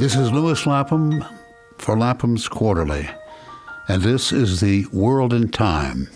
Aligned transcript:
This 0.00 0.16
is 0.16 0.32
Lewis 0.32 0.66
Lapham 0.66 1.22
for 1.76 1.94
Lapham's 1.94 2.48
Quarterly, 2.48 3.10
and 3.86 4.02
this 4.02 4.32
is 4.32 4.62
the 4.62 4.86
World 4.94 5.34
in 5.34 5.50
Time. 5.50 6.08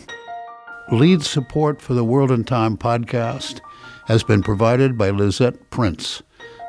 Lead 0.91 1.23
support 1.23 1.83
for 1.83 1.93
the 1.93 2.03
World 2.03 2.31
in 2.31 2.45
Time 2.45 2.79
podcast 2.79 3.61
has 4.07 4.25
been 4.25 4.43
provided 4.43 4.97
by 4.97 5.11
Lisette 5.11 5.69
Prince 5.69 6.23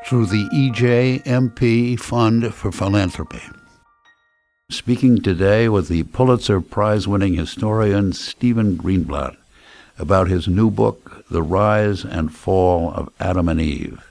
through 0.05 0.25
the 0.25 0.49
EJMP 0.54 1.97
Fund 2.01 2.54
for 2.54 2.73
Philanthropy. 2.73 3.44
Speaking 4.70 5.22
today 5.22 5.70
with 5.70 5.88
the 5.88 6.04
Pulitzer 6.04 6.60
Prize 6.60 7.08
winning 7.08 7.36
historian 7.36 8.12
Stephen 8.12 8.78
Greenblatt 8.78 9.38
about 9.97 10.28
his 10.28 10.50
new 10.50 10.70
book, 10.70 11.24
The 11.32 11.42
Rise 11.42 12.04
and 12.04 12.36
Fall 12.36 12.92
of 12.92 13.10
Adam 13.22 13.47
and 13.47 13.62
Eve. 13.62 14.04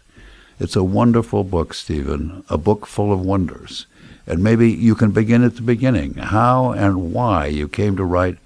It's 0.60 0.76
a 0.76 0.84
wonderful 0.84 1.44
book, 1.44 1.74
Stephen, 1.74 2.44
a 2.48 2.56
book 2.56 2.86
full 2.86 3.12
of 3.12 3.20
wonders. 3.20 3.86
And 4.26 4.42
maybe 4.42 4.70
you 4.70 4.94
can 4.94 5.10
begin 5.10 5.44
at 5.44 5.56
the 5.56 5.62
beginning, 5.62 6.14
how 6.14 6.72
and 6.72 7.12
why 7.12 7.46
you 7.46 7.68
came 7.68 7.96
to 7.96 8.04
write 8.04 8.38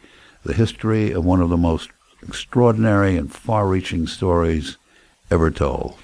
the 0.45 0.55
history 0.55 1.13
of 1.13 1.25
one 1.25 1.41
of 1.41 1.51
the 1.51 1.57
most 1.57 1.91
extraordinary 2.23 3.17
and 3.17 3.33
far-reaching 3.33 4.07
stories 4.07 4.77
ever 5.31 5.51
told. 5.51 5.97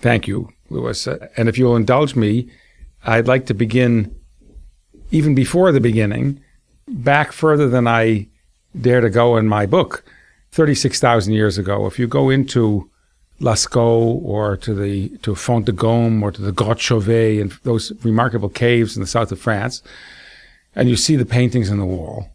Thank 0.00 0.26
you, 0.26 0.52
Lewis. 0.70 1.06
And 1.06 1.48
if 1.48 1.58
you'll 1.58 1.76
indulge 1.76 2.16
me, 2.16 2.50
I'd 3.04 3.28
like 3.28 3.46
to 3.46 3.54
begin 3.54 4.14
even 5.10 5.34
before 5.34 5.72
the 5.72 5.80
beginning, 5.80 6.40
back 6.86 7.32
further 7.32 7.68
than 7.68 7.86
I 7.86 8.28
dare 8.78 9.00
to 9.00 9.10
go 9.10 9.36
in 9.36 9.48
my 9.48 9.66
book, 9.66 10.04
36,000 10.52 11.32
years 11.32 11.58
ago. 11.58 11.86
If 11.86 11.98
you 11.98 12.06
go 12.06 12.30
into 12.30 12.90
Lascaux 13.40 14.20
or 14.24 14.56
to 14.56 14.74
the 14.74 15.10
to 15.18 15.34
Font 15.34 15.66
de 15.66 15.72
Gaume 15.72 16.22
or 16.22 16.32
to 16.32 16.42
the 16.42 16.52
Grotte 16.52 16.80
Chauvet 16.80 17.40
and 17.40 17.52
those 17.62 17.92
remarkable 18.04 18.48
caves 18.48 18.96
in 18.96 19.00
the 19.00 19.06
south 19.06 19.30
of 19.30 19.40
France, 19.40 19.82
and 20.74 20.88
you 20.88 20.96
see 20.96 21.16
the 21.16 21.24
paintings 21.24 21.70
on 21.70 21.78
the 21.78 21.86
wall, 21.86 22.30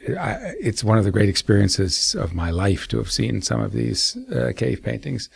it's 0.00 0.82
one 0.82 0.98
of 0.98 1.04
the 1.04 1.10
great 1.10 1.28
experiences 1.28 2.14
of 2.14 2.34
my 2.34 2.50
life 2.50 2.88
to 2.88 2.98
have 2.98 3.10
seen 3.10 3.42
some 3.42 3.60
of 3.60 3.72
these 3.72 4.16
uh, 4.34 4.52
cave 4.56 4.82
paintings. 4.82 5.28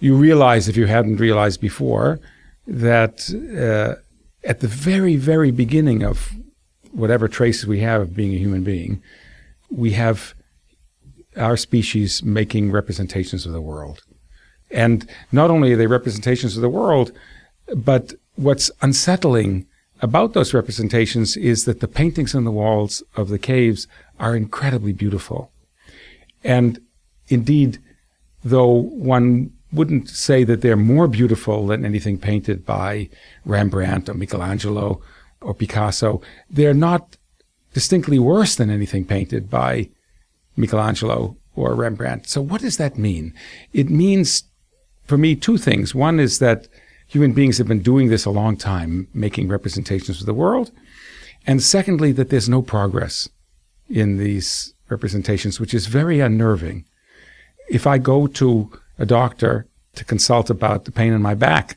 You 0.00 0.14
realize, 0.14 0.68
if 0.68 0.76
you 0.76 0.86
hadn't 0.86 1.16
realized 1.16 1.60
before, 1.60 2.20
that 2.66 3.30
uh, 3.32 4.00
at 4.46 4.60
the 4.60 4.68
very, 4.68 5.16
very 5.16 5.50
beginning 5.50 6.02
of 6.02 6.32
whatever 6.92 7.28
traces 7.28 7.66
we 7.66 7.80
have 7.80 8.00
of 8.00 8.16
being 8.16 8.34
a 8.34 8.38
human 8.38 8.62
being, 8.62 9.02
we 9.70 9.92
have 9.92 10.34
our 11.36 11.56
species 11.56 12.22
making 12.22 12.72
representations 12.72 13.44
of 13.44 13.52
the 13.52 13.60
world. 13.60 14.02
And 14.70 15.08
not 15.32 15.50
only 15.50 15.72
are 15.72 15.76
they 15.76 15.86
representations 15.86 16.56
of 16.56 16.62
the 16.62 16.68
world, 16.68 17.12
but 17.74 18.14
what's 18.34 18.70
unsettling 18.82 19.66
about 20.00 20.34
those 20.34 20.52
representations 20.52 21.36
is 21.36 21.64
that 21.64 21.80
the 21.80 21.88
paintings 21.88 22.34
on 22.34 22.44
the 22.44 22.50
walls 22.50 23.02
of 23.16 23.28
the 23.28 23.38
caves 23.38 23.86
are 24.20 24.36
incredibly 24.36 24.92
beautiful. 24.92 25.50
And 26.44 26.80
indeed, 27.28 27.78
though 28.44 28.70
one 28.70 29.52
wouldn't 29.72 30.08
say 30.08 30.44
that 30.44 30.60
they're 30.60 30.76
more 30.76 31.08
beautiful 31.08 31.66
than 31.66 31.84
anything 31.84 32.18
painted 32.18 32.64
by 32.64 33.08
Rembrandt 33.44 34.08
or 34.08 34.14
Michelangelo 34.14 35.00
or 35.40 35.54
Picasso. 35.54 36.20
They're 36.48 36.74
not 36.74 37.16
distinctly 37.74 38.18
worse 38.18 38.54
than 38.54 38.70
anything 38.70 39.04
painted 39.04 39.50
by 39.50 39.90
Michelangelo 40.56 41.36
or 41.54 41.74
Rembrandt. 41.74 42.28
So 42.28 42.40
what 42.40 42.62
does 42.62 42.76
that 42.78 42.96
mean? 42.96 43.34
It 43.72 43.90
means, 43.90 44.44
for 45.06 45.18
me, 45.18 45.34
two 45.34 45.58
things. 45.58 45.94
One 45.94 46.20
is 46.20 46.38
that 46.38 46.68
human 47.06 47.32
beings 47.32 47.58
have 47.58 47.68
been 47.68 47.82
doing 47.82 48.08
this 48.08 48.24
a 48.24 48.30
long 48.30 48.56
time, 48.56 49.08
making 49.14 49.48
representations 49.48 50.20
of 50.20 50.26
the 50.26 50.34
world. 50.34 50.70
And 51.46 51.62
secondly, 51.62 52.12
that 52.12 52.30
there's 52.30 52.48
no 52.48 52.62
progress 52.62 53.28
in 53.88 54.16
these 54.16 54.74
representations, 54.88 55.60
which 55.60 55.74
is 55.74 55.86
very 55.86 56.20
unnerving. 56.20 56.84
If 57.68 57.86
I 57.86 57.98
go 57.98 58.26
to 58.26 58.70
a 58.98 59.06
doctor 59.06 59.66
to 59.96 60.04
consult 60.04 60.48
about 60.48 60.84
the 60.84 60.92
pain 60.92 61.12
in 61.12 61.22
my 61.22 61.34
back. 61.34 61.76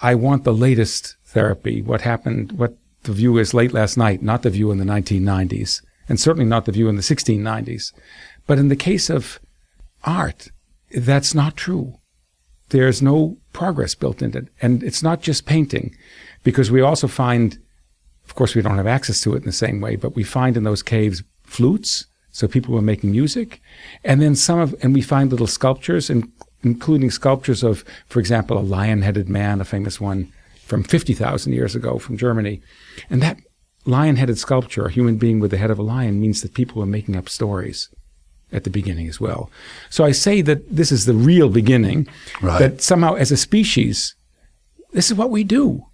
I 0.00 0.14
want 0.14 0.44
the 0.44 0.54
latest 0.54 1.16
therapy. 1.24 1.82
What 1.82 2.02
happened, 2.02 2.52
what 2.52 2.76
the 3.02 3.12
view 3.12 3.36
is 3.38 3.54
late 3.54 3.72
last 3.72 3.96
night, 3.96 4.22
not 4.22 4.42
the 4.42 4.50
view 4.50 4.70
in 4.70 4.78
the 4.78 4.84
1990s, 4.84 5.82
and 6.08 6.20
certainly 6.20 6.48
not 6.48 6.64
the 6.64 6.72
view 6.72 6.88
in 6.88 6.96
the 6.96 7.02
1690s. 7.02 7.92
But 8.46 8.58
in 8.58 8.68
the 8.68 8.76
case 8.76 9.10
of 9.10 9.40
art, 10.04 10.48
that's 10.94 11.34
not 11.34 11.56
true. 11.56 11.98
There's 12.74 13.00
no 13.00 13.36
progress 13.52 13.94
built 13.94 14.20
into 14.20 14.38
it. 14.38 14.48
And 14.60 14.82
it's 14.82 15.00
not 15.00 15.22
just 15.22 15.46
painting, 15.46 15.94
because 16.42 16.72
we 16.72 16.80
also 16.80 17.06
find, 17.06 17.56
of 18.24 18.34
course, 18.34 18.56
we 18.56 18.62
don't 18.62 18.76
have 18.76 18.88
access 18.88 19.20
to 19.20 19.34
it 19.34 19.36
in 19.36 19.44
the 19.44 19.52
same 19.52 19.80
way, 19.80 19.94
but 19.94 20.16
we 20.16 20.24
find 20.24 20.56
in 20.56 20.64
those 20.64 20.82
caves 20.82 21.22
flutes. 21.44 22.06
So 22.32 22.48
people 22.48 22.74
were 22.74 22.82
making 22.82 23.12
music. 23.12 23.62
And 24.02 24.20
then 24.20 24.34
some 24.34 24.58
of, 24.58 24.74
and 24.82 24.92
we 24.92 25.02
find 25.02 25.30
little 25.30 25.46
sculptures 25.46 26.10
and 26.10 26.32
including 26.64 27.12
sculptures 27.12 27.62
of, 27.62 27.84
for 28.08 28.18
example, 28.18 28.58
a 28.58 28.70
lion 28.76 29.02
headed 29.02 29.28
man, 29.28 29.60
a 29.60 29.64
famous 29.64 30.00
one 30.00 30.32
from 30.64 30.82
50,000 30.82 31.52
years 31.52 31.76
ago 31.76 32.00
from 32.00 32.16
Germany. 32.16 32.60
And 33.08 33.22
that 33.22 33.38
lion 33.84 34.16
headed 34.16 34.38
sculpture, 34.38 34.86
a 34.86 34.90
human 34.90 35.16
being 35.16 35.38
with 35.38 35.52
the 35.52 35.58
head 35.58 35.70
of 35.70 35.78
a 35.78 35.84
lion, 35.84 36.20
means 36.20 36.42
that 36.42 36.54
people 36.54 36.80
were 36.80 36.86
making 36.86 37.14
up 37.14 37.28
stories 37.28 37.88
at 38.54 38.64
the 38.64 38.70
beginning 38.70 39.08
as 39.08 39.20
well. 39.20 39.50
So 39.90 40.04
I 40.04 40.12
say 40.12 40.40
that 40.42 40.74
this 40.74 40.92
is 40.92 41.04
the 41.04 41.14
real 41.14 41.48
beginning, 41.48 42.08
right. 42.40 42.58
that 42.58 42.80
somehow 42.80 43.14
as 43.14 43.32
a 43.32 43.36
species, 43.36 44.14
this 44.92 45.10
is 45.10 45.16
what 45.16 45.30
we 45.30 45.44
do. 45.44 45.86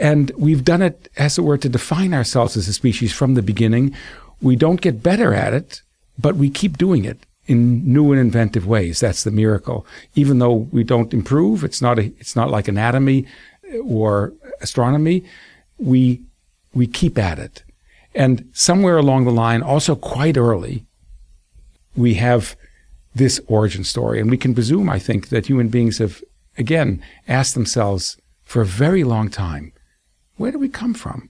And 0.00 0.32
we've 0.36 0.64
done 0.64 0.82
it, 0.82 1.08
as 1.16 1.38
it 1.38 1.42
were, 1.42 1.58
to 1.58 1.68
define 1.68 2.14
ourselves 2.14 2.56
as 2.56 2.66
a 2.66 2.72
species 2.72 3.12
from 3.12 3.34
the 3.34 3.42
beginning. 3.42 3.94
We 4.40 4.56
don't 4.56 4.80
get 4.80 5.02
better 5.02 5.34
at 5.34 5.52
it, 5.52 5.82
but 6.18 6.36
we 6.36 6.48
keep 6.50 6.78
doing 6.78 7.04
it 7.04 7.18
in 7.46 7.92
new 7.92 8.10
and 8.12 8.20
inventive 8.20 8.66
ways. 8.66 9.00
That's 9.00 9.24
the 9.24 9.30
miracle. 9.30 9.86
Even 10.14 10.38
though 10.38 10.68
we 10.72 10.82
don't 10.82 11.12
improve, 11.12 11.62
it's 11.62 11.82
not 11.82 11.98
a, 11.98 12.04
it's 12.18 12.34
not 12.34 12.50
like 12.50 12.68
anatomy 12.68 13.26
uh, 13.72 13.78
or 13.78 14.32
astronomy. 14.60 15.24
We 15.78 16.22
we 16.74 16.86
keep 16.86 17.18
at 17.18 17.38
it, 17.38 17.62
and 18.14 18.48
somewhere 18.52 18.96
along 18.96 19.24
the 19.24 19.32
line, 19.32 19.62
also 19.62 19.94
quite 19.94 20.38
early, 20.38 20.86
we 21.96 22.14
have 22.14 22.56
this 23.14 23.40
origin 23.46 23.84
story, 23.84 24.20
and 24.20 24.30
we 24.30 24.38
can 24.38 24.54
presume, 24.54 24.88
I 24.88 24.98
think, 24.98 25.28
that 25.28 25.46
human 25.46 25.68
beings 25.68 25.98
have 25.98 26.22
again 26.56 27.02
asked 27.28 27.54
themselves 27.54 28.16
for 28.44 28.62
a 28.62 28.66
very 28.66 29.04
long 29.04 29.28
time, 29.28 29.72
where 30.36 30.52
do 30.52 30.58
we 30.58 30.68
come 30.68 30.94
from? 30.94 31.28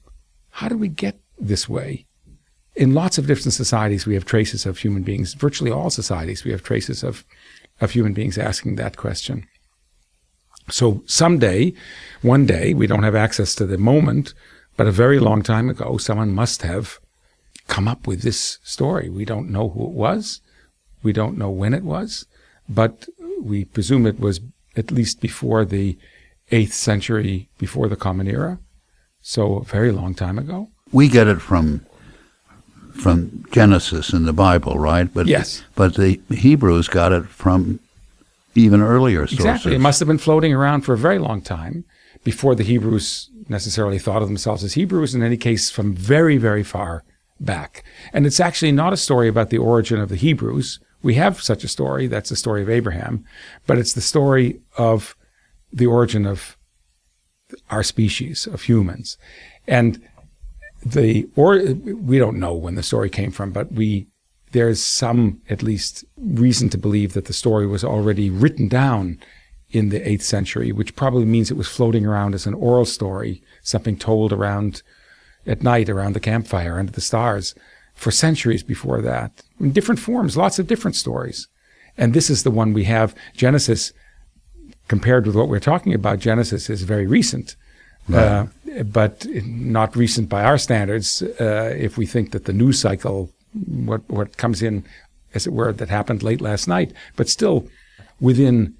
How 0.50 0.68
do 0.68 0.76
we 0.76 0.88
get 0.88 1.20
this 1.38 1.68
way? 1.68 2.06
in 2.74 2.94
lots 2.94 3.18
of 3.18 3.26
different 3.26 3.52
societies, 3.52 4.06
we 4.06 4.14
have 4.14 4.24
traces 4.24 4.64
of 4.64 4.78
human 4.78 5.02
beings. 5.02 5.34
Virtually 5.34 5.70
all 5.70 5.90
societies, 5.90 6.44
we 6.44 6.50
have 6.50 6.62
traces 6.62 7.02
of, 7.02 7.24
of 7.80 7.90
human 7.90 8.12
beings 8.12 8.38
asking 8.38 8.76
that 8.76 8.96
question. 8.96 9.46
So 10.70 11.02
someday, 11.06 11.74
one 12.22 12.46
day, 12.46 12.72
we 12.72 12.86
don't 12.86 13.02
have 13.02 13.14
access 13.14 13.54
to 13.56 13.66
the 13.66 13.78
moment, 13.78 14.32
but 14.76 14.86
a 14.86 14.92
very 14.92 15.18
long 15.18 15.42
time 15.42 15.68
ago, 15.68 15.98
someone 15.98 16.32
must 16.32 16.62
have 16.62 16.98
come 17.68 17.88
up 17.88 18.06
with 18.06 18.22
this 18.22 18.58
story. 18.62 19.10
We 19.10 19.24
don't 19.24 19.50
know 19.50 19.68
who 19.70 19.84
it 19.84 19.92
was. 19.92 20.40
We 21.02 21.12
don't 21.12 21.38
know 21.38 21.50
when 21.50 21.74
it 21.74 21.84
was, 21.84 22.26
but 22.68 23.08
we 23.40 23.64
presume 23.64 24.06
it 24.06 24.20
was 24.20 24.40
at 24.76 24.90
least 24.90 25.20
before 25.20 25.64
the 25.64 25.98
8th 26.50 26.72
century, 26.72 27.48
before 27.58 27.88
the 27.88 27.96
Common 27.96 28.28
Era. 28.28 28.58
So 29.20 29.56
a 29.56 29.64
very 29.64 29.92
long 29.92 30.14
time 30.14 30.38
ago. 30.38 30.68
We 30.92 31.08
get 31.08 31.28
it 31.28 31.40
from 31.40 31.86
from 32.92 33.44
Genesis 33.50 34.12
in 34.12 34.24
the 34.24 34.32
Bible, 34.32 34.78
right? 34.78 35.12
But 35.12 35.26
yes. 35.26 35.62
But 35.74 35.94
the 35.94 36.20
Hebrews 36.30 36.88
got 36.88 37.12
it 37.12 37.26
from 37.26 37.80
even 38.54 38.82
earlier 38.82 39.26
sources. 39.26 39.38
Exactly. 39.38 39.74
It 39.74 39.80
must 39.80 39.98
have 40.00 40.08
been 40.08 40.18
floating 40.18 40.52
around 40.52 40.82
for 40.82 40.92
a 40.92 40.98
very 40.98 41.18
long 41.18 41.40
time 41.40 41.84
before 42.22 42.54
the 42.54 42.64
Hebrews 42.64 43.30
necessarily 43.48 43.98
thought 43.98 44.22
of 44.22 44.28
themselves 44.28 44.62
as 44.62 44.74
Hebrews. 44.74 45.14
In 45.14 45.22
any 45.22 45.36
case, 45.36 45.70
from 45.70 45.94
very, 45.94 46.36
very 46.36 46.62
far 46.62 47.02
back. 47.40 47.82
And 48.12 48.26
it's 48.26 48.40
actually 48.40 48.72
not 48.72 48.92
a 48.92 48.98
story 48.98 49.28
about 49.28 49.50
the 49.50 49.58
origin 49.58 49.98
of 50.00 50.08
the 50.08 50.16
Hebrews. 50.16 50.78
We 51.02 51.14
have 51.14 51.42
such 51.42 51.64
a 51.64 51.68
story. 51.68 52.06
That's 52.06 52.30
the 52.30 52.36
story 52.36 52.62
of 52.62 52.70
Abraham. 52.70 53.24
But 53.66 53.78
it's 53.78 53.92
the 53.92 54.00
story 54.00 54.60
of 54.76 55.16
the 55.72 55.86
origin 55.86 56.26
of 56.26 56.56
our 57.70 57.82
species, 57.82 58.46
of 58.46 58.62
humans. 58.62 59.18
And 59.66 60.00
the 60.84 61.28
or 61.36 61.58
we 61.58 62.18
don't 62.18 62.40
know 62.40 62.54
when 62.54 62.74
the 62.74 62.82
story 62.82 63.08
came 63.08 63.30
from, 63.30 63.52
but 63.52 63.72
we 63.72 64.08
there's 64.52 64.82
some 64.82 65.40
at 65.48 65.62
least 65.62 66.04
reason 66.16 66.68
to 66.68 66.78
believe 66.78 67.14
that 67.14 67.24
the 67.24 67.32
story 67.32 67.66
was 67.66 67.84
already 67.84 68.28
written 68.28 68.68
down 68.68 69.18
in 69.70 69.88
the 69.88 70.00
8th 70.00 70.22
century, 70.22 70.70
which 70.70 70.94
probably 70.94 71.24
means 71.24 71.50
it 71.50 71.56
was 71.56 71.68
floating 71.68 72.04
around 72.04 72.34
as 72.34 72.46
an 72.46 72.52
oral 72.52 72.84
story, 72.84 73.42
something 73.62 73.96
told 73.96 74.32
around 74.32 74.82
at 75.46 75.62
night 75.62 75.88
around 75.88 76.12
the 76.12 76.20
campfire 76.20 76.78
under 76.78 76.92
the 76.92 77.00
stars 77.00 77.54
for 78.02 78.10
centuries 78.10 78.64
before 78.64 79.00
that, 79.00 79.30
in 79.60 79.70
different 79.70 80.00
forms, 80.00 80.36
lots 80.36 80.58
of 80.58 80.66
different 80.66 80.96
stories. 80.96 81.46
And 81.96 82.14
this 82.14 82.28
is 82.30 82.42
the 82.42 82.50
one 82.50 82.72
we 82.72 82.84
have. 82.84 83.14
Genesis, 83.36 83.92
compared 84.88 85.24
with 85.24 85.36
what 85.36 85.48
we're 85.48 85.70
talking 85.72 85.94
about, 85.94 86.18
Genesis 86.18 86.68
is 86.68 86.82
very 86.82 87.06
recent. 87.06 87.54
uh, 88.12 88.46
but 88.84 89.24
not 89.46 89.94
recent 89.94 90.28
by 90.28 90.42
our 90.42 90.58
standards. 90.58 91.22
Uh, 91.40 91.72
if 91.78 91.96
we 91.96 92.04
think 92.04 92.32
that 92.32 92.44
the 92.46 92.52
news 92.52 92.80
cycle, 92.80 93.30
what 93.86 94.02
what 94.08 94.36
comes 94.36 94.62
in, 94.62 94.82
as 95.34 95.46
it 95.46 95.52
were, 95.52 95.72
that 95.72 95.88
happened 95.88 96.22
late 96.24 96.40
last 96.40 96.66
night, 96.66 96.92
but 97.14 97.28
still 97.28 97.68
within 98.20 98.74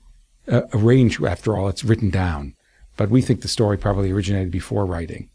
a, 0.48 0.64
a 0.72 0.78
range. 0.78 1.22
After 1.22 1.56
all, 1.56 1.68
it's 1.68 1.84
written 1.84 2.10
down. 2.10 2.54
But 2.96 3.10
we 3.10 3.22
think 3.22 3.42
the 3.42 3.48
story 3.56 3.78
probably 3.78 4.10
originated 4.10 4.50
before 4.50 4.84
writing. 4.84 5.28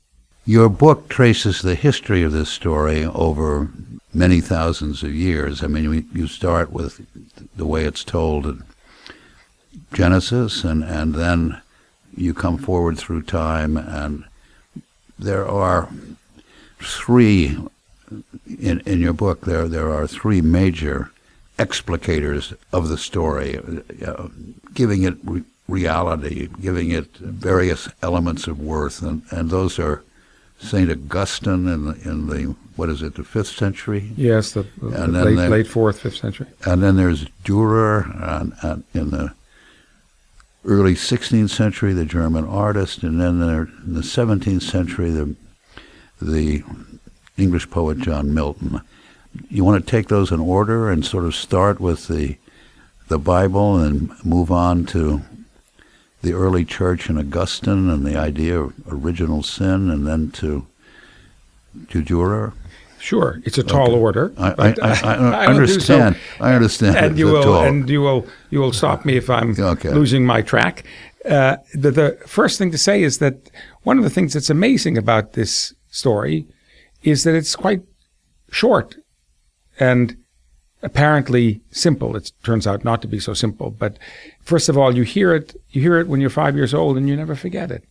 Your 0.47 0.69
book 0.69 1.09
traces 1.09 1.61
the 1.61 1.75
history 1.75 2.23
of 2.23 2.31
this 2.31 2.47
story 2.47 3.03
over 3.03 3.69
many 4.13 4.39
thousands 4.39 5.03
of 5.03 5.13
years. 5.13 5.61
I 5.61 5.67
mean, 5.67 6.07
you 6.13 6.27
start 6.27 6.71
with 6.71 7.05
the 7.57 7.65
way 7.65 7.83
it's 7.83 8.05
told 8.05 8.45
in 8.45 8.63
Genesis, 9.91 10.63
and, 10.63 10.85
and 10.85 11.15
then 11.15 11.61
you 12.15 12.33
come 12.33 12.57
forward 12.57 12.97
through 12.97 13.23
time, 13.23 13.75
and 13.75 14.23
there 15.19 15.45
are 15.45 15.89
three 16.79 17.57
in 18.47 18.79
in 18.85 19.01
your 19.01 19.11
book. 19.11 19.41
There 19.41 19.67
there 19.67 19.91
are 19.91 20.07
three 20.07 20.39
major 20.39 21.11
explicators 21.59 22.53
of 22.71 22.87
the 22.87 22.97
story, 22.97 23.59
uh, 24.05 24.27
giving 24.73 25.03
it 25.03 25.17
re- 25.25 25.43
reality, 25.67 26.47
giving 26.61 26.91
it 26.91 27.17
various 27.17 27.89
elements 28.01 28.47
of 28.47 28.61
worth, 28.61 29.01
and, 29.01 29.23
and 29.29 29.49
those 29.49 29.77
are 29.77 30.03
Saint 30.59 30.89
Augustine 30.89 31.67
in 31.67 31.85
the, 31.85 32.09
in 32.09 32.27
the 32.27 32.55
what 32.75 32.89
is 32.89 33.01
it 33.01 33.15
the 33.15 33.23
fifth 33.23 33.55
century? 33.55 34.11
Yes, 34.15 34.51
the, 34.51 34.65
the 34.81 35.07
late 35.07 35.35
there, 35.35 35.49
late 35.49 35.67
fourth 35.67 35.99
fifth 35.99 36.17
century. 36.17 36.47
And 36.65 36.81
then 36.81 36.95
there's 36.95 37.25
Dürer 37.43 38.15
and, 38.21 38.53
and 38.61 38.83
in 38.93 39.11
the 39.11 39.33
early 40.65 40.93
16th 40.93 41.49
century, 41.49 41.93
the 41.93 42.05
German 42.05 42.45
artist, 42.45 43.03
and 43.03 43.19
then 43.19 43.39
there, 43.39 43.69
in 43.85 43.93
the 43.93 44.01
17th 44.01 44.63
century, 44.63 45.11
the 45.11 45.35
the 46.19 46.63
English 47.37 47.69
poet 47.69 47.99
John 47.99 48.33
Milton. 48.33 48.81
You 49.49 49.63
want 49.63 49.85
to 49.85 49.91
take 49.91 50.07
those 50.07 50.31
in 50.31 50.39
order 50.39 50.89
and 50.89 51.05
sort 51.05 51.25
of 51.25 51.35
start 51.35 51.79
with 51.79 52.07
the 52.07 52.37
the 53.07 53.19
Bible 53.19 53.77
and 53.77 54.11
move 54.25 54.51
on 54.51 54.85
to 54.87 55.21
the 56.27 56.33
early 56.33 56.65
church 56.65 57.07
and 57.07 57.17
Augustine 57.17 57.89
and 57.89 58.05
the 58.05 58.17
idea 58.17 58.59
of 58.59 58.73
original 58.91 59.43
sin, 59.43 59.89
and 59.89 60.05
then 60.05 60.29
to 60.31 60.67
to 61.89 62.01
Dürer. 62.03 62.53
Sure, 62.99 63.39
it's 63.45 63.57
a 63.57 63.63
tall 63.63 63.91
okay. 63.91 63.99
order. 63.99 64.33
I, 64.37 64.51
I, 64.51 64.75
I, 64.81 65.13
I 65.13 65.47
understand. 65.53 66.15
So. 66.15 66.43
I 66.43 66.53
understand. 66.53 66.97
And 66.97 67.17
you 67.17 67.27
will, 67.27 67.43
tall. 67.43 67.63
and 67.63 67.87
you 67.89 68.01
will, 68.01 68.25
you 68.49 68.59
will 68.59 68.73
stop 68.73 69.05
me 69.05 69.15
if 69.15 69.29
I'm 69.29 69.55
okay. 69.57 69.91
losing 69.91 70.25
my 70.25 70.41
track. 70.41 70.83
Uh, 71.23 71.57
the, 71.73 71.91
the 71.91 72.17
first 72.25 72.57
thing 72.57 72.71
to 72.71 72.77
say 72.77 73.03
is 73.03 73.19
that 73.19 73.49
one 73.83 73.97
of 73.97 74.03
the 74.03 74.09
things 74.09 74.33
that's 74.33 74.49
amazing 74.49 74.97
about 74.97 75.33
this 75.33 75.73
story 75.89 76.47
is 77.03 77.23
that 77.23 77.35
it's 77.35 77.55
quite 77.55 77.81
short 78.51 78.97
and 79.79 80.17
apparently 80.81 81.61
simple. 81.71 82.15
It 82.15 82.31
turns 82.43 82.67
out 82.67 82.83
not 82.83 83.01
to 83.01 83.07
be 83.07 83.19
so 83.19 83.33
simple. 83.33 83.71
But 83.71 83.97
first 84.41 84.69
of 84.69 84.77
all, 84.77 84.95
you 84.95 85.03
hear 85.03 85.33
it. 85.33 85.59
You 85.69 85.81
hear 85.81 85.97
it 85.97 86.07
when 86.07 86.21
you're 86.21 86.29
five 86.29 86.55
years 86.55 86.73
old, 86.73 86.97
and 86.97 87.07
you 87.07 87.15
never 87.15 87.35
forget 87.35 87.71
it. 87.71 87.83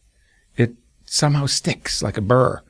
It 0.57 0.75
somehow 1.05 1.47
sticks 1.47 2.03
like 2.03 2.17
a 2.17 2.23
burr 2.23 2.63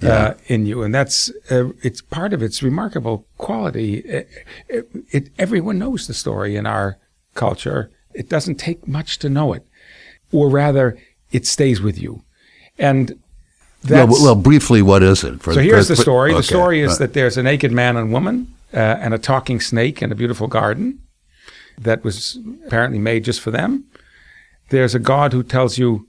yeah. 0.00 0.10
uh, 0.10 0.34
in 0.46 0.66
you, 0.66 0.82
and 0.82 0.94
that's 0.94 1.30
uh, 1.50 1.70
it's 1.82 2.00
part 2.00 2.32
of 2.32 2.42
its 2.42 2.62
remarkable 2.62 3.26
quality. 3.38 3.96
It, 3.98 4.28
it, 4.68 4.88
it, 5.10 5.28
everyone 5.38 5.78
knows 5.78 6.06
the 6.06 6.14
story 6.14 6.56
in 6.56 6.66
our 6.66 6.98
culture. 7.34 7.90
It 8.14 8.28
doesn't 8.28 8.56
take 8.56 8.86
much 8.86 9.18
to 9.20 9.28
know 9.28 9.52
it, 9.52 9.66
or 10.32 10.48
rather, 10.48 10.96
it 11.32 11.46
stays 11.46 11.80
with 11.80 12.00
you. 12.00 12.22
And 12.78 13.18
well, 13.88 14.08
well, 14.08 14.34
briefly, 14.34 14.82
what 14.82 15.02
is 15.02 15.24
it? 15.24 15.42
For, 15.42 15.52
so 15.52 15.60
here's 15.60 15.88
for, 15.88 15.94
the 15.94 16.02
story. 16.02 16.30
Okay. 16.30 16.38
The 16.38 16.42
story 16.42 16.80
is 16.80 16.98
that 16.98 17.12
there's 17.12 17.36
a 17.36 17.42
naked 17.42 17.70
man 17.70 17.96
and 17.96 18.12
woman 18.12 18.54
uh, 18.74 18.98
and 19.00 19.14
a 19.14 19.18
talking 19.18 19.60
snake 19.60 20.02
in 20.02 20.12
a 20.12 20.16
beautiful 20.16 20.48
garden 20.48 21.00
that 21.78 22.04
was 22.04 22.38
apparently 22.66 22.98
made 22.98 23.24
just 23.24 23.40
for 23.40 23.50
them. 23.50 23.84
There's 24.70 24.94
a 24.94 24.98
God 24.98 25.32
who 25.32 25.42
tells 25.42 25.78
you 25.78 26.08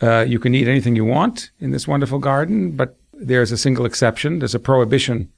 uh, 0.00 0.24
you 0.28 0.38
can 0.38 0.54
eat 0.54 0.68
anything 0.68 0.96
you 0.96 1.04
want 1.04 1.50
in 1.60 1.70
this 1.70 1.88
wonderful 1.88 2.18
garden, 2.18 2.72
but 2.72 2.96
there's 3.12 3.52
a 3.52 3.58
single 3.58 3.84
exception. 3.84 4.38
There's 4.38 4.54
a 4.54 4.60
prohibition 4.60 5.32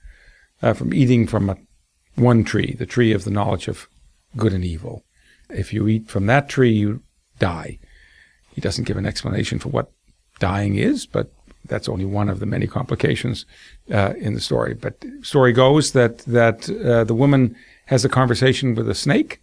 uh, 0.62 0.74
from 0.74 0.92
eating 0.92 1.26
from 1.26 1.50
a, 1.50 1.56
one 2.16 2.44
tree, 2.44 2.74
the 2.78 2.86
tree 2.86 3.12
of 3.12 3.24
the 3.24 3.30
knowledge 3.30 3.68
of 3.68 3.88
good 4.36 4.52
and 4.52 4.64
evil. 4.64 5.04
If 5.48 5.72
you 5.72 5.88
eat 5.88 6.08
from 6.08 6.26
that 6.26 6.48
tree, 6.48 6.72
you 6.72 7.02
die. 7.38 7.78
He 8.54 8.60
doesn't 8.60 8.84
give 8.84 8.96
an 8.96 9.06
explanation 9.06 9.58
for 9.58 9.70
what 9.70 9.90
dying 10.38 10.76
is, 10.76 11.06
but 11.06 11.32
that's 11.66 11.88
only 11.88 12.04
one 12.04 12.28
of 12.28 12.40
the 12.40 12.46
many 12.46 12.66
complications 12.66 13.46
uh, 13.92 14.14
in 14.18 14.34
the 14.34 14.40
story. 14.40 14.74
But 14.74 15.04
story 15.22 15.52
goes 15.52 15.92
that 15.92 16.18
that 16.18 16.68
uh, 16.70 17.04
the 17.04 17.14
woman 17.14 17.56
has 17.86 18.04
a 18.04 18.08
conversation 18.08 18.74
with 18.74 18.88
a 18.88 18.94
snake. 18.94 19.40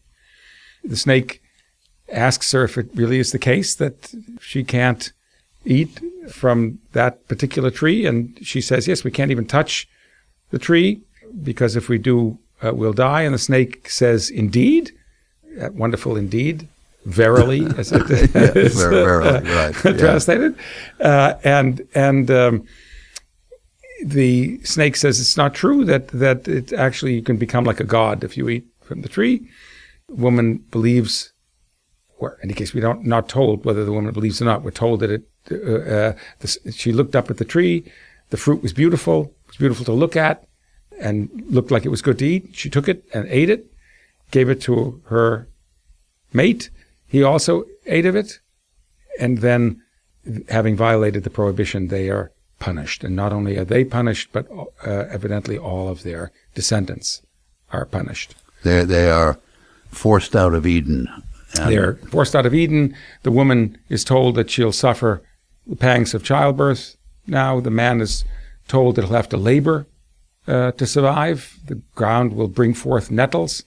The 0.83 0.97
snake 0.97 1.41
asks 2.09 2.51
her 2.51 2.63
if 2.63 2.77
it 2.77 2.89
really 2.93 3.19
is 3.19 3.31
the 3.31 3.39
case 3.39 3.75
that 3.75 4.13
she 4.39 4.63
can't 4.63 5.11
eat 5.65 5.99
from 6.29 6.79
that 6.93 7.27
particular 7.27 7.69
tree, 7.69 8.05
and 8.05 8.37
she 8.41 8.61
says, 8.61 8.87
"Yes, 8.87 9.03
we 9.03 9.11
can't 9.11 9.31
even 9.31 9.45
touch 9.45 9.87
the 10.51 10.59
tree 10.59 11.01
because 11.43 11.75
if 11.75 11.89
we 11.89 11.97
do, 11.97 12.37
uh, 12.63 12.73
we'll 12.73 12.93
die." 12.93 13.23
And 13.23 13.33
the 13.33 13.39
snake 13.39 13.89
says, 13.89 14.29
"Indeed, 14.29 14.91
uh, 15.61 15.69
wonderful 15.73 16.15
indeed." 16.17 16.67
Verily, 17.07 17.65
as 17.77 17.91
it 17.93 18.11
is 18.11 18.35
yeah, 18.35 18.89
verily, 18.89 19.49
right, 19.49 19.73
translated, 19.73 20.55
uh, 20.99 21.35
and 21.41 21.87
and 21.95 22.29
um, 22.29 22.65
the 24.03 24.61
snake 24.65 24.97
says 24.97 25.17
it's 25.21 25.37
not 25.37 25.53
true 25.53 25.85
that 25.85 26.09
that 26.09 26.49
it 26.49 26.73
actually 26.73 27.13
you 27.13 27.21
can 27.21 27.37
become 27.37 27.63
like 27.63 27.79
a 27.79 27.85
god 27.85 28.25
if 28.25 28.35
you 28.35 28.49
eat 28.49 28.67
from 28.81 29.03
the 29.03 29.07
tree. 29.07 29.49
woman 30.09 30.57
believes, 30.69 31.31
or 32.17 32.33
in 32.43 32.49
any 32.49 32.53
case, 32.53 32.73
we 32.73 32.81
don't 32.81 33.05
not 33.05 33.29
told 33.29 33.63
whether 33.63 33.85
the 33.85 33.93
woman 33.93 34.11
believes 34.11 34.41
or 34.41 34.45
not. 34.45 34.63
We're 34.63 34.71
told 34.71 34.99
that 34.99 35.09
it 35.09 35.29
uh, 35.49 35.55
uh, 35.55 36.15
the, 36.39 36.73
she 36.73 36.91
looked 36.91 37.15
up 37.15 37.31
at 37.31 37.37
the 37.37 37.45
tree. 37.45 37.89
The 38.31 38.37
fruit 38.37 38.61
was 38.61 38.73
beautiful. 38.73 39.33
It 39.45 39.47
was 39.47 39.57
beautiful 39.57 39.85
to 39.85 39.93
look 39.93 40.17
at, 40.17 40.45
and 40.99 41.29
looked 41.47 41.71
like 41.71 41.85
it 41.85 41.89
was 41.89 42.01
good 42.01 42.19
to 42.19 42.27
eat. 42.27 42.49
She 42.51 42.69
took 42.69 42.89
it 42.89 43.05
and 43.13 43.25
ate 43.29 43.49
it, 43.49 43.71
gave 44.31 44.49
it 44.49 44.59
to 44.63 45.01
her 45.05 45.47
mate. 46.33 46.69
He 47.07 47.23
also 47.23 47.65
ate 47.85 48.05
of 48.05 48.15
it, 48.15 48.39
and 49.19 49.39
then, 49.39 49.81
having 50.49 50.75
violated 50.75 51.23
the 51.23 51.29
prohibition, 51.29 51.87
they 51.87 52.09
are 52.09 52.31
punished. 52.59 53.03
And 53.03 53.15
not 53.15 53.33
only 53.33 53.57
are 53.57 53.65
they 53.65 53.83
punished, 53.83 54.29
but 54.31 54.47
uh, 54.85 55.05
evidently 55.09 55.57
all 55.57 55.89
of 55.89 56.03
their 56.03 56.31
descendants 56.53 57.21
are 57.71 57.85
punished. 57.85 58.35
They 58.63 58.83
they 58.83 59.09
are 59.09 59.39
forced 59.89 60.35
out 60.35 60.53
of 60.53 60.65
Eden. 60.65 61.07
They're 61.55 61.95
forced 62.11 62.35
out 62.35 62.45
of 62.45 62.53
Eden. 62.53 62.95
The 63.23 63.31
woman 63.31 63.77
is 63.89 64.03
told 64.03 64.35
that 64.35 64.49
she'll 64.49 64.71
suffer 64.71 65.21
the 65.65 65.75
pangs 65.75 66.13
of 66.13 66.23
childbirth. 66.23 66.97
Now 67.25 67.59
the 67.59 67.71
man 67.71 68.01
is 68.01 68.25
told 68.67 68.95
that 68.95 69.05
he'll 69.05 69.15
have 69.15 69.29
to 69.29 69.37
labor 69.37 69.87
uh, 70.47 70.71
to 70.73 70.85
survive. 70.85 71.57
The 71.65 71.81
ground 71.95 72.33
will 72.33 72.47
bring 72.47 72.73
forth 72.73 73.11
nettles. 73.11 73.63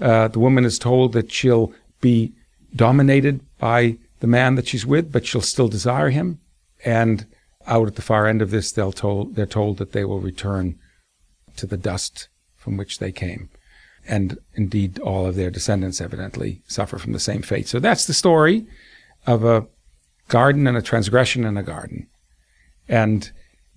Uh, 0.00 0.28
the 0.28 0.38
woman 0.38 0.64
is 0.64 0.78
told 0.78 1.12
that 1.12 1.30
she'll 1.30 1.72
be 2.00 2.32
dominated 2.74 3.40
by 3.58 3.98
the 4.20 4.26
man 4.26 4.54
that 4.54 4.68
she's 4.68 4.86
with, 4.86 5.12
but 5.12 5.26
she'll 5.26 5.40
still 5.40 5.68
desire 5.68 6.10
him. 6.10 6.40
And 6.84 7.26
out 7.66 7.88
at 7.88 7.96
the 7.96 8.02
far 8.02 8.26
end 8.26 8.42
of 8.42 8.50
this, 8.50 8.72
they'll 8.72 8.92
told, 8.92 9.36
they're 9.36 9.46
told 9.46 9.78
that 9.78 9.92
they 9.92 10.04
will 10.04 10.20
return 10.20 10.78
to 11.56 11.66
the 11.66 11.76
dust 11.76 12.28
from 12.56 12.76
which 12.76 12.98
they 12.98 13.12
came. 13.12 13.48
And 14.06 14.38
indeed, 14.54 14.98
all 14.98 15.26
of 15.26 15.34
their 15.34 15.50
descendants 15.50 16.00
evidently 16.00 16.62
suffer 16.66 16.98
from 16.98 17.12
the 17.12 17.20
same 17.20 17.42
fate. 17.42 17.68
So 17.68 17.78
that's 17.78 18.06
the 18.06 18.12
story 18.14 18.66
of 19.26 19.44
a 19.44 19.66
garden 20.28 20.66
and 20.66 20.76
a 20.76 20.82
transgression 20.82 21.44
in 21.44 21.56
a 21.56 21.62
garden, 21.62 22.08
and 22.88 23.30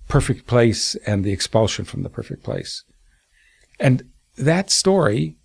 perfect 0.08 0.48
place 0.48 0.96
and 1.06 1.24
the 1.24 1.32
expulsion 1.32 1.86
from 1.86 2.04
the 2.04 2.10
perfect 2.10 2.44
place. 2.44 2.84
And 3.80 4.10
that 4.38 4.70
story 4.70 5.36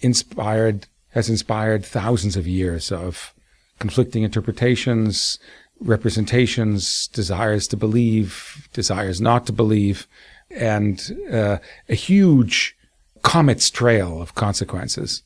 inspired 0.00 0.86
has 1.10 1.28
inspired 1.28 1.84
thousands 1.84 2.36
of 2.36 2.46
years 2.46 2.92
of 2.92 3.34
conflicting 3.78 4.22
interpretations, 4.22 5.38
representations, 5.80 7.08
desires 7.08 7.68
to 7.68 7.76
believe, 7.76 8.68
desires 8.72 9.20
not 9.20 9.46
to 9.46 9.52
believe, 9.52 10.06
and 10.50 11.16
uh, 11.32 11.58
a 11.88 11.94
huge 11.94 12.76
comet's 13.22 13.70
trail 13.70 14.20
of 14.20 14.34
consequences 14.34 15.22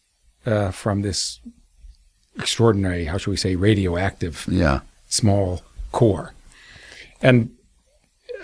uh, 0.47 0.71
from 0.71 1.03
this 1.03 1.41
extraordinary, 2.37 3.05
how 3.05 3.19
should 3.19 3.31
we 3.31 3.37
say, 3.37 3.57
radioactive 3.57 4.47
yeah 4.51 4.81
small 5.07 5.61
core. 5.93 6.33
And 7.21 7.51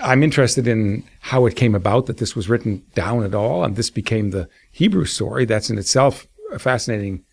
I'm 0.00 0.23
interested 0.23 0.68
in 0.68 1.02
how 1.21 1.47
it 1.47 1.57
came 1.57 1.75
about 1.75 2.07
that 2.07 2.18
this 2.18 2.37
was 2.37 2.49
written 2.49 2.85
down 2.95 3.25
at 3.25 3.35
all, 3.35 3.64
and 3.64 3.75
this 3.75 3.90
became 3.90 4.30
the 4.30 4.49
Hebrew 4.71 5.07
story. 5.07 5.45
That's 5.45 5.71
in 5.71 5.78
itself 5.78 6.28
a 6.52 6.59
fascinating, 6.59 7.25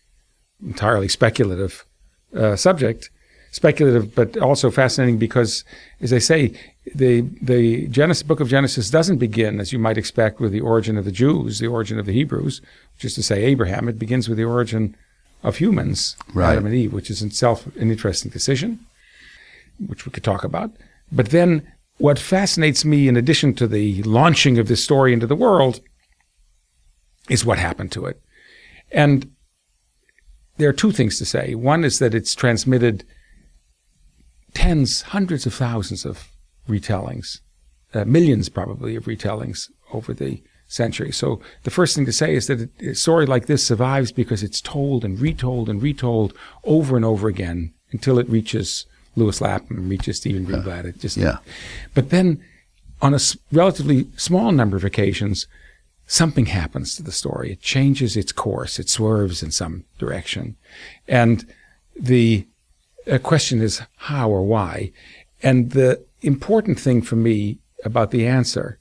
entirely 0.64 1.08
speculative 1.08 1.84
uh, 2.36 2.56
subject. 2.56 3.10
speculative, 3.52 4.14
but 4.14 4.36
also 4.36 4.70
fascinating 4.70 5.18
because, 5.18 5.64
as 6.00 6.12
I 6.12 6.18
say, 6.18 6.52
the 6.94 7.22
the 7.40 7.88
Genesis 7.88 8.22
book 8.22 8.40
of 8.40 8.48
Genesis 8.48 8.90
doesn't 8.90 9.18
begin 9.18 9.60
as 9.60 9.72
you 9.72 9.78
might 9.78 9.96
expect 9.98 10.40
with 10.40 10.52
the 10.52 10.60
origin 10.60 10.98
of 10.98 11.04
the 11.04 11.12
Jews, 11.12 11.58
the 11.58 11.66
origin 11.66 11.98
of 11.98 12.06
the 12.06 12.12
Hebrews, 12.12 12.60
which 12.94 13.04
is 13.04 13.14
to 13.14 13.22
say 13.22 13.44
Abraham. 13.44 13.88
It 13.88 13.98
begins 13.98 14.28
with 14.28 14.38
the 14.38 14.44
origin 14.44 14.94
of 15.42 15.56
humans, 15.56 16.16
Right. 16.34 16.52
Adam 16.52 16.66
and 16.66 16.74
Eve, 16.74 16.92
which 16.92 17.10
is 17.10 17.22
itself 17.22 17.66
an 17.76 17.90
interesting 17.90 18.30
decision, 18.30 18.80
which 19.86 20.04
we 20.04 20.12
could 20.12 20.24
talk 20.24 20.44
about. 20.44 20.70
But 21.12 21.30
then, 21.30 21.62
what 21.98 22.18
fascinates 22.18 22.84
me, 22.84 23.08
in 23.08 23.16
addition 23.16 23.54
to 23.54 23.66
the 23.66 24.02
launching 24.02 24.58
of 24.58 24.66
this 24.68 24.82
story 24.84 25.12
into 25.12 25.26
the 25.26 25.36
world, 25.36 25.80
is 27.30 27.44
what 27.44 27.58
happened 27.58 27.92
to 27.92 28.06
it. 28.06 28.20
And 28.92 29.30
there 30.58 30.68
are 30.68 30.72
two 30.74 30.92
things 30.92 31.18
to 31.18 31.24
say. 31.24 31.54
One 31.54 31.84
is 31.84 31.98
that 31.98 32.14
it's 32.14 32.34
transmitted 32.34 33.04
tens, 34.54 35.02
hundreds 35.02 35.46
of 35.46 35.54
thousands 35.54 36.04
of 36.04 36.28
retellings, 36.68 37.40
uh, 37.94 38.04
millions 38.04 38.48
probably 38.48 38.96
of 38.96 39.04
retellings 39.04 39.68
over 39.92 40.12
the 40.14 40.42
century. 40.68 41.12
So 41.12 41.40
the 41.62 41.70
first 41.70 41.94
thing 41.94 42.06
to 42.06 42.12
say 42.12 42.34
is 42.34 42.46
that 42.48 42.68
a 42.80 42.94
story 42.94 43.26
like 43.26 43.46
this 43.46 43.64
survives 43.66 44.10
because 44.12 44.42
it's 44.42 44.60
told 44.60 45.04
and 45.04 45.20
retold 45.20 45.68
and 45.68 45.80
retold 45.82 46.32
over 46.64 46.96
and 46.96 47.04
over 47.04 47.28
again 47.28 47.72
until 47.92 48.18
it 48.18 48.28
reaches 48.28 48.86
Lewis 49.14 49.40
Lapham, 49.40 49.88
reaches 49.88 50.16
Stephen 50.16 50.44
Greenblatt. 50.44 50.84
It 50.84 50.98
just, 50.98 51.16
Yeah. 51.16 51.38
But 51.94 52.10
then, 52.10 52.42
on 53.00 53.12
a 53.12 53.16
s- 53.16 53.36
relatively 53.52 54.08
small 54.16 54.52
number 54.52 54.76
of 54.76 54.84
occasions, 54.84 55.46
something 56.06 56.46
happens 56.46 56.94
to 56.96 57.02
the 57.02 57.12
story. 57.12 57.52
It 57.52 57.60
changes 57.60 58.16
its 58.16 58.32
course. 58.32 58.78
It 58.78 58.88
swerves 58.88 59.42
in 59.42 59.50
some 59.50 59.84
direction, 59.98 60.56
and 61.08 61.46
the 61.98 62.46
uh, 63.10 63.18
question 63.18 63.60
is 63.60 63.82
how 63.96 64.30
or 64.30 64.44
why. 64.44 64.92
And 65.42 65.72
the 65.72 66.04
important 66.22 66.80
thing 66.80 67.02
for 67.02 67.16
me 67.16 67.58
about 67.84 68.10
the 68.10 68.26
answer, 68.26 68.78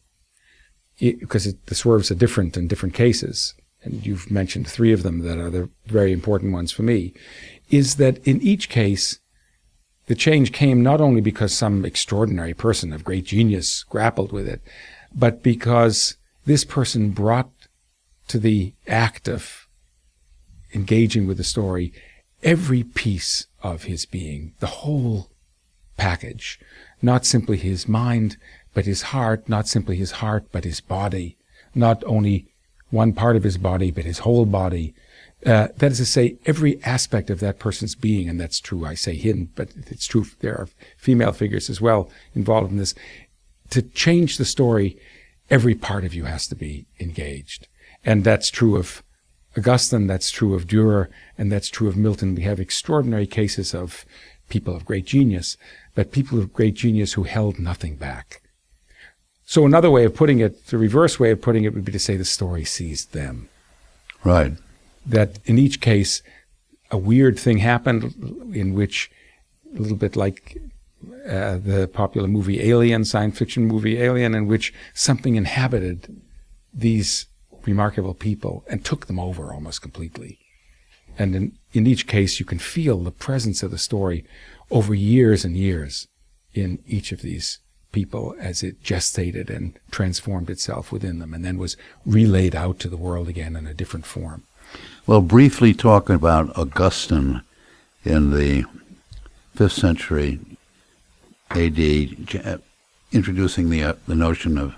because 1.00 1.54
the 1.54 1.76
swerves 1.76 2.10
are 2.12 2.16
different 2.16 2.58
in 2.58 2.68
different 2.68 2.96
cases, 2.96 3.54
and 3.84 4.06
you've 4.06 4.32
mentioned 4.32 4.68
three 4.68 4.92
of 4.92 5.04
them 5.04 5.20
that 5.20 5.38
are 5.38 5.50
the 5.50 5.70
very 5.86 6.12
important 6.12 6.54
ones 6.54 6.72
for 6.72 6.84
me, 6.84 7.14
is 7.70 7.96
that 7.96 8.18
in 8.28 8.42
each 8.42 8.70
case, 8.70 9.20
the 10.08 10.16
change 10.16 10.52
came 10.52 10.84
not 10.84 11.02
only 11.02 11.22
because 11.22 11.54
some 11.54 11.86
extraordinary 11.86 12.54
person 12.54 12.94
of 12.94 13.04
great 13.04 13.26
genius 13.26 13.84
grappled 13.84 14.32
with 14.32 14.48
it, 14.48 14.62
but 15.14 15.42
because 15.42 16.18
this 16.46 16.64
person 16.64 17.10
brought 17.10 17.50
to 18.28 18.40
the 18.40 18.74
act 18.88 19.28
of 19.28 19.68
engaging 20.74 21.28
with 21.28 21.38
the 21.38 21.44
story 21.44 21.94
every 22.44 22.84
piece 22.84 23.48
of 23.64 23.84
his 23.84 24.06
being, 24.06 24.54
the 24.60 24.68
whole 24.68 25.32
package, 25.98 26.60
not 27.02 27.26
simply 27.26 27.58
his 27.58 27.88
mind, 27.88 28.38
but 28.74 28.86
his 28.86 29.04
heart, 29.04 29.50
not 29.50 29.68
simply 29.68 29.96
his 29.96 30.12
heart, 30.12 30.46
but 30.52 30.64
his 30.64 30.82
body, 30.82 31.38
not 31.74 32.04
only 32.06 32.48
one 32.92 33.14
part 33.14 33.36
of 33.36 33.44
his 33.44 33.58
body, 33.58 33.90
but 33.90 34.06
his 34.06 34.20
whole 34.20 34.46
body. 34.46 34.94
Uh, 35.46 35.70
that 35.78 35.92
is 35.92 35.98
to 35.98 36.06
say, 36.06 36.38
every 36.46 36.82
aspect 36.84 37.30
of 37.30 37.40
that 37.40 37.60
person's 37.60 37.96
being, 37.96 38.30
and 38.30 38.40
that's 38.40 38.60
true, 38.60 38.86
I 38.86 38.94
say 38.94 39.16
him, 39.16 39.50
but 39.56 39.70
it's 39.88 40.06
true, 40.06 40.26
there 40.40 40.56
are 40.56 40.70
female 40.98 41.32
figures 41.32 41.70
as 41.70 41.82
well 41.82 42.10
involved 42.34 42.72
in 42.72 42.78
this. 42.78 42.94
To 43.72 43.82
change 43.82 44.38
the 44.38 44.46
story, 44.46 45.00
every 45.50 45.76
part 45.76 46.06
of 46.06 46.14
you 46.14 46.26
has 46.26 46.48
to 46.48 46.56
be 46.56 46.86
engaged. 47.00 47.68
And 48.04 48.24
that's 48.24 48.50
true 48.50 48.78
of 48.78 49.04
Augustine, 49.58 50.08
that's 50.08 50.32
true 50.32 50.54
of 50.54 50.68
Dürer, 50.68 51.08
and 51.38 51.52
that's 51.52 51.70
true 51.70 51.88
of 51.88 51.96
Milton. 51.96 52.36
We 52.36 52.44
have 52.44 52.60
extraordinary 52.60 53.28
cases 53.28 53.74
of 53.74 54.06
people 54.50 54.76
of 54.76 54.86
great 54.86 55.06
genius, 55.06 55.58
but 55.94 56.12
people 56.12 56.40
of 56.40 56.54
great 56.54 56.76
genius 56.76 57.14
who 57.14 57.24
held 57.24 57.58
nothing 57.58 57.96
back. 57.96 58.42
So 59.46 59.66
another 59.66 59.92
way 59.92 60.06
of 60.06 60.16
putting 60.16 60.40
it, 60.40 60.68
the 60.68 60.78
reverse 60.78 61.20
way 61.20 61.32
of 61.32 61.42
putting 61.42 61.64
it 61.64 61.74
would 61.74 61.86
be 61.86 61.92
to 61.92 62.00
say 62.00 62.18
the 62.18 62.26
story 62.26 62.66
seized 62.66 63.14
them. 63.14 63.50
Right. 64.24 64.54
That 65.06 65.40
in 65.46 65.58
each 65.60 65.82
case, 65.82 66.24
a 66.92 66.98
weird 66.98 67.40
thing 67.40 67.60
happened 67.60 68.52
in 68.54 68.74
which, 68.74 69.12
a 69.76 69.80
little 69.80 69.98
bit 69.98 70.16
like 70.16 70.58
uh, 71.28 71.58
the 71.58 71.90
popular 71.92 72.28
movie 72.28 72.62
Alien, 72.70 73.06
science 73.06 73.38
fiction 73.38 73.66
movie 73.66 74.02
Alien, 74.02 74.34
in 74.34 74.48
which 74.48 74.74
something 74.94 75.36
inhabited 75.36 76.22
these 76.74 77.28
remarkable 77.66 78.14
people 78.14 78.64
and 78.70 78.84
took 78.84 79.08
them 79.08 79.20
over 79.20 79.54
almost 79.54 79.82
completely. 79.82 80.40
And 81.18 81.36
in, 81.36 81.58
in 81.74 81.88
each 81.88 82.08
case, 82.08 82.40
you 82.40 82.46
can 82.46 82.60
feel 82.60 83.00
the 83.00 83.12
presence 83.12 83.64
of 83.64 83.72
the 83.72 83.78
story 83.78 84.26
over 84.72 84.94
years 84.94 85.46
and 85.46 85.56
years 85.56 86.08
in 86.54 86.80
each 86.88 87.12
of 87.12 87.22
these 87.22 87.60
people 87.92 88.36
as 88.40 88.62
it 88.62 88.84
gestated 88.84 89.50
and 89.50 89.80
transformed 89.90 90.50
itself 90.50 90.92
within 90.92 91.20
them 91.20 91.34
and 91.34 91.46
then 91.46 91.58
was 91.58 91.78
relayed 92.06 92.56
out 92.56 92.78
to 92.80 92.90
the 92.90 92.98
world 92.98 93.30
again 93.30 93.56
in 93.56 93.66
a 93.66 93.74
different 93.74 94.06
form. 94.06 94.44
Well, 95.08 95.22
briefly 95.22 95.74
talking 95.74 96.16
about 96.16 96.56
Augustine 96.58 97.42
in 98.04 98.32
the 98.32 98.66
fifth 99.54 99.74
century 99.74 100.40
A.D., 101.52 102.18
introducing 103.12 103.70
the 103.70 103.84
uh, 103.84 103.94
the 104.08 104.16
notion 104.16 104.58
of 104.58 104.76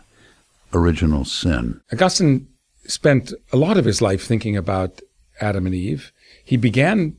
original 0.73 1.25
sin. 1.25 1.81
Augustine 1.91 2.47
spent 2.85 3.33
a 3.51 3.57
lot 3.57 3.77
of 3.77 3.85
his 3.85 4.01
life 4.01 4.23
thinking 4.25 4.55
about 4.55 5.01
Adam 5.41 5.65
and 5.65 5.75
Eve. 5.75 6.11
He 6.43 6.57
began 6.57 7.15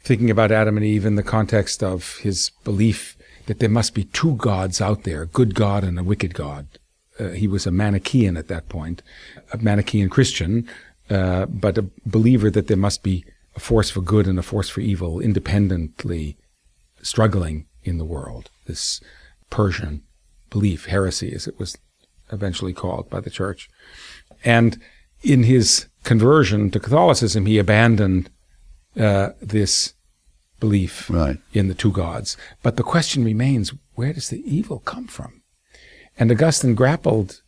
thinking 0.00 0.30
about 0.30 0.50
Adam 0.52 0.76
and 0.76 0.84
Eve 0.84 1.06
in 1.06 1.16
the 1.16 1.22
context 1.22 1.82
of 1.82 2.16
his 2.18 2.50
belief 2.64 3.16
that 3.46 3.58
there 3.58 3.68
must 3.68 3.94
be 3.94 4.04
two 4.04 4.34
gods 4.36 4.80
out 4.80 5.04
there, 5.04 5.22
a 5.22 5.26
good 5.26 5.54
God 5.54 5.84
and 5.84 5.98
a 5.98 6.04
wicked 6.04 6.34
God. 6.34 6.66
Uh, 7.18 7.28
he 7.28 7.46
was 7.46 7.66
a 7.66 7.70
Manichaean 7.70 8.36
at 8.36 8.48
that 8.48 8.68
point, 8.68 9.02
a 9.52 9.58
Manichaean 9.58 10.08
Christian, 10.08 10.68
uh, 11.10 11.46
but 11.46 11.78
a 11.78 11.90
believer 12.06 12.50
that 12.50 12.68
there 12.68 12.76
must 12.76 13.02
be 13.02 13.24
a 13.54 13.60
force 13.60 13.90
for 13.90 14.00
good 14.00 14.26
and 14.26 14.38
a 14.38 14.42
force 14.42 14.68
for 14.68 14.80
evil 14.80 15.20
independently 15.20 16.36
struggling 17.02 17.66
in 17.84 17.98
the 17.98 18.04
world. 18.04 18.50
This 18.66 19.00
Persian 19.50 20.02
belief, 20.50 20.86
heresy 20.86 21.32
as 21.34 21.46
it 21.46 21.58
was 21.58 21.76
eventually 22.30 22.72
called 22.72 23.10
by 23.10 23.20
the 23.20 23.30
church. 23.30 23.68
And 24.44 24.80
in 25.22 25.44
his 25.44 25.86
conversion 26.04 26.70
to 26.70 26.80
Catholicism, 26.80 27.46
he 27.46 27.58
abandoned 27.58 28.30
uh, 28.98 29.30
this 29.40 29.94
belief 30.60 31.10
Right. 31.10 31.38
in 31.52 31.68
the 31.68 31.74
two 31.74 31.90
gods. 31.92 32.36
But 32.62 32.76
the 32.76 32.82
question 32.82 33.24
remains 33.24 33.72
where 33.94 34.12
does 34.12 34.28
the 34.28 34.42
evil 34.50 34.80
come 34.80 35.06
from? 35.06 35.42
And 36.18 36.30
Augustine 36.30 36.74
grappled 36.74 37.42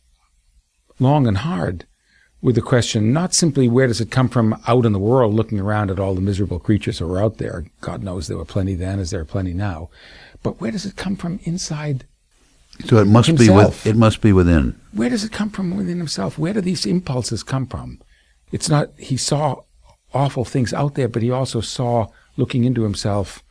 long 0.99 1.27
and 1.27 1.37
hard 1.37 1.85
with 2.41 2.55
the 2.55 2.61
question 2.61 3.13
not 3.13 3.33
simply 3.33 3.67
where 3.67 3.87
does 3.87 4.01
it 4.01 4.11
come 4.11 4.29
from 4.29 4.59
out 4.67 4.85
in 4.85 4.93
the 4.93 4.99
world, 4.99 5.33
looking 5.33 5.59
around 5.59 5.89
at 5.89 5.99
all 5.99 6.13
the 6.13 6.21
miserable 6.21 6.59
creatures 6.59 6.99
who 6.99 7.11
are 7.11 7.21
out 7.21 7.37
there. 7.37 7.65
God 7.81 8.03
knows 8.03 8.27
there 8.27 8.37
were 8.37 8.45
plenty 8.45 8.75
then 8.75 8.99
as 8.99 9.11
there 9.11 9.21
are 9.21 9.25
plenty 9.25 9.53
now. 9.53 9.89
But 10.45 10.61
where 10.61 10.69
does 10.69 10.85
it 10.85 10.95
come 10.95 11.15
from 11.15 11.39
inside 11.43 12.05
So 12.83 12.97
it 12.97 13.07
must 13.07 13.35
be 13.35 13.49
with, 13.49 13.87
it 13.87 13.95
must 13.95 14.21
be 14.21 14.31
within. 14.31 14.79
where 14.93 15.09
does 15.09 15.23
it 15.23 15.31
come 15.31 15.49
from 15.49 15.75
within 15.75 15.97
himself? 15.97 16.37
Where 16.37 16.53
do 16.53 16.61
these 16.61 16.85
impulses 16.85 17.41
come 17.41 17.65
from? 17.65 17.99
It's 18.51 18.69
not, 18.69 18.91
he 18.99 19.17
saw 19.17 19.61
awful 20.13 20.45
things 20.45 20.71
out 20.71 20.93
there, 20.93 21.07
but 21.07 21.23
he 21.23 21.31
also 21.31 21.61
saw, 21.61 22.09
looking 22.37 22.63
into 22.63 22.83
himself, 22.83 23.43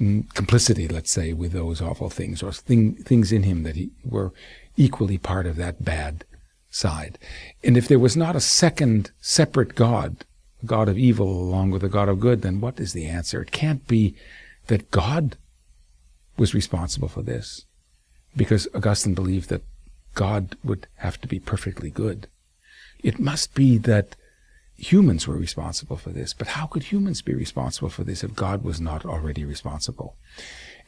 mm, 0.00 0.32
complicity, 0.34 0.86
let's 0.86 1.10
say, 1.10 1.32
with 1.32 1.50
those 1.50 1.82
awful 1.82 2.08
things, 2.08 2.40
or 2.40 2.52
thing, 2.52 2.94
things 2.94 3.32
in 3.32 3.42
him 3.42 3.64
that 3.64 3.74
he, 3.74 3.90
were 4.04 4.32
equally 4.76 5.18
part 5.18 5.44
of 5.44 5.56
that 5.56 5.84
bad 5.84 6.24
side. 6.70 7.18
And 7.64 7.76
if 7.76 7.88
there 7.88 7.98
was 7.98 8.16
not 8.16 8.36
a 8.36 8.40
second 8.40 9.10
separate 9.20 9.74
God, 9.74 10.24
God 10.64 10.88
of 10.88 10.96
evil 10.96 11.28
along 11.28 11.72
with 11.72 11.82
the 11.82 11.88
God 11.88 12.08
of 12.08 12.20
good, 12.20 12.42
then 12.42 12.60
what 12.60 12.78
is 12.78 12.92
the 12.92 13.06
answer? 13.06 13.42
It 13.42 13.50
can't 13.50 13.88
be 13.88 14.14
that 14.68 14.92
God 14.92 15.36
was 16.38 16.54
responsible 16.54 17.08
for 17.08 17.22
this 17.22 17.64
because 18.36 18.68
Augustine 18.74 19.14
believed 19.14 19.48
that 19.48 19.62
God 20.14 20.56
would 20.64 20.86
have 20.96 21.20
to 21.20 21.28
be 21.28 21.38
perfectly 21.38 21.90
good. 21.90 22.28
It 23.02 23.18
must 23.18 23.54
be 23.54 23.78
that 23.78 24.16
humans 24.76 25.26
were 25.26 25.36
responsible 25.36 25.96
for 25.96 26.10
this, 26.10 26.32
but 26.32 26.48
how 26.48 26.66
could 26.66 26.84
humans 26.84 27.22
be 27.22 27.34
responsible 27.34 27.88
for 27.88 28.04
this 28.04 28.22
if 28.22 28.34
God 28.34 28.62
was 28.62 28.80
not 28.80 29.04
already 29.04 29.44
responsible? 29.44 30.16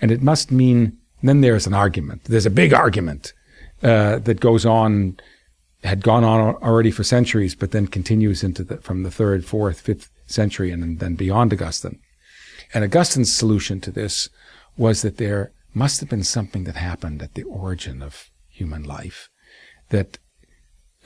And 0.00 0.11
it 0.11 0.23
must 0.23 0.50
mean, 0.50 0.99
then 1.23 1.40
there's 1.40 1.66
an 1.66 1.75
argument. 1.75 2.25
There's 2.25 2.47
a 2.47 2.50
big 2.50 2.73
argument 2.73 3.33
uh, 3.83 4.19
that 4.21 4.40
goes 4.40 4.64
on, 4.64 5.19
had 5.85 6.02
gone 6.02 6.25
on 6.25 6.57
already 6.57 6.90
for 6.90 7.04
centuries, 7.04 7.54
but 7.54 7.73
then 7.73 7.87
continues 7.87 8.42
into 8.42 8.64
the, 8.64 8.78
from 8.78 9.02
the 9.02 9.11
third, 9.11 9.45
fourth, 9.45 9.80
fifth 9.80 10.11
century 10.26 10.71
and 10.71 10.99
then 11.00 11.14
beyond 11.14 11.52
Augustine. 11.52 12.00
And 12.73 12.85
Augustine's 12.85 13.33
solution 13.33 13.80
to 13.80 13.90
this 13.90 14.28
was 14.77 15.03
that 15.03 15.17
there 15.17 15.53
must 15.75 16.00
have 16.00 16.09
been 16.09 16.25
something 16.25 16.65
that 16.65 16.77
happened 16.77 17.23
at 17.23 17.35
the 17.35 17.43
origin 17.45 18.03
of 18.03 18.31
human 18.49 18.83
life 18.83 19.29
that 19.91 20.19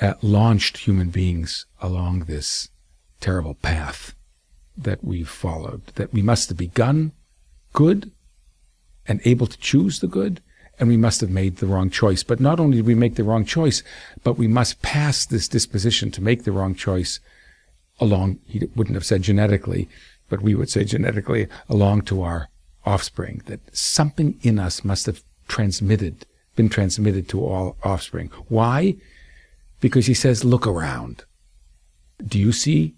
uh, 0.00 0.14
launched 0.22 0.78
human 0.78 1.10
beings 1.10 1.66
along 1.80 2.20
this 2.20 2.68
terrible 3.20 3.54
path 3.54 4.14
that 4.76 5.04
we've 5.04 5.28
followed. 5.28 5.86
That 5.94 6.12
we 6.12 6.22
must 6.22 6.48
have 6.48 6.58
begun 6.58 7.12
good 7.72 8.10
and 9.06 9.20
able 9.24 9.46
to 9.46 9.58
choose 9.58 10.00
the 10.00 10.08
good, 10.08 10.42
and 10.78 10.88
we 10.88 10.96
must 10.96 11.20
have 11.20 11.30
made 11.30 11.58
the 11.58 11.66
wrong 11.66 11.90
choice. 11.90 12.22
But 12.22 12.40
not 12.40 12.58
only 12.58 12.78
did 12.78 12.86
we 12.86 12.94
make 12.94 13.14
the 13.14 13.24
wrong 13.24 13.44
choice, 13.44 13.82
but 14.22 14.38
we 14.38 14.48
must 14.48 14.82
pass 14.82 15.24
this 15.26 15.46
disposition 15.46 16.10
to 16.12 16.22
make 16.22 16.44
the 16.44 16.52
wrong 16.52 16.74
choice 16.74 17.20
along, 18.00 18.40
he 18.46 18.66
wouldn't 18.74 18.96
have 18.96 19.04
said 19.04 19.22
genetically, 19.22 19.88
but 20.28 20.42
we 20.42 20.54
would 20.54 20.70
say 20.70 20.84
genetically 20.84 21.46
along 21.68 22.02
to 22.02 22.22
our 22.22 22.48
offspring, 22.86 23.42
that 23.46 23.60
something 23.76 24.38
in 24.42 24.58
us 24.58 24.84
must 24.84 25.06
have 25.06 25.22
transmitted, 25.48 26.26
been 26.56 26.68
transmitted 26.68 27.28
to 27.28 27.44
all 27.44 27.76
offspring. 27.82 28.30
Why? 28.48 28.96
Because 29.80 30.06
he 30.06 30.14
says, 30.14 30.44
look 30.44 30.66
around. 30.66 31.24
Do 32.26 32.38
you 32.38 32.52
see 32.52 32.94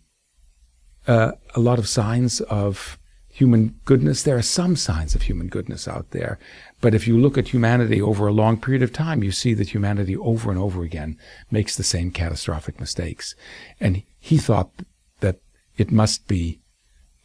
uh, 1.06 1.32
a 1.54 1.60
lot 1.60 1.78
of 1.78 1.88
signs 1.88 2.40
of 2.42 2.98
human 3.28 3.78
goodness? 3.84 4.22
There 4.22 4.36
are 4.36 4.42
some 4.42 4.76
signs 4.76 5.14
of 5.14 5.22
human 5.22 5.48
goodness 5.48 5.88
out 5.88 6.10
there. 6.10 6.38
But 6.80 6.94
if 6.94 7.06
you 7.08 7.18
look 7.18 7.36
at 7.36 7.48
humanity 7.48 8.00
over 8.00 8.26
a 8.26 8.32
long 8.32 8.60
period 8.60 8.82
of 8.82 8.92
time, 8.92 9.22
you 9.22 9.32
see 9.32 9.54
that 9.54 9.70
humanity 9.70 10.16
over 10.16 10.50
and 10.50 10.58
over 10.58 10.82
again 10.82 11.18
makes 11.50 11.76
the 11.76 11.82
same 11.82 12.10
catastrophic 12.10 12.78
mistakes. 12.80 13.34
And 13.80 14.02
he 14.18 14.38
thought 14.38 14.70
that 15.20 15.40
it 15.76 15.90
must 15.90 16.28
be 16.28 16.60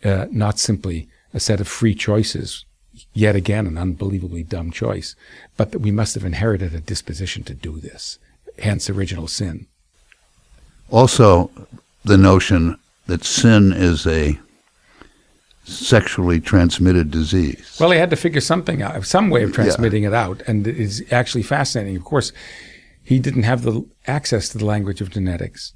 uh, 0.03 0.25
not 0.31 0.57
simply 0.59 1.07
a 1.33 1.39
set 1.39 1.61
of 1.61 1.67
free 1.67 1.95
choices, 1.95 2.65
yet 3.13 3.35
again 3.35 3.67
an 3.67 3.77
unbelievably 3.77 4.43
dumb 4.43 4.71
choice, 4.71 5.15
but 5.57 5.71
that 5.71 5.79
we 5.79 5.91
must 5.91 6.15
have 6.15 6.25
inherited 6.25 6.73
a 6.73 6.79
disposition 6.79 7.43
to 7.43 7.53
do 7.53 7.79
this, 7.79 8.19
hence 8.59 8.89
original 8.89 9.27
sin. 9.27 9.67
Also, 10.89 11.49
the 12.03 12.17
notion 12.17 12.77
that 13.07 13.23
sin 13.23 13.71
is 13.71 14.05
a 14.05 14.37
sexually 15.63 16.39
transmitted 16.39 17.11
disease. 17.11 17.77
Well, 17.79 17.91
he 17.91 17.99
had 17.99 18.09
to 18.09 18.15
figure 18.15 18.41
something 18.41 18.81
out, 18.81 19.05
some 19.05 19.29
way 19.29 19.43
of 19.43 19.53
transmitting 19.53 20.03
yeah. 20.03 20.09
it 20.09 20.13
out, 20.15 20.41
and 20.47 20.67
it 20.67 20.77
is 20.77 21.03
actually 21.11 21.43
fascinating. 21.43 21.95
Of 21.95 22.03
course, 22.03 22.33
he 23.03 23.19
didn't 23.19 23.43
have 23.43 23.63
the 23.63 23.85
access 24.07 24.49
to 24.49 24.57
the 24.57 24.65
language 24.65 25.01
of 25.01 25.09
genetics 25.09 25.73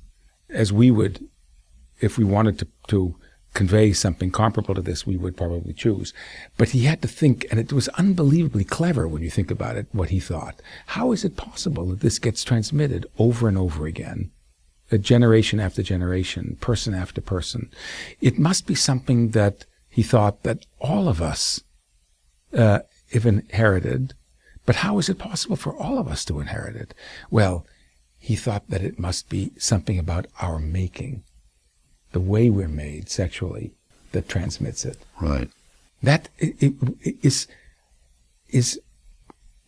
as 0.49 0.73
we 0.73 0.91
would 0.91 1.27
if 2.01 2.17
we 2.17 2.23
wanted 2.23 2.59
to, 2.59 2.67
to 2.87 3.15
convey 3.55 3.93
something 3.93 4.29
comparable 4.29 4.75
to 4.75 4.81
this, 4.81 5.07
we 5.07 5.17
would 5.17 5.35
probably 5.35 5.73
choose. 5.73 6.13
But 6.57 6.69
he 6.69 6.83
had 6.83 7.01
to 7.01 7.07
think, 7.07 7.47
and 7.49 7.59
it 7.59 7.73
was 7.73 7.87
unbelievably 7.89 8.65
clever 8.65 9.07
when 9.07 9.23
you 9.23 9.31
think 9.31 9.49
about 9.49 9.77
it, 9.77 9.87
what 9.93 10.09
he 10.09 10.19
thought. 10.19 10.61
How 10.87 11.11
is 11.11 11.25
it 11.25 11.37
possible 11.37 11.87
that 11.87 12.01
this 12.01 12.19
gets 12.19 12.43
transmitted 12.43 13.07
over 13.17 13.47
and 13.47 13.57
over 13.57 13.87
again? 13.87 14.29
A 14.91 14.99
generation 14.99 15.59
after 15.59 15.81
generation, 15.81 16.57
person 16.61 16.93
after 16.93 17.21
person. 17.21 17.71
It 18.21 18.37
must 18.37 18.67
be 18.67 18.75
something 18.75 19.29
that 19.29 19.65
he 19.89 20.03
thought 20.03 20.43
that 20.43 20.65
all 20.79 21.07
of 21.07 21.21
us 21.21 21.61
uh, 22.53 22.79
have 23.13 23.25
inherited. 23.25 24.13
But 24.65 24.77
how 24.77 24.99
is 24.99 25.09
it 25.09 25.17
possible 25.17 25.55
for 25.55 25.75
all 25.75 25.97
of 25.97 26.07
us 26.07 26.25
to 26.25 26.39
inherit 26.39 26.75
it? 26.75 26.93
Well, 27.31 27.65
he 28.19 28.35
thought 28.35 28.69
that 28.69 28.83
it 28.83 28.99
must 28.99 29.29
be 29.29 29.51
something 29.57 29.97
about 29.97 30.27
our 30.41 30.59
making 30.59 31.23
the 32.15 32.21
way 32.21 32.49
we're 32.49 32.69
made 32.69 33.09
sexually 33.09 33.73
that 34.13 34.29
transmits 34.29 34.85
it. 34.85 34.97
Right. 35.19 35.49
That 36.01 36.29
is 36.39 37.45
is 38.47 38.79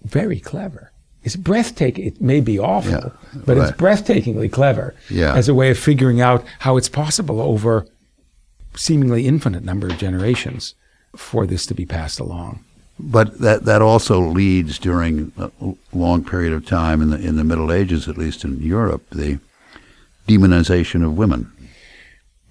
very 0.06 0.40
clever. 0.40 0.94
It's 1.24 1.36
breathtaking. 1.36 2.06
It 2.06 2.22
may 2.22 2.40
be 2.40 2.58
awful, 2.58 2.92
yeah, 2.92 3.10
but 3.46 3.58
right. 3.58 3.68
it's 3.68 3.78
breathtakingly 3.78 4.50
clever 4.50 4.96
yeah. 5.10 5.36
as 5.36 5.50
a 5.50 5.54
way 5.54 5.70
of 5.72 5.78
figuring 5.78 6.22
out 6.22 6.46
how 6.60 6.78
it's 6.78 6.88
possible 6.88 7.42
over 7.42 7.86
seemingly 8.78 9.28
infinite 9.28 9.66
number 9.66 9.88
of 9.88 9.98
generations 9.98 10.74
for 11.18 11.46
this 11.46 11.66
to 11.66 11.74
be 11.74 11.86
passed 11.86 12.18
along. 12.18 12.64
But 12.98 13.40
that 13.40 13.66
that 13.66 13.82
also 13.82 14.22
leads 14.22 14.80
during 14.80 15.34
a 15.38 15.52
long 15.92 16.24
period 16.24 16.54
of 16.54 16.66
time 16.66 17.02
in 17.02 17.10
the 17.10 17.18
in 17.18 17.36
the 17.36 17.44
Middle 17.44 17.74
Ages, 17.74 18.08
at 18.08 18.18
least 18.18 18.46
in 18.46 18.62
Europe, 18.62 19.04
the 19.10 19.40
demonization 20.30 21.04
of 21.04 21.18
women 21.18 21.52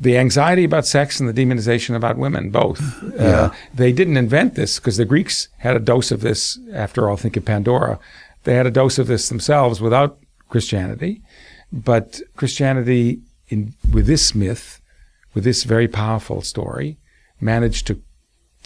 the 0.00 0.18
anxiety 0.18 0.64
about 0.64 0.87
sex 0.87 1.20
and 1.20 1.28
the 1.28 1.32
demonization 1.44 1.94
about 1.94 2.18
women, 2.18 2.50
both. 2.50 2.80
Yeah. 3.14 3.22
Uh, 3.22 3.54
they 3.72 3.92
didn't 3.92 4.16
invent 4.16 4.54
this 4.54 4.78
because 4.78 4.98
the 4.98 5.04
Greeks 5.04 5.48
had 5.59 5.76
a 5.76 5.80
dose 5.80 6.11
of 6.11 6.20
this. 6.20 6.59
After 6.72 7.09
all, 7.09 7.16
think 7.16 7.37
of 7.37 7.44
Pandora. 7.44 7.98
They 8.44 8.54
had 8.54 8.66
a 8.66 8.70
dose 8.70 8.98
of 8.98 9.06
this 9.06 9.28
themselves 9.28 9.80
without 9.80 10.18
Christianity. 10.48 11.22
But 11.72 12.20
Christianity, 12.37 13.20
in, 13.48 13.74
with 13.90 14.06
this 14.06 14.35
myth, 14.35 14.80
with 15.35 15.44
this 15.44 15.64
very 15.64 15.88
powerful 15.88 16.42
story, 16.42 16.98
managed 17.40 17.87
to 17.87 18.00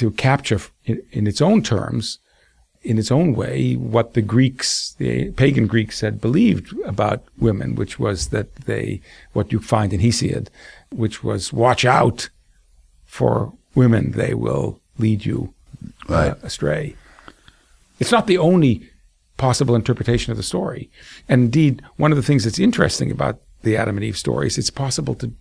to 0.00 0.10
capture 0.12 0.60
in, 0.86 1.02
in 1.12 1.26
its 1.26 1.42
own 1.42 1.62
terms, 1.62 2.20
in 2.82 2.96
its 2.96 3.10
own 3.10 3.34
way, 3.34 3.74
what 3.74 4.14
the 4.14 4.22
Greeks, 4.22 4.94
the 4.98 5.30
pagan 5.32 5.66
Greeks, 5.66 6.00
had 6.00 6.22
believed 6.22 6.74
about 6.86 7.22
women, 7.38 7.74
which 7.74 7.98
was 7.98 8.28
that 8.28 8.54
they, 8.56 9.02
what 9.34 9.52
you 9.52 9.60
find 9.60 9.92
in 9.92 10.00
Hesiod, 10.00 10.48
which 10.92 11.22
was 11.22 11.52
watch 11.52 11.84
out 11.84 12.28
for 13.04 13.52
women, 13.74 14.12
they 14.12 14.34
will 14.34 14.80
lead 14.98 15.24
you 15.24 15.54
uh, 16.08 16.34
astray. 16.42 16.94
It's 17.98 18.12
not 18.12 18.26
the 18.26 18.38
only 18.38 18.88
possible 19.36 19.74
interpretation 19.74 20.30
of 20.30 20.36
the 20.36 20.42
story. 20.42 20.90
And 21.28 21.44
indeed, 21.44 21.82
one 21.96 22.12
of 22.12 22.16
the 22.16 22.22
things 22.22 22.44
that's 22.44 22.58
interesting 22.58 23.10
about 23.10 23.40
the 23.62 23.76
Adam 23.76 23.96
and 23.96 24.04
Eve 24.04 24.18
stories, 24.18 24.58
it's 24.58 24.70
possible 24.70 25.14
to, 25.16 25.32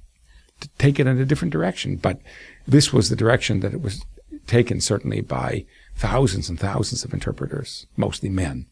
to 0.61 0.69
take 0.77 0.99
it 0.99 1.07
in 1.07 1.19
a 1.19 1.25
different 1.25 1.51
direction. 1.51 1.95
But 1.95 2.19
this 2.67 2.93
was 2.93 3.09
the 3.09 3.15
direction 3.15 3.59
that 3.61 3.73
it 3.73 3.81
was 3.81 4.05
taken, 4.47 4.81
certainly 4.81 5.21
by 5.21 5.65
thousands 5.95 6.49
and 6.49 6.59
thousands 6.59 7.03
of 7.03 7.13
interpreters, 7.13 7.87
mostly 7.97 8.29
men. 8.29 8.67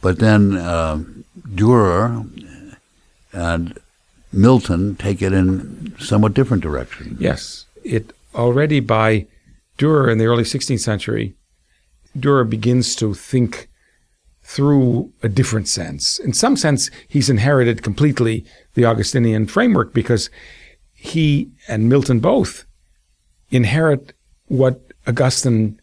But 0.00 0.18
then 0.18 0.56
uh, 0.56 1.02
Dürer 1.48 2.26
and 3.32 3.78
Milton 4.32 4.96
take 4.96 5.22
it 5.22 5.32
in 5.32 5.94
somewhat 5.98 6.34
different 6.34 6.62
direction. 6.62 7.16
Yes, 7.18 7.66
it 7.84 8.12
already 8.34 8.80
by 8.80 9.26
Dürer 9.78 10.10
in 10.10 10.18
the 10.18 10.26
early 10.26 10.44
16th 10.44 10.80
century, 10.80 11.34
Dürer 12.18 12.48
begins 12.48 12.96
to 12.96 13.14
think 13.14 13.68
through 14.42 15.12
a 15.22 15.28
different 15.28 15.68
sense. 15.68 16.18
In 16.18 16.32
some 16.32 16.56
sense, 16.56 16.90
he's 17.08 17.28
inherited 17.28 17.82
completely 17.82 18.44
the 18.74 18.84
Augustinian 18.84 19.46
framework 19.46 19.92
because 19.92 20.30
he 20.94 21.50
and 21.68 21.88
Milton 21.88 22.20
both 22.20 22.64
inherit 23.50 24.12
what 24.46 24.80
Augustine 25.06 25.80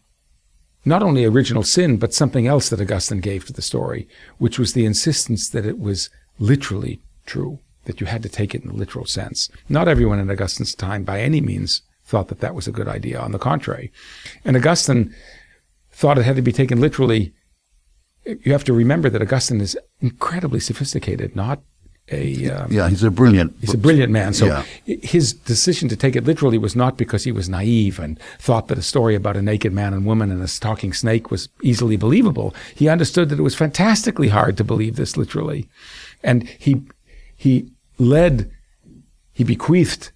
not 0.86 1.02
only 1.02 1.24
original 1.24 1.62
sin, 1.62 1.96
but 1.96 2.12
something 2.12 2.46
else 2.46 2.68
that 2.68 2.80
Augustine 2.80 3.20
gave 3.20 3.46
to 3.46 3.52
the 3.52 3.62
story, 3.62 4.08
which 4.38 4.58
was 4.58 4.72
the 4.72 4.84
insistence 4.84 5.48
that 5.50 5.64
it 5.64 5.78
was 5.78 6.10
literally 6.38 7.00
true 7.26 7.58
that 7.84 8.00
you 8.00 8.06
had 8.06 8.22
to 8.22 8.28
take 8.28 8.54
it 8.54 8.62
in 8.62 8.68
the 8.68 8.74
literal 8.74 9.06
sense. 9.06 9.50
Not 9.68 9.88
everyone 9.88 10.18
in 10.18 10.30
Augustine's 10.30 10.74
time, 10.74 11.04
by 11.04 11.20
any 11.20 11.40
means, 11.40 11.82
thought 12.04 12.28
that 12.28 12.40
that 12.40 12.54
was 12.54 12.68
a 12.68 12.72
good 12.72 12.88
idea. 12.88 13.18
On 13.20 13.32
the 13.32 13.38
contrary, 13.38 13.92
and 14.44 14.56
Augustine 14.56 15.14
thought 15.90 16.18
it 16.18 16.24
had 16.24 16.36
to 16.36 16.42
be 16.42 16.52
taken 16.52 16.80
literally. 16.80 17.32
You 18.24 18.52
have 18.52 18.64
to 18.64 18.72
remember 18.72 19.10
that 19.10 19.22
Augustine 19.22 19.60
is 19.60 19.76
incredibly 20.00 20.60
sophisticated, 20.60 21.36
not 21.36 21.62
a 22.10 22.50
um, 22.50 22.70
yeah. 22.70 22.88
He's 22.88 23.02
a 23.02 23.10
brilliant. 23.10 23.54
He's 23.60 23.72
a 23.72 23.78
brilliant 23.78 24.12
man. 24.12 24.34
So 24.34 24.46
yeah. 24.46 24.64
his 24.84 25.32
decision 25.32 25.88
to 25.88 25.96
take 25.96 26.16
it 26.16 26.24
literally 26.24 26.58
was 26.58 26.76
not 26.76 26.98
because 26.98 27.24
he 27.24 27.32
was 27.32 27.48
naive 27.48 27.98
and 27.98 28.20
thought 28.38 28.68
that 28.68 28.76
a 28.76 28.82
story 28.82 29.14
about 29.14 29.36
a 29.36 29.42
naked 29.42 29.72
man 29.72 29.94
and 29.94 30.04
woman 30.04 30.30
and 30.30 30.42
a 30.42 30.60
talking 30.60 30.92
snake 30.92 31.30
was 31.30 31.48
easily 31.62 31.96
believable. 31.96 32.54
He 32.74 32.88
understood 32.88 33.30
that 33.30 33.38
it 33.38 33.42
was 33.42 33.54
fantastically 33.54 34.28
hard 34.28 34.58
to 34.58 34.64
believe 34.64 34.96
this 34.96 35.16
literally, 35.16 35.68
and 36.22 36.46
he 36.46 36.82
he 37.36 37.70
led, 37.98 38.50
he 39.32 39.44
bequeathed 39.44 40.12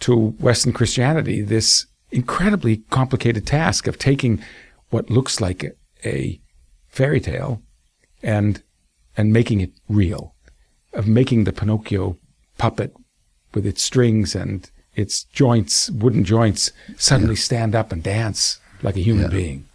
to 0.00 0.30
Western 0.38 0.72
Christianity 0.72 1.40
this 1.42 1.86
incredibly 2.10 2.78
complicated 2.90 3.46
task 3.46 3.86
of 3.86 3.98
taking 3.98 4.42
what 4.90 5.10
looks 5.10 5.40
like 5.40 5.64
a, 5.64 5.72
a 6.04 6.40
fairy 6.88 7.20
tale 7.20 7.62
and 8.22 8.62
and 9.16 9.32
making 9.32 9.60
it 9.60 9.72
real, 9.88 10.34
of 10.92 11.08
making 11.08 11.42
the 11.42 11.52
Pinocchio 11.52 12.16
puppet 12.56 12.94
with 13.52 13.66
its 13.66 13.82
strings 13.82 14.36
and 14.36 14.70
its 14.94 15.24
joints, 15.24 15.90
wooden 15.90 16.24
joints, 16.24 16.70
suddenly 16.96 17.34
yeah. 17.34 17.40
stand 17.40 17.74
up 17.74 17.90
and 17.90 18.02
dance 18.02 18.60
like 18.82 18.96
a 18.96 19.00
human 19.00 19.24
yeah. 19.24 19.36
being. 19.36 19.68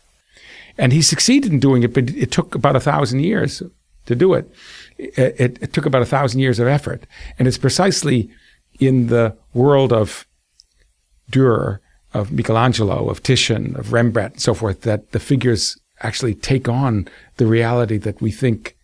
And 0.77 0.93
he 0.93 1.01
succeeded 1.01 1.51
in 1.51 1.59
doing 1.59 1.83
it, 1.83 1.93
but 1.93 2.09
it 2.11 2.31
took 2.31 2.55
about 2.55 2.77
a 2.77 2.79
thousand 2.79 3.19
years 3.19 3.61
to 4.05 4.15
do 4.15 4.33
it 4.33 4.51
it, 4.97 5.61
it 5.61 5.73
took 5.73 5.85
about 5.85 6.01
a 6.01 6.07
thousand 6.07 6.39
years 6.39 6.59
of 6.59 6.67
effort. 6.67 7.05
And 7.37 7.47
it's 7.47 7.57
precisely 7.57 8.29
in 8.79 9.07
the 9.07 9.37
world 9.53 9.91
of 9.91 10.25
Dürer, 11.31 11.79
of 12.13 12.31
Michelangelo, 12.31 13.09
of 13.09 13.23
Titian, 13.23 13.75
of 13.75 13.93
Rembrandt, 13.93 14.33
and 14.33 14.41
so 14.41 14.53
forth, 14.53 14.81
that 14.81 15.11
the 15.11 15.19
figures 15.19 15.77
actually 16.01 16.35
take 16.35 16.67
on 16.67 17.07
the 17.37 17.45
reality 17.45 17.97
that 17.97 18.21
we 18.21 18.31
think 18.31 18.75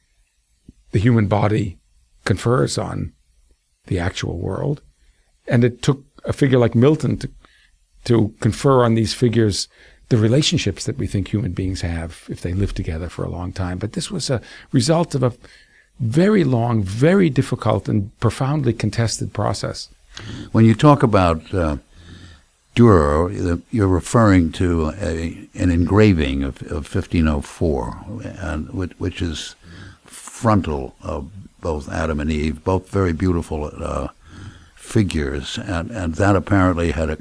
the 0.92 1.00
human 1.00 1.28
body 1.28 1.78
confers 2.26 2.78
on 2.78 3.14
the 3.88 4.00
actual 4.00 4.40
world. 4.40 4.82
And 5.48 5.64
it 5.64 5.82
took 5.82 6.04
a 6.26 6.34
figure 6.34 6.60
like 6.60 6.76
Milton 6.76 7.18
to, 7.18 7.30
to 8.06 8.34
confer 8.40 8.84
on 8.84 8.96
these 8.96 9.14
figures 9.14 9.68
the 10.10 10.18
relationships 10.18 10.86
that 10.86 10.98
we 10.98 11.08
think 11.08 11.28
human 11.28 11.52
beings 11.52 11.82
have 11.82 12.26
if 12.30 12.42
they 12.42 12.54
live 12.54 12.74
together 12.74 13.10
for 13.10 13.24
a 13.24 13.30
long 13.30 13.52
time. 13.54 13.78
But 13.78 13.94
this 13.94 14.12
was 14.12 14.30
a 14.30 14.42
result 14.72 15.16
of 15.16 15.24
a 15.24 15.34
very 16.00 16.44
long, 16.44 16.82
very 16.82 17.30
difficult, 17.30 17.88
and 17.88 18.18
profoundly 18.20 18.74
contested 18.74 19.34
process. 19.34 19.90
When 20.52 20.66
you 20.66 20.74
talk 20.74 21.04
about 21.04 21.54
uh, 21.54 21.78
Dürer, 22.76 23.62
you're 23.72 23.88
referring 23.88 24.52
to 24.54 24.94
a, 25.02 25.48
an 25.54 25.70
engraving 25.70 26.44
of, 26.44 26.62
of 26.64 26.94
1504, 26.94 27.98
and, 28.40 28.70
which 29.00 29.22
is 29.22 29.56
frontal 30.06 30.96
of 31.02 31.30
both 31.62 31.90
Adam 31.90 32.20
and 32.20 32.32
Eve, 32.32 32.64
both 32.64 32.90
very 32.90 33.12
beautiful 33.12 33.70
uh, 33.78 34.08
figures, 34.76 35.58
and, 35.58 35.92
and 35.92 36.16
that 36.16 36.36
apparently 36.36 36.92
had 36.92 37.10
a 37.10 37.18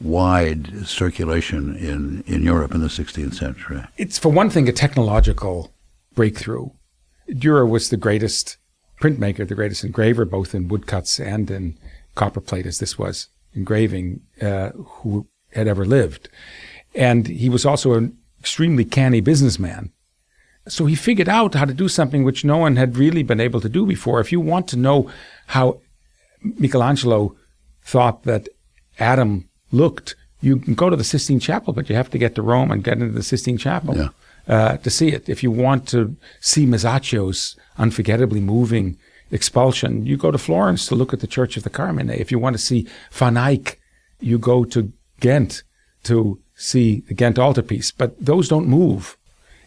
wide 0.00 0.86
circulation 0.86 1.76
in, 1.76 2.24
in 2.26 2.42
Europe 2.42 2.74
in 2.74 2.80
the 2.80 2.88
16th 2.88 3.34
century. 3.34 3.82
It's, 3.96 4.18
for 4.18 4.30
one 4.30 4.50
thing, 4.50 4.68
a 4.68 4.72
technological 4.72 5.72
breakthrough. 6.14 6.70
Dürer 7.28 7.68
was 7.68 7.90
the 7.90 7.96
greatest 7.96 8.56
printmaker, 9.00 9.46
the 9.46 9.54
greatest 9.54 9.84
engraver, 9.84 10.24
both 10.24 10.54
in 10.54 10.68
woodcuts 10.68 11.20
and 11.20 11.50
in 11.50 11.78
copperplate, 12.14 12.66
as 12.66 12.78
this 12.78 12.98
was 12.98 13.28
engraving, 13.54 14.20
uh, 14.40 14.70
who 14.70 15.26
had 15.52 15.68
ever 15.68 15.84
lived. 15.84 16.28
And 16.94 17.26
he 17.26 17.48
was 17.48 17.64
also 17.64 17.94
an 17.94 18.16
extremely 18.38 18.84
canny 18.84 19.20
businessman. 19.20 19.92
So 20.68 20.86
he 20.86 20.94
figured 20.94 21.28
out 21.28 21.54
how 21.54 21.64
to 21.64 21.74
do 21.74 21.88
something 21.88 22.24
which 22.24 22.44
no 22.44 22.58
one 22.58 22.76
had 22.76 22.96
really 22.96 23.22
been 23.22 23.40
able 23.40 23.60
to 23.60 23.68
do 23.68 23.86
before. 23.86 24.20
If 24.20 24.32
you 24.32 24.40
want 24.40 24.68
to 24.68 24.76
know 24.76 25.10
how 25.48 25.80
Michelangelo 26.42 27.36
thought 27.82 28.24
that 28.24 28.48
Adam 28.98 29.49
looked, 29.72 30.16
you 30.40 30.56
can 30.56 30.74
go 30.74 30.90
to 30.90 30.96
the 30.96 31.04
Sistine 31.04 31.40
Chapel, 31.40 31.72
but 31.72 31.88
you 31.88 31.96
have 31.96 32.10
to 32.10 32.18
get 32.18 32.34
to 32.34 32.42
Rome 32.42 32.70
and 32.70 32.84
get 32.84 32.98
into 32.98 33.12
the 33.12 33.22
Sistine 33.22 33.58
Chapel 33.58 33.96
yeah. 33.96 34.08
uh, 34.48 34.76
to 34.78 34.90
see 34.90 35.08
it. 35.08 35.28
If 35.28 35.42
you 35.42 35.50
want 35.50 35.86
to 35.88 36.16
see 36.40 36.66
Masaccio's 36.66 37.56
unforgettably 37.78 38.40
moving 38.40 38.96
expulsion, 39.30 40.06
you 40.06 40.16
go 40.16 40.30
to 40.30 40.38
Florence 40.38 40.86
to 40.88 40.94
look 40.94 41.12
at 41.12 41.20
the 41.20 41.26
Church 41.26 41.56
of 41.56 41.62
the 41.62 41.70
Carmine. 41.70 42.10
If 42.10 42.30
you 42.30 42.38
want 42.38 42.54
to 42.54 42.62
see 42.62 42.88
Van 43.12 43.36
Eyck, 43.36 43.78
you 44.18 44.38
go 44.38 44.64
to 44.64 44.92
Ghent 45.20 45.62
to 46.04 46.40
see 46.54 47.00
the 47.00 47.14
Ghent 47.14 47.38
altarpiece. 47.38 47.90
But 47.90 48.18
those 48.24 48.48
don't 48.48 48.66
move. 48.66 49.16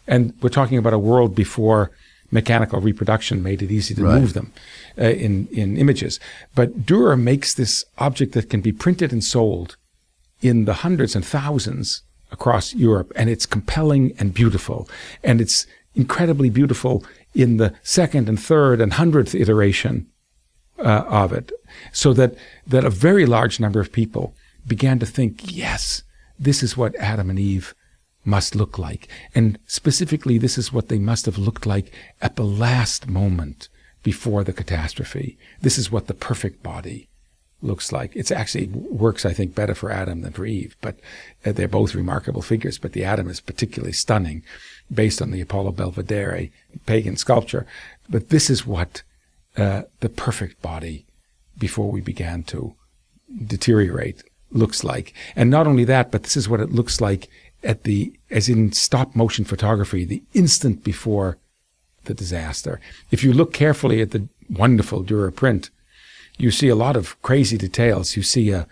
And 0.06 0.34
we're 0.42 0.48
talking 0.48 0.78
about 0.78 0.92
a 0.92 0.98
world 0.98 1.34
before 1.34 1.90
mechanical 2.30 2.80
reproduction 2.80 3.42
made 3.42 3.62
it 3.62 3.70
easy 3.70 3.94
to 3.94 4.02
right. 4.02 4.20
move 4.20 4.32
them 4.32 4.52
uh, 4.98 5.04
in, 5.04 5.46
in 5.52 5.76
images. 5.76 6.18
But 6.54 6.84
Dürer 6.84 7.20
makes 7.20 7.54
this 7.54 7.84
object 7.98 8.32
that 8.32 8.50
can 8.50 8.60
be 8.60 8.72
printed 8.72 9.12
and 9.12 9.22
sold 9.22 9.76
in 10.40 10.64
the 10.64 10.74
hundreds 10.74 11.14
and 11.16 11.24
thousands 11.24 12.02
across 12.30 12.74
Europe, 12.74 13.12
and 13.16 13.30
it's 13.30 13.46
compelling 13.46 14.14
and 14.18 14.34
beautiful. 14.34 14.88
And 15.22 15.40
it's 15.40 15.66
incredibly 15.94 16.50
beautiful 16.50 17.04
in 17.34 17.56
the 17.56 17.74
second 17.82 18.28
and 18.28 18.40
third 18.40 18.80
and 18.80 18.94
hundredth 18.94 19.34
iteration 19.34 20.06
uh, 20.78 21.04
of 21.08 21.32
it, 21.32 21.52
so 21.92 22.12
that, 22.12 22.34
that 22.66 22.84
a 22.84 22.90
very 22.90 23.26
large 23.26 23.60
number 23.60 23.80
of 23.80 23.92
people 23.92 24.34
began 24.66 24.98
to 24.98 25.06
think, 25.06 25.40
yes, 25.44 26.02
this 26.38 26.62
is 26.62 26.76
what 26.76 26.96
Adam 26.96 27.30
and 27.30 27.38
Eve 27.38 27.74
must 28.24 28.54
look 28.54 28.78
like. 28.78 29.08
And 29.34 29.58
specifically, 29.66 30.38
this 30.38 30.58
is 30.58 30.72
what 30.72 30.88
they 30.88 30.98
must 30.98 31.26
have 31.26 31.38
looked 31.38 31.66
like 31.66 31.92
at 32.20 32.36
the 32.36 32.44
last 32.44 33.08
moment 33.08 33.68
before 34.02 34.42
the 34.44 34.52
catastrophe. 34.52 35.38
This 35.60 35.78
is 35.78 35.92
what 35.92 36.06
the 36.06 36.14
perfect 36.14 36.62
body 36.62 37.08
looks 37.64 37.92
like. 37.92 38.14
It's 38.14 38.30
actually 38.30 38.66
works, 38.66 39.24
I 39.24 39.32
think, 39.32 39.54
better 39.54 39.74
for 39.74 39.90
Adam 39.90 40.22
than 40.22 40.32
for 40.32 40.46
Eve, 40.46 40.76
but 40.80 40.96
uh, 41.44 41.52
they're 41.52 41.68
both 41.68 41.94
remarkable 41.94 42.42
figures. 42.42 42.78
But 42.78 42.92
the 42.92 43.04
Adam 43.04 43.28
is 43.28 43.40
particularly 43.40 43.92
stunning 43.92 44.42
based 44.92 45.22
on 45.22 45.30
the 45.30 45.40
Apollo 45.40 45.72
Belvedere 45.72 46.50
pagan 46.86 47.16
sculpture. 47.16 47.66
But 48.08 48.28
this 48.28 48.50
is 48.50 48.66
what 48.66 49.02
uh, 49.56 49.82
the 50.00 50.08
perfect 50.08 50.60
body 50.62 51.06
before 51.58 51.90
we 51.90 52.00
began 52.00 52.42
to 52.44 52.74
deteriorate 53.46 54.22
looks 54.50 54.84
like. 54.84 55.14
And 55.34 55.50
not 55.50 55.66
only 55.66 55.84
that, 55.84 56.10
but 56.10 56.22
this 56.22 56.36
is 56.36 56.48
what 56.48 56.60
it 56.60 56.72
looks 56.72 57.00
like 57.00 57.28
at 57.62 57.84
the, 57.84 58.12
as 58.30 58.48
in 58.48 58.72
stop 58.72 59.16
motion 59.16 59.44
photography, 59.44 60.04
the 60.04 60.22
instant 60.34 60.84
before 60.84 61.38
the 62.04 62.14
disaster. 62.14 62.80
If 63.10 63.24
you 63.24 63.32
look 63.32 63.52
carefully 63.52 64.00
at 64.00 64.10
the 64.10 64.28
wonderful 64.50 65.02
Dürer 65.02 65.34
print, 65.34 65.70
you 66.38 66.50
see 66.50 66.68
a 66.68 66.74
lot 66.74 66.96
of 66.96 67.20
crazy 67.22 67.56
details. 67.56 68.16
You 68.16 68.22
see 68.22 68.50
a 68.50 68.66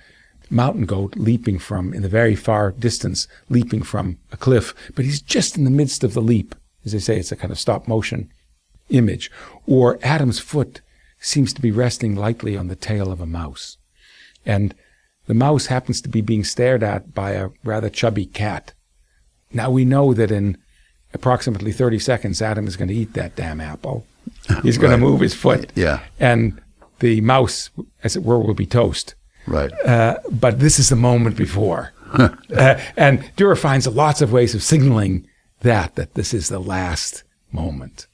mountain 0.51 0.85
goat 0.85 1.17
leaping 1.17 1.59
from, 1.59 1.95
in 1.95 2.03
the 2.03 2.09
very 2.09 2.37
far 2.37 2.73
distance, 2.73 3.27
leaping 3.49 3.83
from 3.83 4.19
a 4.31 4.37
cliff, 4.37 4.75
but 4.95 5.05
he's 5.05 5.23
just 5.23 5.57
in 5.57 5.65
the 5.65 5.71
midst 5.71 6.05
of 6.05 6.15
the 6.15 6.21
leap. 6.21 6.55
As 6.85 6.93
they 6.93 6.99
say, 6.99 7.19
it's 7.19 7.33
a 7.33 7.37
kind 7.37 7.53
of 7.53 7.59
stop 7.59 7.87
motion 7.87 8.31
image. 8.91 9.31
Or 9.67 9.99
Adam's 10.03 10.39
foot 10.39 10.81
seems 11.21 11.53
to 11.55 11.63
be 11.63 11.71
resting 11.71 12.17
lightly 12.17 12.57
on 12.57 12.67
the 12.67 12.77
tail 12.77 13.11
of 13.13 13.21
a 13.21 13.27
mouse. 13.27 13.79
And 14.45 14.75
the 15.27 15.35
mouse 15.35 15.67
happens 15.67 16.01
to 16.03 16.09
be 16.09 16.21
being 16.21 16.45
stared 16.45 16.83
at 16.83 17.15
by 17.15 17.33
a 17.33 17.51
rather 17.65 17.89
chubby 17.89 18.27
cat. 18.27 18.73
Now 19.53 19.71
we 19.71 19.85
know 19.85 20.13
that 20.15 20.31
in 20.31 20.59
approximately 21.15 21.73
30 21.73 21.99
seconds, 22.01 22.43
Adam 22.43 22.67
is 22.67 22.77
going 22.77 22.89
to 22.89 22.95
eat 22.95 23.13
that 23.15 23.37
damn 23.37 23.61
apple. 23.61 24.07
He's 24.63 24.79
going 24.79 24.91
right. 24.91 24.97
to 24.97 25.03
move 25.03 25.21
his 25.21 25.35
foot. 25.35 25.71
Yeah. 25.75 26.01
And 26.19 26.61
the 27.03 27.21
mouse, 27.21 27.69
as 28.03 28.17
it 28.17 28.23
were, 28.23 28.39
will 28.39 28.55
be 28.55 28.65
toast. 28.65 29.15
Right. 29.47 29.71
Uh, 29.85 30.17
but 30.31 30.61
this 30.61 30.79
is 30.79 30.89
the 30.89 30.97
moment 30.97 31.37
before. 31.37 31.93
uh, 32.13 32.31
and 32.97 33.21
Dürer 33.37 33.59
finds 33.59 33.87
lots 33.87 34.23
of 34.23 34.33
ways 34.33 34.55
of 34.55 34.63
signaling 34.63 35.27
that, 35.61 35.97
that 35.97 36.15
this 36.15 36.33
is 36.33 36.49
the 36.49 36.61
last 36.61 37.25
moment. 37.51 38.07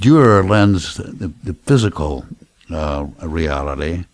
Dürer 0.00 0.48
lends 0.48 0.96
the, 0.96 1.32
the 1.44 1.54
physical 1.54 2.26
uh, 2.70 3.06
reality, 3.22 4.06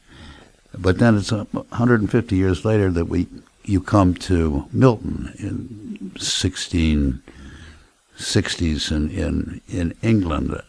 but 0.76 0.98
then 0.98 1.16
it's 1.16 1.30
150 1.30 2.36
years 2.36 2.64
later 2.64 2.90
that 2.90 3.04
we 3.06 3.28
you 3.64 3.80
come 3.80 4.14
to 4.14 4.66
Milton 4.72 5.32
in 5.38 6.10
1660s 6.16 8.90
in, 8.90 9.10
in, 9.10 9.60
in 9.68 9.94
England, 10.02 10.60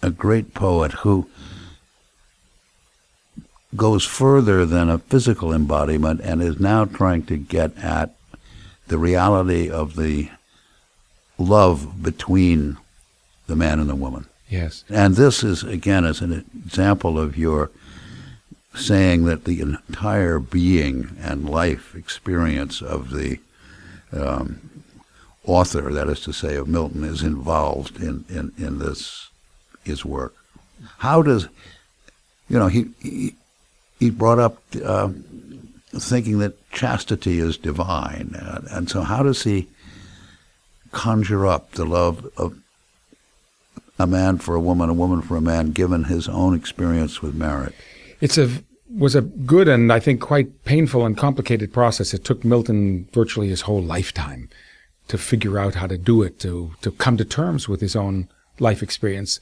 a 0.00 0.10
great 0.10 0.54
poet 0.54 0.92
who 0.92 1.28
goes 3.74 4.04
further 4.04 4.64
than 4.64 4.88
a 4.88 4.98
physical 4.98 5.52
embodiment 5.52 6.20
and 6.20 6.42
is 6.42 6.60
now 6.60 6.84
trying 6.84 7.24
to 7.26 7.36
get 7.36 7.76
at 7.78 8.14
the 8.86 8.98
reality 8.98 9.68
of 9.68 9.96
the 9.96 10.30
love 11.38 12.02
between 12.02 12.76
the 13.46 13.56
man 13.56 13.80
and 13.80 13.88
the 13.88 13.96
woman. 13.96 14.26
Yes. 14.48 14.84
And 14.88 15.16
this 15.16 15.42
is, 15.42 15.64
again, 15.64 16.04
as 16.04 16.20
an 16.20 16.44
example 16.64 17.18
of 17.18 17.36
your 17.36 17.70
saying 18.74 19.24
that 19.24 19.44
the 19.44 19.60
entire 19.60 20.38
being 20.38 21.16
and 21.20 21.48
life 21.48 21.94
experience 21.94 22.80
of 22.80 23.10
the 23.10 23.38
um, 24.12 24.60
author, 25.44 25.92
that 25.92 26.08
is 26.08 26.20
to 26.20 26.32
say, 26.32 26.56
of 26.56 26.68
Milton, 26.68 27.02
is 27.02 27.22
involved 27.22 28.00
in, 28.00 28.24
in, 28.28 28.52
in 28.56 28.78
this 28.78 29.30
his 29.82 30.04
work. 30.04 30.34
How 30.98 31.22
does, 31.22 31.48
you 32.48 32.58
know, 32.58 32.66
he, 32.66 32.86
he 33.00 33.34
he 33.98 34.10
brought 34.10 34.38
up 34.38 34.62
uh, 34.84 35.08
thinking 35.94 36.38
that 36.38 36.70
chastity 36.70 37.38
is 37.38 37.56
divine. 37.56 38.34
Uh, 38.34 38.62
and 38.70 38.90
so, 38.90 39.02
how 39.02 39.22
does 39.22 39.42
he 39.44 39.68
conjure 40.92 41.46
up 41.46 41.72
the 41.72 41.84
love 41.84 42.30
of 42.36 42.58
a 43.98 44.06
man 44.06 44.38
for 44.38 44.54
a 44.54 44.60
woman, 44.60 44.90
a 44.90 44.94
woman 44.94 45.22
for 45.22 45.36
a 45.36 45.40
man, 45.40 45.70
given 45.70 46.04
his 46.04 46.28
own 46.28 46.54
experience 46.54 47.22
with 47.22 47.34
marriage? 47.34 47.74
It's 48.20 48.38
a 48.38 48.50
was 48.94 49.16
a 49.16 49.20
good 49.20 49.66
and 49.66 49.92
I 49.92 49.98
think 49.98 50.20
quite 50.20 50.64
painful 50.64 51.04
and 51.04 51.16
complicated 51.16 51.72
process. 51.72 52.14
It 52.14 52.24
took 52.24 52.44
Milton 52.44 53.08
virtually 53.12 53.48
his 53.48 53.62
whole 53.62 53.82
lifetime 53.82 54.48
to 55.08 55.18
figure 55.18 55.58
out 55.58 55.74
how 55.74 55.86
to 55.86 55.98
do 55.98 56.22
it, 56.22 56.38
to 56.40 56.72
to 56.82 56.90
come 56.92 57.16
to 57.16 57.24
terms 57.24 57.68
with 57.68 57.80
his 57.80 57.96
own 57.96 58.28
life 58.58 58.82
experience 58.82 59.40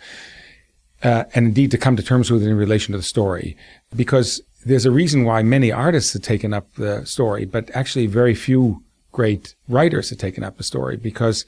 uh, 1.03 1.25
and 1.35 1.47
indeed 1.47 1.71
to 1.71 1.79
come 1.79 1.97
to 1.97 2.03
terms 2.03 2.31
with 2.31 2.43
it 2.43 2.49
in 2.49 2.57
relation 2.57 2.93
to 2.93 2.99
the 2.99 3.05
story. 3.05 3.57
Because 3.95 4.41
there's 4.65 4.87
a 4.87 4.91
reason 4.91 5.25
why 5.25 5.43
many 5.43 5.71
artists 5.71 6.13
have 6.13 6.23
taken 6.23 6.55
up 6.55 6.73
the 6.75 7.05
story, 7.05 7.45
but 7.45 7.71
actually 7.75 8.07
very 8.07 8.35
few 8.35 8.83
great 9.13 9.55
writers 9.69 10.11
have 10.11 10.19
taken 10.19 10.43
up 10.43 10.57
the 10.57 10.63
story 10.65 10.97
because 10.97 11.45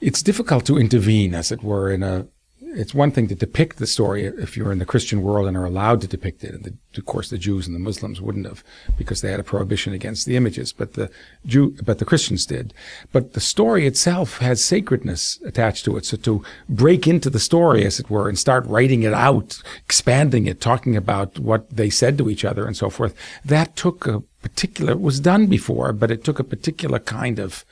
it's 0.00 0.22
difficult 0.22 0.66
to 0.66 0.78
intervene, 0.78 1.34
as 1.34 1.52
it 1.52 1.62
were, 1.62 1.90
in 1.90 2.02
a 2.02 2.26
it's 2.74 2.94
one 2.94 3.10
thing 3.10 3.28
to 3.28 3.34
depict 3.34 3.78
the 3.78 3.86
story 3.86 4.24
if 4.24 4.56
you're 4.56 4.72
in 4.72 4.78
the 4.78 4.86
Christian 4.86 5.22
world 5.22 5.46
and 5.46 5.56
are 5.56 5.64
allowed 5.64 6.00
to 6.00 6.06
depict 6.06 6.42
it. 6.42 6.54
And 6.54 6.64
the, 6.64 6.74
of 6.98 7.06
course, 7.06 7.30
the 7.30 7.38
Jews 7.38 7.66
and 7.66 7.76
the 7.76 7.80
Muslims 7.80 8.20
wouldn't 8.20 8.46
have 8.46 8.64
because 8.96 9.20
they 9.20 9.30
had 9.30 9.40
a 9.40 9.44
prohibition 9.44 9.92
against 9.92 10.26
the 10.26 10.36
images, 10.36 10.72
but 10.72 10.94
the 10.94 11.10
Jew, 11.44 11.76
but 11.84 11.98
the 11.98 12.04
Christians 12.04 12.46
did. 12.46 12.72
But 13.12 13.34
the 13.34 13.40
story 13.40 13.86
itself 13.86 14.38
has 14.38 14.64
sacredness 14.64 15.40
attached 15.44 15.84
to 15.84 15.96
it. 15.96 16.06
So 16.06 16.16
to 16.18 16.42
break 16.68 17.06
into 17.06 17.30
the 17.30 17.40
story, 17.40 17.84
as 17.84 18.00
it 18.00 18.10
were, 18.10 18.28
and 18.28 18.38
start 18.38 18.66
writing 18.66 19.02
it 19.02 19.14
out, 19.14 19.62
expanding 19.84 20.46
it, 20.46 20.60
talking 20.60 20.96
about 20.96 21.38
what 21.38 21.68
they 21.70 21.90
said 21.90 22.18
to 22.18 22.30
each 22.30 22.44
other 22.44 22.66
and 22.66 22.76
so 22.76 22.90
forth, 22.90 23.14
that 23.44 23.76
took 23.76 24.06
a 24.06 24.20
particular, 24.42 24.92
it 24.92 25.00
was 25.00 25.20
done 25.20 25.46
before, 25.46 25.92
but 25.92 26.10
it 26.10 26.24
took 26.24 26.38
a 26.38 26.44
particular 26.44 26.98
kind 26.98 27.38
of 27.38 27.64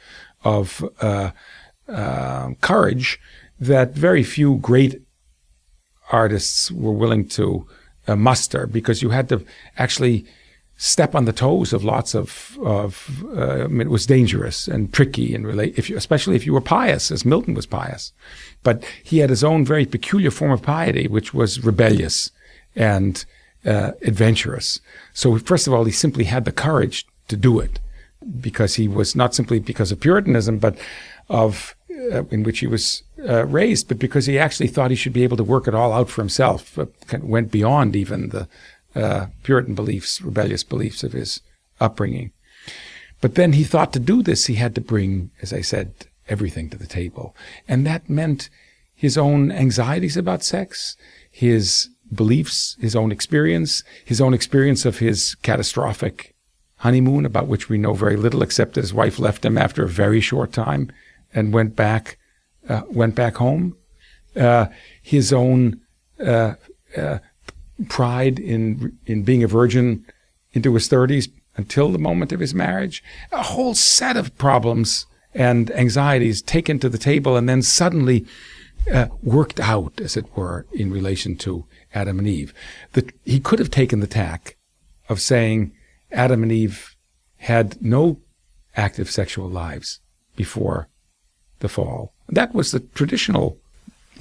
of 0.42 0.82
uh, 1.00 1.30
uh, 1.88 2.50
courage 2.60 3.20
that 3.61 3.92
very 3.92 4.23
few 4.23 4.57
great 4.57 5.03
artists 6.11 6.73
were 6.73 6.92
willing 6.92 7.29
to 7.29 7.66
uh, 8.09 8.16
muster 8.16 8.66
because 8.66 9.03
you 9.03 9.11
had 9.11 9.29
to 9.29 9.44
actually 9.77 10.25
step 10.77 11.14
on 11.14 11.27
the 11.27 11.33
toes 11.33 11.75
of 11.75 11.85
lots 11.85 12.14
of 12.14 12.59
of 12.64 13.23
uh, 13.37 13.64
I 13.64 13.66
mean, 13.66 13.83
it 13.83 13.90
was 13.90 14.07
dangerous 14.07 14.66
and 14.66 14.92
tricky 14.92 15.35
and 15.35 15.46
relate 15.46 15.79
if 15.79 15.90
you, 15.90 15.96
especially 15.96 16.37
if 16.37 16.46
you 16.46 16.55
were 16.55 16.61
pious 16.62 17.11
as 17.11 17.25
Milton 17.25 17.55
was 17.55 17.66
pious. 17.66 18.12
But 18.62 18.83
he 19.03 19.18
had 19.18 19.31
his 19.31 19.44
own 19.44 19.64
very 19.64 19.85
peculiar 19.85 20.31
form 20.31 20.53
of 20.53 20.62
piety 20.62 21.07
which 21.07 21.35
was 21.35 21.64
rebellious 21.64 22.31
and 22.75 23.25
uh, 23.66 23.92
adventurous. 24.03 24.81
So 25.12 25.37
first 25.38 25.66
of 25.66 25.75
all 25.75 25.85
he 25.85 25.92
simply 25.92 26.25
had 26.25 26.46
the 26.46 26.53
courage 26.53 27.07
to 27.29 27.37
do 27.37 27.61
it 27.61 27.79
because 28.40 28.77
he 28.77 28.88
was 28.88 29.14
not 29.14 29.35
simply 29.35 29.59
because 29.59 29.92
of 29.92 30.01
puritanism 30.01 30.59
but 30.59 30.79
of 31.29 31.77
uh, 32.12 32.24
in 32.30 32.42
which 32.42 32.60
he 32.60 32.66
was 32.66 33.02
uh, 33.28 33.44
raised, 33.46 33.88
but 33.88 33.98
because 33.98 34.26
he 34.26 34.38
actually 34.38 34.68
thought 34.68 34.90
he 34.90 34.96
should 34.96 35.12
be 35.12 35.24
able 35.24 35.36
to 35.36 35.44
work 35.44 35.68
it 35.68 35.74
all 35.74 35.92
out 35.92 36.08
for 36.08 36.22
himself. 36.22 36.78
Uh, 36.78 36.86
went 37.20 37.50
beyond 37.50 37.94
even 37.94 38.30
the 38.30 38.48
uh, 38.94 39.26
Puritan 39.42 39.74
beliefs, 39.74 40.20
rebellious 40.20 40.64
beliefs 40.64 41.02
of 41.02 41.12
his 41.12 41.40
upbringing. 41.80 42.32
But 43.20 43.34
then 43.34 43.52
he 43.52 43.64
thought 43.64 43.92
to 43.92 44.00
do 44.00 44.22
this, 44.22 44.46
he 44.46 44.54
had 44.54 44.74
to 44.74 44.80
bring, 44.80 45.30
as 45.42 45.52
I 45.52 45.60
said, 45.60 45.92
everything 46.28 46.70
to 46.70 46.78
the 46.78 46.86
table. 46.86 47.36
And 47.68 47.86
that 47.86 48.08
meant 48.08 48.48
his 48.94 49.18
own 49.18 49.50
anxieties 49.52 50.16
about 50.16 50.42
sex, 50.42 50.96
his 51.30 51.88
beliefs, 52.12 52.76
his 52.80 52.96
own 52.96 53.12
experience, 53.12 53.84
his 54.04 54.20
own 54.20 54.34
experience 54.34 54.84
of 54.84 54.98
his 54.98 55.34
catastrophic 55.36 56.34
honeymoon, 56.76 57.26
about 57.26 57.46
which 57.46 57.68
we 57.68 57.78
know 57.78 57.92
very 57.92 58.16
little, 58.16 58.42
except 58.42 58.74
that 58.74 58.80
his 58.80 58.94
wife 58.94 59.18
left 59.18 59.44
him 59.44 59.58
after 59.58 59.84
a 59.84 59.88
very 59.88 60.20
short 60.20 60.52
time 60.52 60.90
and 61.35 61.53
went 61.53 61.77
back, 61.77 62.19
uh, 62.69 62.83
went 62.88 63.14
back 63.14 63.37
home. 63.37 63.77
Uh, 64.37 64.66
his 65.03 65.33
own 65.33 65.81
uh, 66.25 66.55
uh 66.97 67.19
pride 67.88 68.38
in 68.38 68.97
in 69.07 69.23
being 69.23 69.43
a 69.43 69.49
virgin 69.49 70.05
into 70.53 70.75
his 70.75 70.88
30s 70.88 71.29
until 71.57 71.90
the 71.90 71.99
moment 71.99 72.33
of 72.33 72.40
his 72.40 72.55
marriage, 72.55 73.03
a 73.33 73.43
whole 73.43 73.75
set 73.75 74.16
of 74.16 74.37
problems 74.38 75.07
and 75.35 75.71
anxieties 75.73 76.43
taken 76.43 76.79
to 76.79 76.88
the 76.88 76.99
table 76.99 77.37
and 77.37 77.49
then 77.49 77.62
suddenly 77.62 78.27
uh, 78.93 79.07
worked 79.23 79.61
out, 79.61 80.01
as 80.01 80.16
it 80.16 80.37
were, 80.37 80.66
in 80.73 80.90
relation 80.90 81.37
to 81.37 81.66
Adam 81.95 82.19
and 82.19 82.27
Eve. 82.27 82.55
That 82.93 83.12
he 83.25 83.38
could 83.38 83.59
have 83.59 83.71
taken 83.71 84.01
the 84.01 84.07
tack 84.07 84.57
of 85.09 85.21
saying 85.21 85.73
Adam 86.11 86.43
and 86.43 86.51
Eve 86.51 86.97
had 87.38 87.81
no 87.83 88.21
active 88.77 89.11
sexual 89.11 89.49
lives 89.49 90.01
before 90.37 90.88
the 91.61 91.68
fall. 91.68 92.12
That 92.29 92.55
was 92.55 92.73
the 92.73 92.81
traditional 92.81 93.57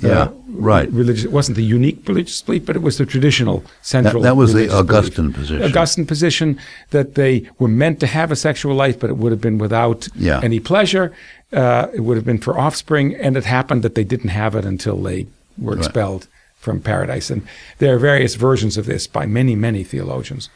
yeah, 0.02 0.22
uh, 0.22 0.32
right. 0.48 0.90
Religious. 0.92 1.26
It 1.26 1.32
wasn't 1.32 1.58
the 1.58 1.64
unique 1.64 2.08
religious 2.08 2.42
belief, 2.42 2.66
but 2.66 2.76
it 2.76 2.82
was 2.82 2.98
the 2.98 3.06
traditional 3.06 3.64
central. 3.82 4.22
That, 4.24 4.30
that 4.30 4.36
was 4.36 4.54
the 4.54 4.70
Augustine 4.74 5.32
belief. 5.32 5.36
position. 5.36 5.64
Augustine 5.64 6.06
position 6.06 6.60
that 6.92 7.16
they 7.16 7.50
were 7.60 7.68
meant 7.68 8.00
to 8.00 8.08
have 8.08 8.32
a 8.32 8.36
sexual 8.36 8.76
life, 8.76 9.00
but 9.00 9.10
it 9.10 9.18
would 9.18 9.32
have 9.32 9.42
been 9.42 9.58
without 9.58 10.08
yeah. 10.16 10.40
any 10.42 10.60
pleasure. 10.60 11.14
Uh, 11.52 11.88
it 11.94 12.02
would 12.02 12.16
have 12.16 12.26
been 12.26 12.38
for 12.38 12.58
offspring, 12.58 13.16
and 13.16 13.36
it 13.36 13.46
happened 13.46 13.84
that 13.84 13.96
they 13.96 14.04
didn't 14.04 14.30
have 14.30 14.56
it 14.56 14.64
until 14.64 15.02
they 15.02 15.28
were 15.58 15.76
expelled 15.78 16.24
right. 16.26 16.56
from 16.58 16.80
paradise. 16.80 17.30
And 17.30 17.46
there 17.80 17.94
are 17.94 18.00
various 18.00 18.36
versions 18.36 18.78
of 18.78 18.86
this 18.86 19.06
by 19.06 19.26
many, 19.26 19.56
many 19.56 19.84
theologians. 19.84 20.50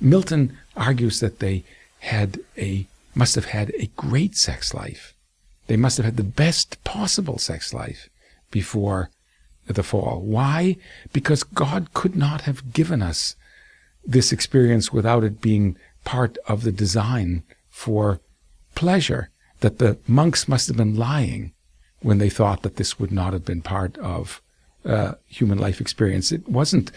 Milton 0.00 0.58
argues 0.76 1.20
that 1.20 1.38
they 1.38 1.64
had 2.00 2.40
a 2.58 2.86
must 3.14 3.34
have 3.34 3.46
had 3.46 3.72
a 3.78 3.86
great 3.96 4.36
sex 4.36 4.72
life. 4.72 5.14
They 5.70 5.76
must 5.76 5.98
have 5.98 6.04
had 6.04 6.16
the 6.16 6.24
best 6.24 6.82
possible 6.82 7.38
sex 7.38 7.72
life 7.72 8.08
before 8.50 9.08
the 9.68 9.84
fall. 9.84 10.20
Why? 10.20 10.76
Because 11.12 11.44
God 11.44 11.94
could 11.94 12.16
not 12.16 12.40
have 12.40 12.72
given 12.72 13.02
us 13.02 13.36
this 14.04 14.32
experience 14.32 14.92
without 14.92 15.22
it 15.22 15.40
being 15.40 15.76
part 16.02 16.38
of 16.48 16.64
the 16.64 16.72
design 16.72 17.44
for 17.68 18.18
pleasure. 18.74 19.30
That 19.60 19.78
the 19.78 19.96
monks 20.08 20.48
must 20.48 20.66
have 20.66 20.76
been 20.76 20.96
lying 20.96 21.52
when 22.00 22.18
they 22.18 22.30
thought 22.30 22.62
that 22.62 22.74
this 22.74 22.98
would 22.98 23.12
not 23.12 23.32
have 23.32 23.44
been 23.44 23.62
part 23.62 23.96
of 23.98 24.42
uh, 24.84 25.12
human 25.28 25.58
life 25.58 25.80
experience. 25.80 26.32
It 26.32 26.48
wasn't. 26.48 26.90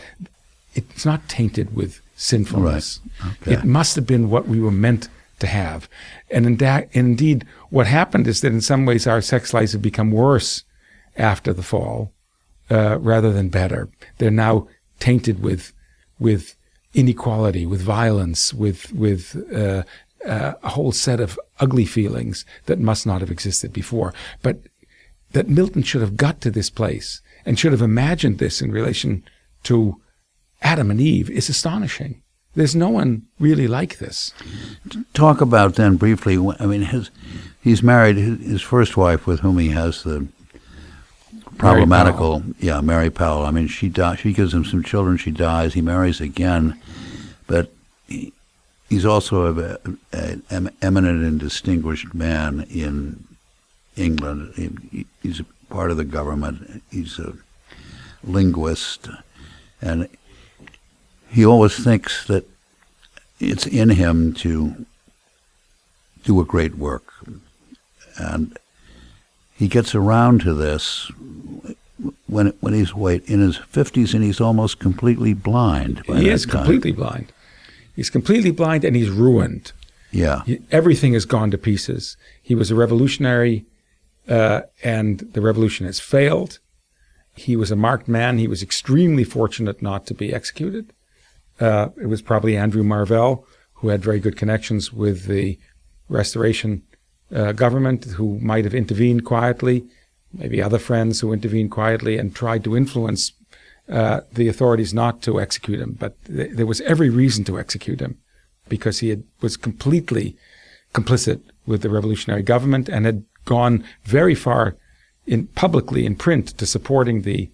It's 0.73 1.05
not 1.05 1.29
tainted 1.29 1.75
with 1.75 2.01
sinfulness. 2.15 3.01
Right. 3.23 3.33
Okay. 3.43 3.53
It 3.53 3.65
must 3.65 3.95
have 3.97 4.07
been 4.07 4.31
what 4.31 4.47
we 4.47 4.59
were 4.59 4.71
meant 4.71 5.09
to 5.39 5.47
have. 5.47 5.89
And 6.29 6.45
in 6.45 6.55
da- 6.57 6.87
indeed, 6.91 7.45
what 7.69 7.87
happened 7.87 8.27
is 8.27 8.41
that 8.41 8.53
in 8.53 8.61
some 8.61 8.85
ways 8.85 9.07
our 9.07 9.21
sex 9.21 9.53
lives 9.53 9.73
have 9.73 9.81
become 9.81 10.11
worse 10.11 10.63
after 11.17 11.53
the 11.53 11.63
fall 11.63 12.11
uh, 12.71 12.97
rather 12.99 13.31
than 13.31 13.49
better. 13.49 13.89
They're 14.17 14.31
now 14.31 14.67
tainted 14.99 15.41
with 15.41 15.73
with 16.19 16.55
inequality, 16.93 17.65
with 17.65 17.81
violence, 17.81 18.53
with 18.53 18.93
with 18.93 19.35
uh, 19.53 19.83
uh, 20.25 20.53
a 20.63 20.69
whole 20.69 20.91
set 20.91 21.19
of 21.19 21.39
ugly 21.59 21.85
feelings 21.85 22.45
that 22.65 22.79
must 22.79 23.05
not 23.05 23.21
have 23.21 23.31
existed 23.31 23.73
before. 23.73 24.13
But 24.41 24.59
that 25.33 25.49
Milton 25.49 25.83
should 25.83 26.01
have 26.01 26.15
got 26.15 26.39
to 26.41 26.51
this 26.51 26.69
place 26.69 27.21
and 27.45 27.59
should 27.59 27.71
have 27.71 27.81
imagined 27.81 28.37
this 28.37 28.61
in 28.61 28.71
relation 28.71 29.23
to 29.63 29.99
Adam 30.61 30.89
and 30.89 31.01
Eve 31.01 31.29
is 31.29 31.49
astonishing. 31.49 32.22
There's 32.55 32.75
no 32.75 32.89
one 32.89 33.23
really 33.39 33.67
like 33.67 33.97
this. 33.97 34.33
Talk 35.13 35.41
about 35.41 35.75
then 35.75 35.95
briefly. 35.95 36.37
I 36.59 36.65
mean, 36.65 36.83
his 36.83 37.09
he's 37.61 37.81
married 37.81 38.17
his 38.17 38.61
first 38.61 38.95
wife, 38.95 39.25
with 39.25 39.39
whom 39.39 39.57
he 39.57 39.69
has 39.69 40.03
the 40.03 40.27
problematical. 41.57 42.39
Mary 42.39 42.53
yeah, 42.59 42.81
Mary 42.81 43.09
Powell. 43.09 43.45
I 43.45 43.51
mean, 43.51 43.67
she 43.67 43.89
di- 43.89 44.15
She 44.15 44.33
gives 44.33 44.53
him 44.53 44.65
some 44.65 44.83
children. 44.83 45.17
She 45.17 45.31
dies. 45.31 45.73
He 45.73 45.81
marries 45.81 46.21
again, 46.21 46.79
but 47.47 47.71
he, 48.07 48.33
he's 48.89 49.05
also 49.05 49.47
an 50.11 50.71
eminent 50.81 51.23
and 51.23 51.39
distinguished 51.39 52.13
man 52.13 52.67
in 52.69 53.23
England. 53.95 54.53
He, 54.55 55.05
he's 55.23 55.39
a 55.39 55.45
part 55.69 55.89
of 55.89 55.97
the 55.97 56.05
government. 56.05 56.83
He's 56.91 57.17
a 57.17 57.33
linguist, 58.23 59.09
and 59.81 60.07
he 61.33 61.43
always 61.45 61.83
thinks 61.83 62.25
that 62.27 62.47
it's 63.39 63.65
in 63.65 63.89
him 63.89 64.33
to 64.33 64.85
do 66.23 66.39
a 66.39 66.45
great 66.45 66.75
work, 66.75 67.11
and 68.17 68.57
he 69.55 69.67
gets 69.67 69.95
around 69.95 70.41
to 70.41 70.53
this 70.53 71.11
when 72.27 72.47
when 72.59 72.73
he's 72.73 72.93
wait 72.93 73.27
in 73.27 73.39
his 73.39 73.57
fifties 73.57 74.13
and 74.13 74.23
he's 74.23 74.39
almost 74.39 74.79
completely 74.79 75.33
blind. 75.33 76.03
he 76.05 76.29
is 76.29 76.45
time. 76.45 76.51
completely 76.51 76.91
blind. 76.91 77.33
He's 77.95 78.09
completely 78.09 78.51
blind 78.51 78.85
and 78.85 78.95
he's 78.95 79.09
ruined. 79.09 79.71
Yeah, 80.11 80.43
he, 80.43 80.61
everything 80.71 81.13
has 81.13 81.25
gone 81.25 81.49
to 81.51 81.57
pieces. 81.57 82.15
He 82.41 82.53
was 82.53 82.69
a 82.69 82.75
revolutionary, 82.75 83.65
uh, 84.29 84.61
and 84.83 85.19
the 85.33 85.41
revolution 85.41 85.87
has 85.87 85.99
failed. 85.99 86.59
He 87.35 87.55
was 87.55 87.71
a 87.71 87.75
marked 87.75 88.07
man. 88.07 88.37
He 88.37 88.47
was 88.47 88.61
extremely 88.61 89.23
fortunate 89.23 89.81
not 89.81 90.05
to 90.05 90.13
be 90.13 90.31
executed. 90.31 90.93
Uh, 91.59 91.89
it 92.01 92.07
was 92.07 92.21
probably 92.21 92.57
Andrew 92.57 92.83
Marvell 92.83 93.45
who 93.75 93.89
had 93.89 94.03
very 94.03 94.19
good 94.19 94.37
connections 94.37 94.93
with 94.93 95.25
the 95.25 95.57
Restoration 96.09 96.83
uh, 97.33 97.51
government, 97.53 98.05
who 98.05 98.39
might 98.39 98.65
have 98.65 98.73
intervened 98.73 99.25
quietly 99.25 99.85
maybe 100.33 100.61
other 100.61 100.79
friends 100.79 101.19
who 101.19 101.31
intervened 101.31 101.71
quietly 101.71 102.17
and 102.17 102.35
tried 102.35 102.63
to 102.63 102.75
influence 102.75 103.33
uh, 103.89 104.21
the 104.31 104.47
authorities 104.47 104.93
not 104.93 105.21
to 105.21 105.39
execute 105.39 105.79
him. 105.79 105.95
But 105.99 106.23
th- 106.25 106.51
there 106.53 106.65
was 106.65 106.81
every 106.81 107.09
reason 107.09 107.43
to 107.45 107.59
execute 107.59 107.99
him 107.99 108.17
because 108.67 108.99
he 108.99 109.09
had, 109.09 109.23
was 109.41 109.57
completely 109.57 110.35
complicit 110.93 111.41
with 111.65 111.81
the 111.81 111.89
revolutionary 111.89 112.43
government 112.43 112.89
and 112.89 113.05
had 113.05 113.23
gone 113.45 113.83
very 114.03 114.35
far 114.35 114.75
in 115.27 115.47
publicly 115.47 116.05
in 116.05 116.15
print 116.15 116.57
to 116.57 116.65
supporting 116.65 117.21
the 117.21 117.49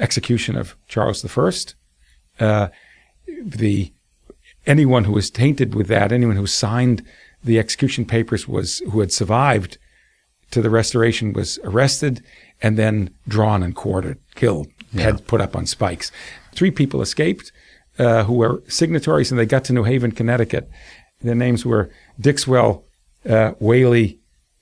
execution 0.00 0.56
of 0.56 0.76
Charles 0.88 1.24
I. 1.24 2.44
Uh, 2.44 2.68
the 3.42 3.92
anyone 4.66 5.04
who 5.04 5.12
was 5.12 5.30
tainted 5.30 5.74
with 5.74 5.88
that, 5.88 6.12
anyone 6.12 6.36
who 6.36 6.46
signed 6.46 7.02
the 7.42 7.58
execution 7.58 8.04
papers 8.04 8.48
was 8.48 8.78
who 8.90 9.00
had 9.00 9.12
survived 9.12 9.78
to 10.50 10.62
the 10.62 10.70
restoration 10.70 11.32
was 11.32 11.58
arrested 11.64 12.22
and 12.62 12.78
then 12.78 13.10
drawn 13.28 13.62
and 13.62 13.74
quartered, 13.74 14.18
killed, 14.34 14.68
yeah. 14.92 15.02
head 15.02 15.26
put 15.26 15.40
up 15.40 15.56
on 15.56 15.66
spikes. 15.66 16.10
Three 16.52 16.70
people 16.70 17.02
escaped 17.02 17.52
uh, 17.98 18.24
who 18.24 18.34
were 18.34 18.62
signatories, 18.68 19.30
and 19.30 19.38
they 19.38 19.46
got 19.46 19.64
to 19.64 19.72
New 19.72 19.84
Haven, 19.84 20.12
Connecticut. 20.12 20.70
Their 21.20 21.34
names 21.34 21.66
were 21.66 21.90
Dixwell, 22.20 22.84
uh, 23.28 23.52
Whalley, 23.52 24.20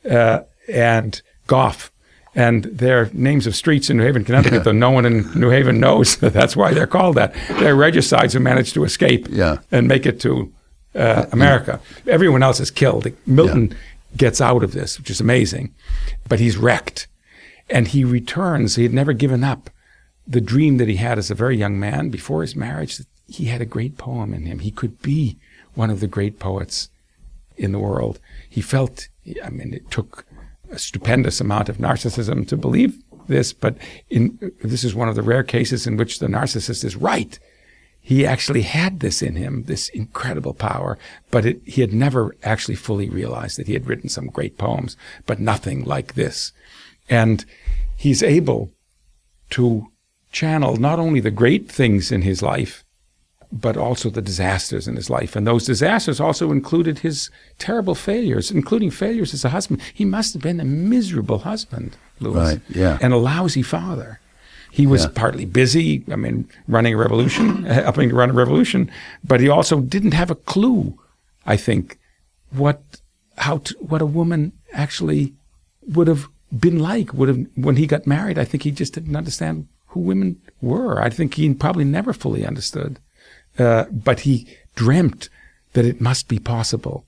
uh, 0.08 0.40
and 0.68 1.20
Goffe. 1.46 1.90
And 2.34 2.64
they're 2.64 3.10
names 3.12 3.46
of 3.46 3.54
streets 3.54 3.90
in 3.90 3.98
New 3.98 4.04
Haven, 4.04 4.24
Connecticut, 4.24 4.58
yeah. 4.58 4.62
though 4.62 4.72
no 4.72 4.90
one 4.90 5.04
in 5.04 5.30
New 5.38 5.50
Haven 5.50 5.80
knows 5.80 6.16
that 6.16 6.32
that's 6.32 6.56
why 6.56 6.72
they're 6.72 6.86
called 6.86 7.16
that. 7.16 7.34
They're 7.58 7.76
regicides 7.76 8.32
who 8.32 8.40
managed 8.40 8.74
to 8.74 8.84
escape 8.84 9.26
yeah. 9.30 9.58
and 9.70 9.86
make 9.86 10.06
it 10.06 10.18
to 10.20 10.52
uh, 10.94 11.26
America. 11.32 11.80
Everyone 12.06 12.42
else 12.42 12.60
is 12.60 12.70
killed. 12.70 13.06
Milton 13.26 13.74
gets 14.16 14.40
out 14.40 14.62
of 14.62 14.72
this, 14.72 14.98
which 14.98 15.10
is 15.10 15.20
amazing. 15.20 15.74
But 16.28 16.40
he's 16.40 16.56
wrecked. 16.56 17.06
And 17.68 17.88
he 17.88 18.04
returns. 18.04 18.76
He 18.76 18.82
had 18.82 18.94
never 18.94 19.12
given 19.12 19.44
up 19.44 19.70
the 20.26 20.40
dream 20.40 20.78
that 20.78 20.88
he 20.88 20.96
had 20.96 21.18
as 21.18 21.30
a 21.30 21.34
very 21.34 21.56
young 21.56 21.78
man 21.78 22.10
before 22.10 22.42
his 22.42 22.56
marriage. 22.56 23.00
He 23.26 23.46
had 23.46 23.60
a 23.60 23.66
great 23.66 23.98
poem 23.98 24.34
in 24.34 24.46
him. 24.46 24.60
He 24.60 24.70
could 24.70 25.00
be 25.02 25.38
one 25.74 25.90
of 25.90 26.00
the 26.00 26.06
great 26.06 26.38
poets 26.38 26.88
in 27.56 27.72
the 27.72 27.78
world. 27.78 28.18
He 28.48 28.60
felt, 28.60 29.08
I 29.42 29.50
mean, 29.50 29.72
it 29.72 29.90
took 29.90 30.26
a 30.72 30.78
stupendous 30.78 31.40
amount 31.40 31.68
of 31.68 31.76
narcissism 31.76 32.48
to 32.48 32.56
believe 32.56 32.98
this, 33.28 33.52
but 33.52 33.76
in, 34.10 34.52
this 34.62 34.82
is 34.82 34.94
one 34.94 35.08
of 35.08 35.14
the 35.14 35.22
rare 35.22 35.44
cases 35.44 35.86
in 35.86 35.96
which 35.96 36.18
the 36.18 36.26
narcissist 36.26 36.84
is 36.84 36.96
right. 36.96 37.38
He 38.00 38.26
actually 38.26 38.62
had 38.62 38.98
this 38.98 39.22
in 39.22 39.36
him, 39.36 39.64
this 39.64 39.88
incredible 39.90 40.54
power, 40.54 40.98
but 41.30 41.46
it, 41.46 41.60
he 41.64 41.82
had 41.82 41.92
never 41.92 42.34
actually 42.42 42.74
fully 42.74 43.08
realized 43.08 43.58
that 43.58 43.68
he 43.68 43.74
had 43.74 43.86
written 43.86 44.08
some 44.08 44.26
great 44.26 44.58
poems, 44.58 44.96
but 45.24 45.38
nothing 45.38 45.84
like 45.84 46.14
this. 46.14 46.52
And 47.08 47.44
he's 47.96 48.22
able 48.22 48.72
to 49.50 49.86
channel 50.32 50.76
not 50.76 50.98
only 50.98 51.20
the 51.20 51.30
great 51.30 51.70
things 51.70 52.10
in 52.10 52.22
his 52.22 52.42
life, 52.42 52.81
but 53.52 53.76
also 53.76 54.08
the 54.08 54.22
disasters 54.22 54.88
in 54.88 54.96
his 54.96 55.10
life. 55.10 55.36
And 55.36 55.46
those 55.46 55.66
disasters 55.66 56.18
also 56.20 56.50
included 56.50 57.00
his 57.00 57.28
terrible 57.58 57.94
failures, 57.94 58.50
including 58.50 58.90
failures 58.90 59.34
as 59.34 59.44
a 59.44 59.50
husband. 59.50 59.82
He 59.92 60.04
must 60.06 60.32
have 60.32 60.42
been 60.42 60.58
a 60.60 60.64
miserable 60.64 61.40
husband, 61.40 61.96
Lewis. 62.18 62.36
Right, 62.54 62.60
yeah. 62.70 62.98
And 63.02 63.12
a 63.12 63.18
lousy 63.18 63.62
father. 63.62 64.20
He 64.70 64.86
was 64.86 65.02
Yeah. 65.02 65.10
partly 65.14 65.44
busy, 65.44 66.02
I 66.10 66.16
mean, 66.16 66.48
running 66.66 66.94
a 66.94 66.96
revolution, 66.96 67.64
helping 67.84 68.08
to 68.08 68.14
run 68.14 68.30
a 68.30 68.32
revolution, 68.32 68.90
but 69.22 69.40
he 69.40 69.48
also 69.50 69.80
didn't 69.82 70.14
have 70.14 70.30
a 70.30 70.34
clue, 70.34 70.98
I 71.44 71.58
think, 71.58 71.98
what 72.50 72.80
how 73.38 73.58
to, 73.58 73.74
what 73.80 74.00
a 74.02 74.06
woman 74.06 74.52
actually 74.72 75.34
would 75.88 76.06
have 76.08 76.26
been 76.58 76.78
like 76.78 77.12
would 77.14 77.28
have 77.28 77.46
when 77.54 77.76
he 77.76 77.86
got 77.86 78.06
married. 78.06 78.38
I 78.38 78.44
think 78.44 78.62
he 78.62 78.70
just 78.70 78.94
didn't 78.94 79.16
understand 79.16 79.68
who 79.88 80.00
women 80.00 80.40
were. 80.62 81.02
I 81.02 81.10
think 81.10 81.34
he 81.34 81.52
probably 81.54 81.84
never 81.84 82.12
fully 82.14 82.46
understood, 82.46 82.98
uh, 83.58 83.84
but 83.90 84.20
he 84.20 84.46
dreamt 84.74 85.28
that 85.72 85.84
it 85.84 86.00
must 86.00 86.28
be 86.28 86.38
possible 86.38 87.04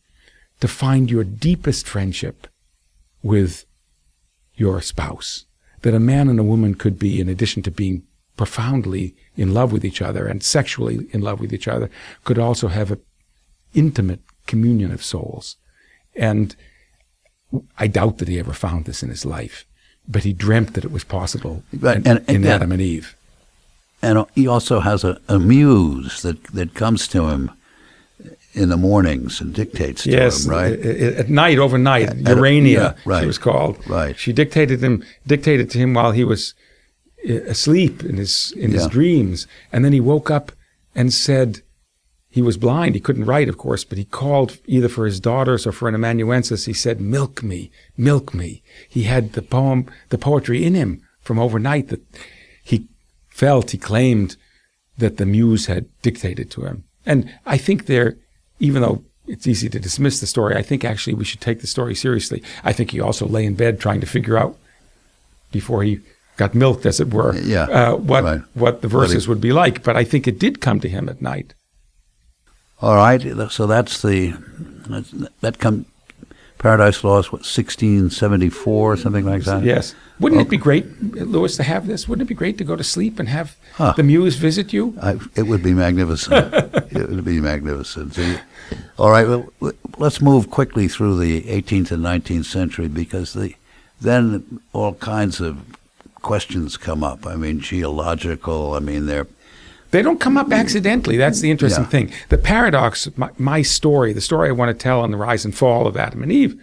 to 0.61 0.69
find 0.69 1.11
your 1.11 1.25
deepest 1.25 1.87
friendship 1.87 2.47
with 3.23 3.65
your 4.57 4.81
spouse. 4.81 5.47
That 5.83 5.95
a 5.95 6.01
man 6.01 6.29
and 6.29 6.39
a 6.39 6.45
woman 6.45 6.75
could 6.75 6.99
be, 6.99 7.21
in 7.21 7.29
addition 7.29 7.63
to 7.65 7.71
being 7.71 8.05
profoundly 8.37 9.15
in 9.37 9.53
love 9.53 9.73
with 9.73 9.85
each 9.85 10.01
other 10.03 10.27
and 10.27 10.43
sexually 10.43 11.07
in 11.13 11.21
love 11.21 11.41
with 11.41 11.53
each 11.53 11.69
other, 11.69 11.91
could 12.25 12.39
also 12.39 12.69
have 12.69 12.91
an 12.91 13.01
intimate 13.75 14.21
communion 14.47 14.91
of 14.93 15.05
souls. 15.05 15.57
And 16.17 16.55
I 17.79 17.87
doubt 17.87 18.19
that 18.19 18.29
he 18.29 18.39
ever 18.39 18.53
found 18.53 18.85
this 18.85 19.03
in 19.03 19.09
his 19.11 19.25
life, 19.25 19.67
but 20.09 20.25
he 20.25 20.33
dreamt 20.33 20.75
that 20.75 20.85
it 20.85 20.91
was 20.93 21.05
possible 21.05 21.63
in, 21.73 21.87
and- 21.87 22.07
in 22.29 22.37
and- 22.37 22.47
Adam 22.47 22.73
and 22.73 22.81
Eve. 22.81 23.15
And 24.05 24.27
he 24.35 24.47
also 24.47 24.81
has 24.81 25.05
a, 25.05 25.21
a 25.29 25.39
muse 25.39 26.23
that, 26.23 26.43
that 26.55 26.75
comes 26.75 27.09
to 27.09 27.29
him 27.29 27.51
in 28.53 28.69
the 28.69 28.77
mornings 28.77 29.41
and 29.41 29.53
dictates 29.55 30.05
to 30.05 30.11
him, 30.11 30.51
right? 30.51 30.79
At 30.79 31.29
night, 31.29 31.59
overnight, 31.59 32.09
At- 32.11 32.37
Urania, 32.37 32.81
yeah, 32.81 32.95
right, 33.05 33.21
she 33.21 33.27
was 33.27 33.39
called. 33.39 33.85
right. 33.89 34.17
She 34.19 34.33
dictated 34.33 34.81
him, 34.83 35.03
dictated 35.27 35.71
to 35.71 35.79
him 35.79 35.95
while 35.95 36.13
he 36.13 36.25
was 36.25 36.55
asleep 37.27 38.05
in 38.05 38.17
his 38.17 38.53
in 38.57 38.71
his 38.71 38.87
dreams, 38.87 39.47
and 39.73 39.85
then 39.85 39.93
he 39.93 40.01
woke 40.01 40.31
up 40.31 40.53
and 40.95 41.13
said 41.13 41.63
he 42.29 42.43
was 42.43 42.57
blind. 42.57 42.95
He 42.95 43.01
couldn't 43.01 43.25
write, 43.25 43.49
of 43.49 43.59
course, 43.59 43.83
but 43.85 43.99
he 43.99 44.05
called 44.05 44.59
either 44.67 44.89
for 44.89 45.07
his 45.07 45.21
daughters 45.21 45.67
or 45.67 45.73
for 45.73 45.89
an 45.89 45.95
amanuensis. 45.95 46.67
He 46.67 46.73
said, 46.75 47.01
"Milk 47.01 47.43
me, 47.43 47.71
milk 47.97 48.35
me." 48.35 48.63
He 48.89 49.05
had 49.05 49.33
the 49.33 49.43
poem, 49.43 49.87
the 50.11 50.19
poetry 50.19 50.65
in 50.65 50.75
him 50.75 51.01
from 51.21 51.39
overnight 51.39 51.89
that 51.89 52.03
felt, 53.35 53.73
he 53.73 53.79
claimed 53.79 54.37
that 54.97 55.17
the 55.17 55.27
muse 55.27 55.67
had 55.67 55.87
dictated 56.03 56.51
to 56.53 56.61
him. 56.63 56.85
And 57.05 57.35
I 57.45 57.59
think 57.59 57.87
there, 57.87 58.17
even 58.61 58.81
though 58.81 59.03
it's 59.27 59.49
easy 59.49 59.69
to 59.71 59.81
dismiss 59.81 60.21
the 60.21 60.27
story, 60.29 60.55
I 60.55 60.63
think 60.63 60.85
actually 60.85 61.15
we 61.15 61.25
should 61.25 61.41
take 61.41 61.61
the 61.61 61.67
story 61.67 61.97
seriously. 61.97 62.43
I 62.63 62.73
think 62.73 62.93
he 62.93 63.01
also 63.01 63.27
lay 63.27 63.45
in 63.45 63.57
bed 63.57 63.81
trying 63.81 64.01
to 64.03 64.07
figure 64.07 64.39
out 64.39 64.57
before 65.51 65.83
he 65.83 65.99
got 66.37 66.55
milked, 66.55 66.87
as 66.87 67.01
it 67.01 67.13
were, 67.13 67.35
Yeah, 67.37 67.65
uh, 67.65 67.97
what 67.97 68.25
right. 68.25 68.41
what 68.55 68.83
the 68.83 68.89
verses 68.89 69.27
would 69.27 69.41
be 69.41 69.53
like. 69.53 69.83
But 69.83 69.97
I 69.97 70.05
think 70.05 70.29
it 70.29 70.39
did 70.39 70.61
come 70.61 70.79
to 70.81 70.89
him 70.89 71.09
at 71.09 71.21
night. 71.21 71.55
All 72.81 72.95
right, 72.97 73.23
so 73.51 73.67
that's 73.67 74.01
the 74.03 74.35
that 75.41 75.59
come 75.59 75.87
Paradise 76.65 77.05
Lost, 77.05 77.31
what 77.31 77.45
sixteen 77.45 78.09
seventy 78.09 78.49
four, 78.49 78.97
something 78.97 79.27
like 79.27 79.43
that. 79.45 79.63
Yes. 79.65 79.95
Wouldn't 80.19 80.41
it 80.41 80.49
be 80.49 80.57
great, 80.57 80.87
Lewis, 81.15 81.59
to 81.59 81.63
have 81.63 81.87
this? 81.87 82.09
Wouldn't 82.09 82.25
it 82.27 82.29
be 82.29 82.35
great 82.35 82.57
to 82.57 82.65
go 82.65 82.75
to 82.75 82.83
sleep 82.83 83.19
and 83.21 83.29
have 83.29 83.55
Huh. 83.75 83.93
the 83.99 84.03
muse 84.03 84.37
visit 84.37 84.73
you? 84.73 84.97
I, 85.03 85.19
it 85.37 85.43
would 85.43 85.63
be 85.63 85.75
magnificent. 85.75 86.55
it 86.55 87.11
would 87.11 87.23
be 87.25 87.39
magnificent. 87.39 88.15
The- 88.15 88.41
all 88.97 89.11
right, 89.11 89.29
well, 89.29 89.51
let's 89.99 90.23
move 90.23 90.51
quickly 90.51 90.89
through 90.89 91.19
the 91.19 91.43
18th 91.43 91.91
and 91.93 92.03
19th 92.03 92.47
century 92.47 92.89
because 92.89 93.35
the 93.35 93.55
then 94.01 94.61
all 94.73 94.95
kinds 94.95 95.41
of 95.43 95.59
questions 96.23 96.79
come 96.79 97.05
up. 97.05 97.27
I 97.27 97.37
mean, 97.37 97.61
geological. 97.61 98.73
I 98.73 98.79
mean, 98.79 99.05
they're 99.05 99.27
They 99.95 100.03
don't 100.03 100.19
come 100.19 100.37
up 100.37 100.53
accidentally. 100.53 101.17
That's 101.17 101.39
the 101.39 101.53
interesting 101.53 101.85
Yeah. 101.85 101.89
thing. 101.89 102.11
The 102.29 102.37
paradox, 102.37 103.09
my, 103.17 103.31
my 103.39 103.63
story, 103.63 104.13
the 104.13 104.21
story 104.21 104.49
I 104.49 104.53
want 104.53 104.77
to 104.77 104.83
tell 104.83 105.01
on 105.03 105.13
the 105.13 105.17
rise 105.17 105.45
and 105.45 105.55
fall 105.55 105.87
of 105.87 105.97
Adam 105.97 106.21
and 106.21 106.33
Eve, 106.33 106.61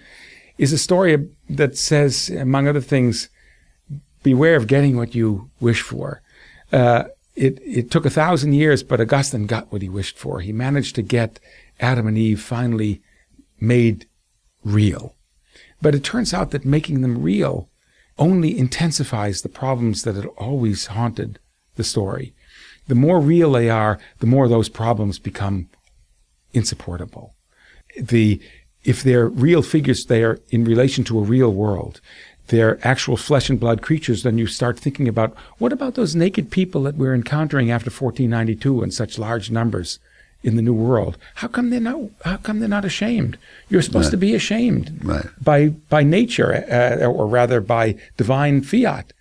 is 0.58 0.74
a 0.74 0.78
story 0.78 1.30
that 1.50 1.78
says, 1.78 2.30
among 2.30 2.68
other 2.68 2.82
things, 2.82 3.30
beware 4.22 4.58
of 4.58 4.68
getting 4.68 4.98
what 4.98 5.16
you 5.16 5.50
wish 5.62 5.82
for. 5.82 6.22
Uh, 6.74 7.06
it, 7.38 7.58
it 7.66 7.90
took 7.90 8.06
a 8.06 8.10
thousand 8.10 8.52
years, 8.52 8.84
but 8.84 9.00
Augustine 9.00 9.46
got 9.46 9.72
what 9.72 9.82
he 9.82 9.88
wished 9.88 10.18
for. 10.18 10.42
He 10.42 10.52
managed 10.52 10.96
to 10.96 11.02
get 11.02 11.40
Adam 11.80 12.08
and 12.08 12.18
Eve 12.18 12.42
finally 12.42 13.02
made 13.62 14.08
real. 14.66 15.16
But 15.82 15.96
it 15.96 16.04
turns 16.04 16.34
out 16.34 16.52
that 16.52 16.66
making 16.66 17.00
them 17.00 17.22
real 17.22 17.70
only 18.20 18.60
intensifies 18.60 19.42
the 19.42 19.48
problems 19.48 20.04
that 20.04 20.16
had 20.16 20.26
always 20.38 20.88
haunted 20.88 21.40
the 21.78 21.86
story. 21.86 22.34
The 22.92 22.96
more 22.96 23.22
real 23.22 23.54
they 23.54 23.70
are, 23.70 24.00
the 24.20 24.26
more 24.26 24.50
those 24.50 24.68
problems 24.68 25.18
become 25.18 25.70
insupportable. 26.52 27.36
The 27.98 28.42
if 28.84 29.02
they're 29.02 29.30
real 29.30 29.62
figures, 29.62 30.04
they 30.08 30.24
are 30.26 30.42
in 30.50 30.66
relation 30.66 31.06
to 31.06 31.18
a 31.18 31.22
real 31.24 31.54
world. 31.54 32.02
They're 32.48 32.86
actual 32.86 33.16
flesh 33.16 33.50
and 33.50 33.58
blood 33.58 33.82
creatures. 33.82 34.24
Then 34.24 34.38
you 34.38 34.46
start 34.46 34.78
thinking 34.78 35.08
about 35.08 35.34
what 35.58 35.72
about 35.72 35.96
those 35.96 36.18
naked 36.18 36.52
people 36.52 36.84
that 36.84 36.96
we're 36.98 37.16
encountering 37.16 37.72
after 37.72 37.90
1492 37.90 38.84
in 38.84 38.92
such 38.92 39.18
large 39.18 39.50
numbers 39.50 40.00
in 40.44 40.58
the 40.58 40.62
New 40.62 40.74
World? 40.74 41.18
How 41.36 41.48
come 41.48 41.70
they're 41.70 41.80
not? 41.80 42.10
How 42.26 42.36
come 42.36 42.60
they're 42.60 42.68
not 42.68 42.84
ashamed? 42.84 43.38
You're 43.70 43.84
supposed 43.84 44.12
to 44.12 44.18
be 44.18 44.36
ashamed 44.36 45.00
Right. 45.02 45.28
by 45.42 45.70
by 45.70 46.04
nature, 46.04 46.52
uh, 46.70 47.06
or 47.06 47.26
rather 47.26 47.62
by 47.62 47.96
divine 48.18 48.64
fiat 48.64 49.14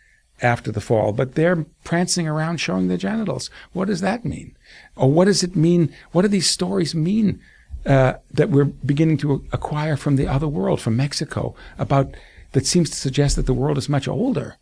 after 0.42 0.72
the 0.72 0.80
fall, 0.80 1.12
but 1.12 1.34
they're 1.34 1.64
prancing 1.84 2.26
around 2.26 2.58
showing 2.58 2.88
their 2.88 2.96
genitals. 2.96 3.50
What 3.72 3.88
does 3.88 4.00
that 4.00 4.24
mean? 4.24 4.56
Or 4.96 5.10
what 5.10 5.26
does 5.26 5.42
it 5.42 5.56
mean? 5.56 5.94
What 6.12 6.22
do 6.22 6.28
these 6.28 6.48
stories 6.48 6.94
mean 6.94 7.40
uh, 7.86 8.14
that 8.30 8.50
we're 8.50 8.64
beginning 8.64 9.18
to 9.18 9.44
acquire 9.52 9.96
from 9.96 10.16
the 10.16 10.26
other 10.26 10.48
world, 10.48 10.80
from 10.80 10.96
Mexico, 10.96 11.54
about 11.78 12.14
that 12.52 12.66
seems 12.66 12.90
to 12.90 12.96
suggest 12.96 13.36
that 13.36 13.46
the 13.46 13.54
world 13.54 13.78
is 13.78 13.88
much 13.88 14.08
older 14.08 14.56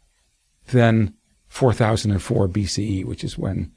than 0.69 1.14
4004 1.49 2.49
BCE, 2.49 3.05
which 3.05 3.25
is 3.25 3.38
when 3.38 3.73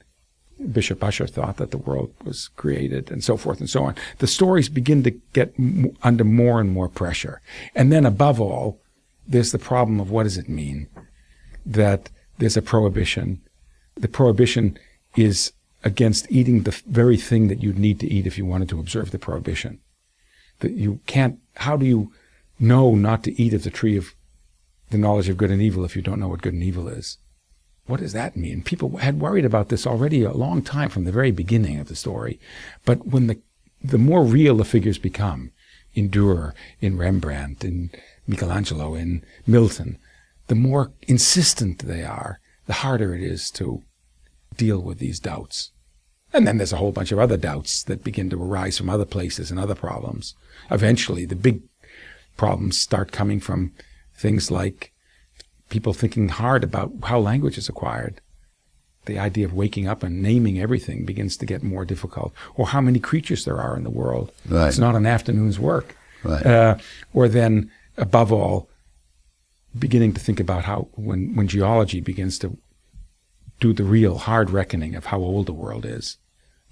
Bishop 0.72 1.04
Ussher 1.04 1.28
thought 1.28 1.58
that 1.58 1.72
the 1.72 1.78
world 1.78 2.14
was 2.24 2.50
created, 2.50 3.10
and 3.10 3.24
so 3.24 3.38
forth 3.38 3.60
and 3.60 3.70
so 3.70 3.84
on. 3.84 3.96
The 4.20 4.28
stories 4.28 4.70
begin 4.70 5.04
to 5.04 5.12
get 5.34 5.54
m- 5.58 5.96
under 6.04 6.24
more 6.24 6.60
and 6.60 6.69
more 6.69 6.90
pressure. 6.90 7.42
And 7.73 7.92
then, 7.92 8.06
above 8.06 8.40
all, 8.40 8.80
there's 9.28 9.52
the 9.52 9.60
problem 9.60 10.00
of 10.00 10.12
what 10.12 10.23
does 10.23 10.38
it 10.38 10.50
mean 10.50 10.88
that 11.66 12.10
there's 12.38 12.58
a 12.58 12.62
prohibition? 12.62 13.42
The 13.96 14.08
prohibition 14.08 14.78
is 15.16 15.54
against 15.84 16.32
eating 16.32 16.64
the 16.64 16.80
very 16.88 17.18
thing 17.18 17.48
that 17.48 17.62
you'd 17.62 17.80
need 17.80 18.00
to 18.00 18.08
eat 18.08 18.28
if 18.28 18.38
you 18.38 18.46
wanted 18.46 18.70
to 18.70 18.80
observe 18.80 19.12
the 19.12 19.20
prohibition. 19.20 19.80
That 20.60 20.72
you 20.74 21.00
can't, 21.08 21.40
how 21.56 21.76
do 21.78 21.86
you 21.86 22.12
know 22.60 22.94
not 22.96 23.24
to 23.24 23.42
eat 23.42 23.54
of 23.54 23.64
the 23.64 23.72
tree 23.72 23.98
of 23.98 24.14
the 24.92 24.98
knowledge 24.98 25.30
of 25.30 25.38
good 25.38 25.52
and 25.52 25.62
evil 25.62 25.84
if 25.84 25.96
you 25.96 26.02
don't 26.02 26.20
know 26.20 26.28
what 26.28 26.42
good 26.42 26.54
and 26.54 26.64
evil 26.64 26.88
is? 26.88 27.18
What 27.88 28.00
does 28.00 28.14
that 28.14 28.38
mean? 28.38 28.62
People 28.62 28.98
had 28.98 29.20
worried 29.20 29.46
about 29.46 29.70
this 29.70 29.88
already 29.88 30.24
a 30.24 30.32
long 30.32 30.62
time 30.62 30.90
from 30.90 31.04
the 31.04 31.12
very 31.12 31.32
beginning 31.32 31.80
of 31.80 31.88
the 31.88 31.96
story. 31.96 32.40
But 32.86 33.08
when 33.08 33.28
the, 33.28 33.40
the 33.84 33.98
more 33.98 34.24
real 34.24 34.58
the 34.58 34.66
figures 34.66 35.00
become, 35.00 35.52
in 35.94 36.10
Dürer, 36.10 36.54
in 36.80 36.98
Rembrandt, 36.98 37.64
in 37.64 37.92
Michelangelo, 38.28 38.94
in 38.96 39.24
Milton, 39.46 39.98
the 40.52 40.56
more 40.56 40.91
insistent 41.08 41.79
they 41.79 42.04
are, 42.04 42.41
the 42.65 42.73
harder 42.73 43.15
it 43.15 43.23
is 43.23 43.49
to 43.49 43.83
deal 44.58 44.81
with 44.81 44.99
these 44.99 45.17
doubts. 45.17 45.71
And 46.33 46.45
then 46.45 46.58
there's 46.58 46.73
a 46.73 46.77
whole 46.77 46.91
bunch 46.91 47.13
of 47.13 47.19
other 47.19 47.37
doubts 47.37 47.81
that 47.83 48.04
begin 48.04 48.29
to 48.31 48.43
arise 48.43 48.77
from 48.77 48.89
other 48.89 49.06
places 49.06 49.49
and 49.49 49.58
other 49.58 49.75
problems. 49.75 50.35
Eventually, 50.69 51.23
the 51.23 51.37
big 51.37 51.62
problems 52.35 52.77
start 52.77 53.13
coming 53.13 53.39
from 53.39 53.71
things 54.13 54.52
like 54.52 54.91
people 55.69 55.93
thinking 55.93 56.27
hard 56.27 56.65
about 56.65 56.91
how 57.04 57.17
language 57.17 57.58
is 57.58 57.69
acquired. 57.69 58.19
The 59.06 59.19
idea 59.19 59.45
of 59.45 59.54
waking 59.54 59.87
up 59.87 60.04
and 60.04 60.21
naming 60.21 60.60
everything 60.60 61.06
begins 61.06 61.37
to 61.37 61.45
get 61.45 61.63
more 61.63 61.85
difficult, 61.85 62.33
or 62.56 62.67
how 62.67 62.81
many 62.81 62.99
creatures 62.99 63.45
there 63.45 63.62
are 63.62 63.77
in 63.77 63.85
the 63.85 63.89
world. 63.89 64.33
Right. 64.49 64.67
It's 64.67 64.77
not 64.77 64.95
an 64.95 65.06
afternoon's 65.06 65.60
work. 65.60 65.95
Right. 66.25 66.45
Uh, 66.45 66.75
or 67.13 67.29
then, 67.29 67.71
above 67.95 68.33
all, 68.33 68.67
beginning 69.78 70.13
to 70.13 70.19
think 70.22 70.40
about 70.40 70.65
how 70.65 70.88
when, 70.96 71.36
when 71.36 71.48
geology 71.48 72.02
begins 72.02 72.38
to 72.40 72.58
do 73.60 73.74
the 73.74 73.84
real 73.84 74.17
hard 74.17 74.50
reckoning 74.50 74.96
of 74.96 75.06
how 75.08 75.19
old 75.19 75.46
the 75.46 75.54
world 75.54 75.86
is, 75.86 76.17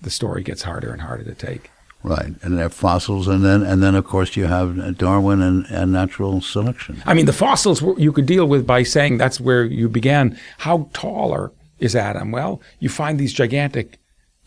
the 0.01 0.09
story 0.09 0.43
gets 0.43 0.63
harder 0.63 0.91
and 0.91 1.01
harder 1.01 1.23
to 1.23 1.35
take. 1.35 1.69
Right, 2.01 2.31
and 2.41 2.57
they're 2.57 2.69
fossils, 2.69 3.27
and 3.27 3.43
then 3.43 3.61
and 3.61 3.83
then 3.83 3.93
of 3.93 4.05
course 4.05 4.37
you 4.37 4.45
have 4.45 4.97
Darwin 4.97 5.41
and, 5.41 5.65
and 5.65 5.91
natural 5.91 6.39
selection. 6.39 7.03
I 7.05 7.13
mean, 7.13 7.25
the 7.25 7.33
fossils 7.33 7.81
were- 7.81 7.99
you 7.99 8.13
could 8.13 8.25
deal 8.25 8.45
with 8.47 8.65
by 8.65 8.83
saying 8.83 9.17
that's 9.17 9.41
where 9.41 9.65
you 9.65 9.89
began. 9.89 10.39
How 10.59 10.89
taller 10.93 11.51
is 11.77 11.97
Adam? 11.97 12.31
Well, 12.31 12.61
you 12.79 12.87
find 12.87 13.19
these 13.19 13.33
gigantic 13.33 13.97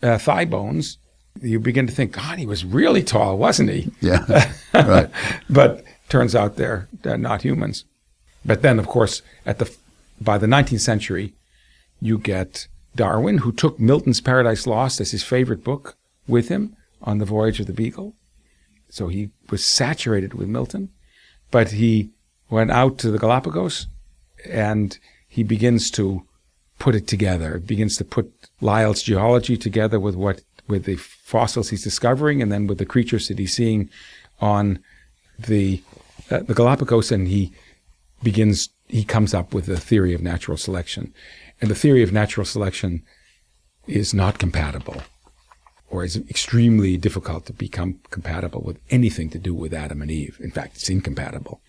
uh, 0.01 0.17
thigh 0.17 0.45
bones. 0.45 0.97
You 1.41 1.59
begin 1.59 1.85
to 1.85 1.93
think, 1.93 2.13
God, 2.13 2.39
he 2.39 2.47
was 2.47 2.65
really 2.65 3.03
tall, 3.03 3.37
wasn't 3.37 3.69
he? 3.69 3.91
Yeah, 4.01 4.51
right. 4.73 5.09
but 5.47 5.83
turns 6.09 6.35
out 6.35 6.55
they're, 6.57 6.87
they're 7.03 7.17
not 7.19 7.43
humans. 7.43 7.85
But 8.45 8.61
then, 8.61 8.79
of 8.79 8.87
course, 8.87 9.21
at 9.45 9.59
the 9.59 9.73
by 10.19 10.37
the 10.37 10.47
19th 10.47 10.79
century, 10.79 11.33
you 12.01 12.17
get 12.17 12.67
Darwin, 12.95 13.39
who 13.39 13.51
took 13.51 13.79
Milton's 13.79 14.21
Paradise 14.21 14.67
Lost 14.67 15.01
as 15.01 15.11
his 15.11 15.23
favorite 15.23 15.63
book 15.63 15.95
with 16.27 16.49
him 16.49 16.75
on 17.01 17.17
the 17.17 17.25
voyage 17.25 17.59
of 17.59 17.67
the 17.67 17.73
Beagle. 17.73 18.13
So 18.89 19.07
he 19.07 19.31
was 19.49 19.65
saturated 19.65 20.33
with 20.33 20.47
Milton, 20.47 20.89
but 21.51 21.71
he 21.71 22.11
went 22.49 22.71
out 22.71 22.97
to 22.99 23.11
the 23.11 23.17
Galapagos 23.17 23.87
and 24.47 24.97
he 25.27 25.43
begins 25.43 25.89
to 25.91 26.23
put 26.77 26.95
it 26.95 27.07
together, 27.07 27.59
begins 27.59 27.97
to 27.97 28.05
put 28.05 28.31
Lyell's 28.61 29.01
geology 29.01 29.57
together 29.57 29.99
with 29.99 30.15
what 30.15 30.41
with 30.67 30.85
the 30.85 30.95
fossils 30.95 31.69
he's 31.69 31.83
discovering 31.83 32.41
and 32.41 32.51
then 32.51 32.67
with 32.67 32.77
the 32.77 32.85
creatures 32.85 33.27
that 33.27 33.39
he's 33.39 33.53
seeing 33.53 33.89
on 34.39 34.79
the 35.39 35.81
uh, 36.29 36.39
the 36.39 36.53
Galapagos. 36.53 37.11
And 37.11 37.27
he 37.27 37.51
begins 38.23 38.69
he 38.87 39.03
comes 39.03 39.33
up 39.33 39.53
with 39.53 39.65
the 39.65 39.79
theory 39.79 40.13
of 40.13 40.21
natural 40.21 40.57
selection. 40.57 41.13
And 41.59 41.69
the 41.69 41.75
theory 41.75 42.03
of 42.03 42.13
natural 42.13 42.45
selection 42.45 43.03
is 43.87 44.13
not 44.13 44.39
compatible 44.39 45.01
or 45.89 46.03
is 46.03 46.17
extremely 46.29 46.97
difficult 46.97 47.45
to 47.45 47.53
become 47.53 47.99
compatible 48.09 48.61
with 48.61 48.79
anything 48.89 49.29
to 49.29 49.39
do 49.39 49.53
with 49.53 49.73
Adam 49.73 50.01
and 50.01 50.11
Eve. 50.11 50.37
In 50.39 50.51
fact, 50.51 50.75
it's 50.75 50.89
incompatible. 50.89 51.61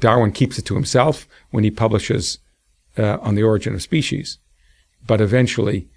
Darwin 0.00 0.32
keeps 0.32 0.58
it 0.58 0.64
to 0.66 0.74
himself 0.74 1.26
when 1.50 1.64
he 1.64 1.70
publishes 1.70 2.38
uh, 2.98 3.18
On 3.20 3.34
the 3.34 3.42
Origin 3.42 3.74
of 3.74 3.82
Species, 3.82 4.38
but 5.06 5.20
eventually, 5.20 5.88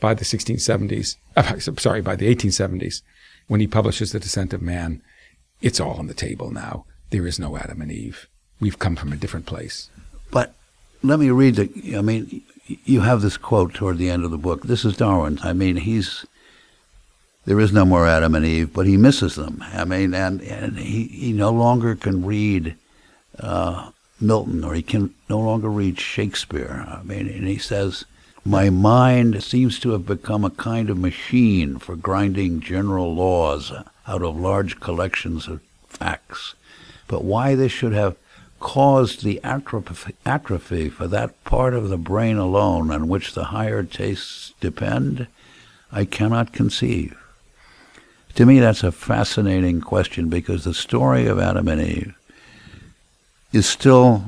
by 0.00 0.14
the 0.14 0.24
1670s, 0.24 1.16
uh, 1.36 1.58
sorry, 1.78 2.02
by 2.02 2.14
the 2.14 2.34
1870s, 2.34 3.02
when 3.46 3.60
he 3.60 3.66
publishes 3.66 4.12
The 4.12 4.20
Descent 4.20 4.52
of 4.52 4.62
Man, 4.62 5.02
it's 5.60 5.80
all 5.80 5.94
on 5.94 6.06
the 6.06 6.14
table 6.14 6.50
now. 6.50 6.84
There 7.10 7.26
is 7.26 7.38
no 7.38 7.56
Adam 7.56 7.80
and 7.80 7.90
Eve. 7.90 8.28
We've 8.60 8.78
come 8.78 8.96
from 8.96 9.12
a 9.12 9.16
different 9.16 9.46
place. 9.46 9.90
But 10.30 10.54
let 11.02 11.18
me 11.18 11.30
read 11.30 11.56
the. 11.56 11.96
I 11.96 12.02
mean, 12.02 12.42
you 12.66 13.00
have 13.02 13.22
this 13.22 13.36
quote 13.36 13.74
toward 13.74 13.98
the 13.98 14.10
end 14.10 14.24
of 14.24 14.30
the 14.30 14.38
book. 14.38 14.64
This 14.64 14.84
is 14.84 14.96
Darwin. 14.96 15.38
I 15.42 15.52
mean, 15.52 15.76
he's 15.76 16.26
there 17.44 17.60
is 17.60 17.72
no 17.72 17.84
more 17.84 18.06
Adam 18.06 18.34
and 18.34 18.44
Eve, 18.44 18.72
but 18.72 18.86
he 18.86 18.96
misses 18.96 19.36
them. 19.36 19.64
I 19.72 19.84
mean, 19.84 20.12
and 20.12 20.42
and 20.42 20.78
he 20.78 21.04
he 21.04 21.32
no 21.32 21.50
longer 21.50 21.94
can 21.94 22.24
read 22.24 22.74
uh, 23.38 23.90
Milton, 24.20 24.64
or 24.64 24.74
he 24.74 24.82
can 24.82 25.14
no 25.28 25.38
longer 25.38 25.68
read 25.70 25.98
Shakespeare. 25.98 26.84
I 26.88 27.02
mean, 27.02 27.28
and 27.28 27.46
he 27.46 27.58
says. 27.58 28.04
My 28.44 28.70
mind 28.70 29.42
seems 29.42 29.78
to 29.80 29.90
have 29.90 30.06
become 30.06 30.42
a 30.42 30.50
kind 30.50 30.88
of 30.88 30.96
machine 30.96 31.78
for 31.78 31.96
grinding 31.96 32.60
general 32.60 33.14
laws 33.14 33.72
out 34.06 34.22
of 34.22 34.40
large 34.40 34.80
collections 34.80 35.48
of 35.48 35.60
facts. 35.86 36.54
But 37.08 37.24
why 37.24 37.54
this 37.56 37.72
should 37.72 37.92
have 37.92 38.16
caused 38.60 39.22
the 39.24 39.40
atrophy, 39.44 40.14
atrophy 40.26 40.88
for 40.88 41.06
that 41.08 41.42
part 41.44 41.74
of 41.74 41.88
the 41.88 41.96
brain 41.98 42.36
alone 42.36 42.90
on 42.90 43.08
which 43.08 43.34
the 43.34 43.44
higher 43.44 43.82
tastes 43.82 44.52
depend, 44.60 45.26
I 45.92 46.04
cannot 46.04 46.52
conceive. 46.52 47.16
To 48.34 48.46
me, 48.46 48.58
that's 48.60 48.84
a 48.84 48.92
fascinating 48.92 49.80
question 49.80 50.28
because 50.28 50.64
the 50.64 50.74
story 50.74 51.26
of 51.26 51.38
Adam 51.38 51.68
and 51.68 51.80
Eve 51.80 52.14
is 53.52 53.66
still 53.66 54.22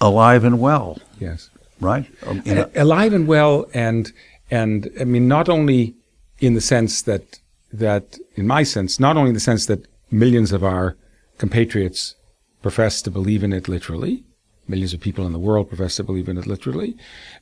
alive 0.00 0.44
and 0.44 0.58
well, 0.60 0.98
Yes. 1.20 1.48
right? 1.80 2.06
Um, 2.26 2.42
a- 2.46 2.68
alive 2.76 3.12
and 3.12 3.26
well, 3.26 3.66
and 3.72 4.12
and 4.50 4.90
I 5.00 5.04
mean 5.04 5.28
not 5.28 5.48
only 5.48 5.94
in 6.40 6.54
the 6.54 6.60
sense 6.60 7.02
that 7.02 7.38
that 7.72 8.18
in 8.34 8.46
my 8.46 8.64
sense, 8.64 8.98
not 9.00 9.16
only 9.16 9.28
in 9.28 9.34
the 9.34 9.40
sense 9.40 9.66
that 9.66 9.86
millions 10.10 10.52
of 10.52 10.62
our 10.64 10.96
compatriots 11.38 12.14
profess 12.62 13.02
to 13.02 13.10
believe 13.10 13.42
in 13.42 13.52
it 13.52 13.68
literally, 13.68 14.24
millions 14.68 14.94
of 14.94 15.00
people 15.00 15.26
in 15.26 15.32
the 15.32 15.38
world 15.38 15.68
profess 15.68 15.96
to 15.96 16.04
believe 16.04 16.28
in 16.28 16.38
it 16.38 16.46
literally, 16.46 16.96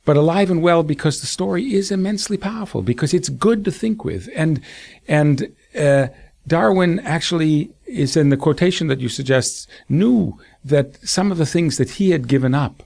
but 0.05 0.17
alive 0.17 0.49
and 0.49 0.61
well 0.61 0.83
because 0.83 1.21
the 1.21 1.27
story 1.27 1.73
is 1.73 1.91
immensely 1.91 2.37
powerful 2.37 2.81
because 2.81 3.13
it's 3.13 3.29
good 3.29 3.63
to 3.65 3.71
think 3.71 4.03
with, 4.03 4.29
and 4.35 4.61
and 5.07 5.53
uh, 5.77 6.07
Darwin 6.47 6.99
actually 6.99 7.71
is 7.85 8.17
in 8.17 8.29
the 8.29 8.37
quotation 8.37 8.87
that 8.87 8.99
you 8.99 9.09
suggest 9.09 9.67
knew 9.87 10.37
that 10.65 10.97
some 11.07 11.31
of 11.31 11.37
the 11.37 11.45
things 11.45 11.77
that 11.77 11.91
he 11.91 12.11
had 12.11 12.27
given 12.27 12.55
up 12.55 12.83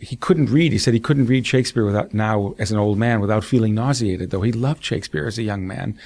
he 0.00 0.16
couldn't 0.16 0.50
read. 0.50 0.72
He 0.72 0.78
said 0.78 0.94
he 0.94 1.00
couldn't 1.00 1.26
read 1.26 1.46
Shakespeare 1.46 1.84
without 1.84 2.14
now 2.14 2.54
as 2.58 2.72
an 2.72 2.78
old 2.78 2.98
man 2.98 3.20
without 3.20 3.44
feeling 3.44 3.74
nauseated, 3.74 4.30
though 4.30 4.40
he 4.40 4.52
loved 4.52 4.82
Shakespeare 4.82 5.26
as 5.26 5.38
a 5.38 5.42
young 5.42 5.66
man. 5.66 5.98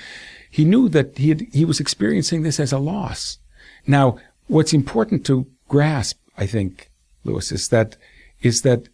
He 0.51 0.65
knew 0.65 0.89
that 0.91 1.17
he 1.17 1.29
had, 1.31 1.43
he 1.53 1.65
was 1.65 1.81
experiencing 1.81 2.43
this 2.43 2.61
as 2.61 2.73
a 2.73 2.79
loss. 2.79 3.39
Now, 3.87 4.19
what's 4.49 4.73
important 4.73 5.25
to 5.27 5.47
grasp, 5.69 6.19
I 6.37 6.47
think, 6.47 6.91
Lewis, 7.25 7.53
is 7.53 7.69
that 7.69 7.97
is 8.43 8.63
that 8.63 8.89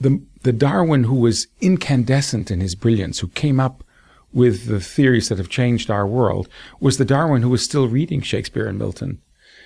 the 0.00 0.22
the 0.42 0.52
Darwin 0.52 1.04
who 1.04 1.16
was 1.16 1.46
incandescent 1.60 2.50
in 2.50 2.60
his 2.60 2.74
brilliance, 2.74 3.18
who 3.18 3.28
came 3.28 3.60
up 3.60 3.84
with 4.32 4.66
the 4.66 4.80
theories 4.80 5.28
that 5.28 5.38
have 5.38 5.48
changed 5.48 5.90
our 5.90 6.06
world, 6.06 6.48
was 6.78 6.96
the 6.96 7.04
Darwin 7.04 7.42
who 7.42 7.50
was 7.50 7.62
still 7.62 7.88
reading 7.88 8.22
Shakespeare 8.22 8.66
and 8.66 8.78
Milton, 8.78 9.20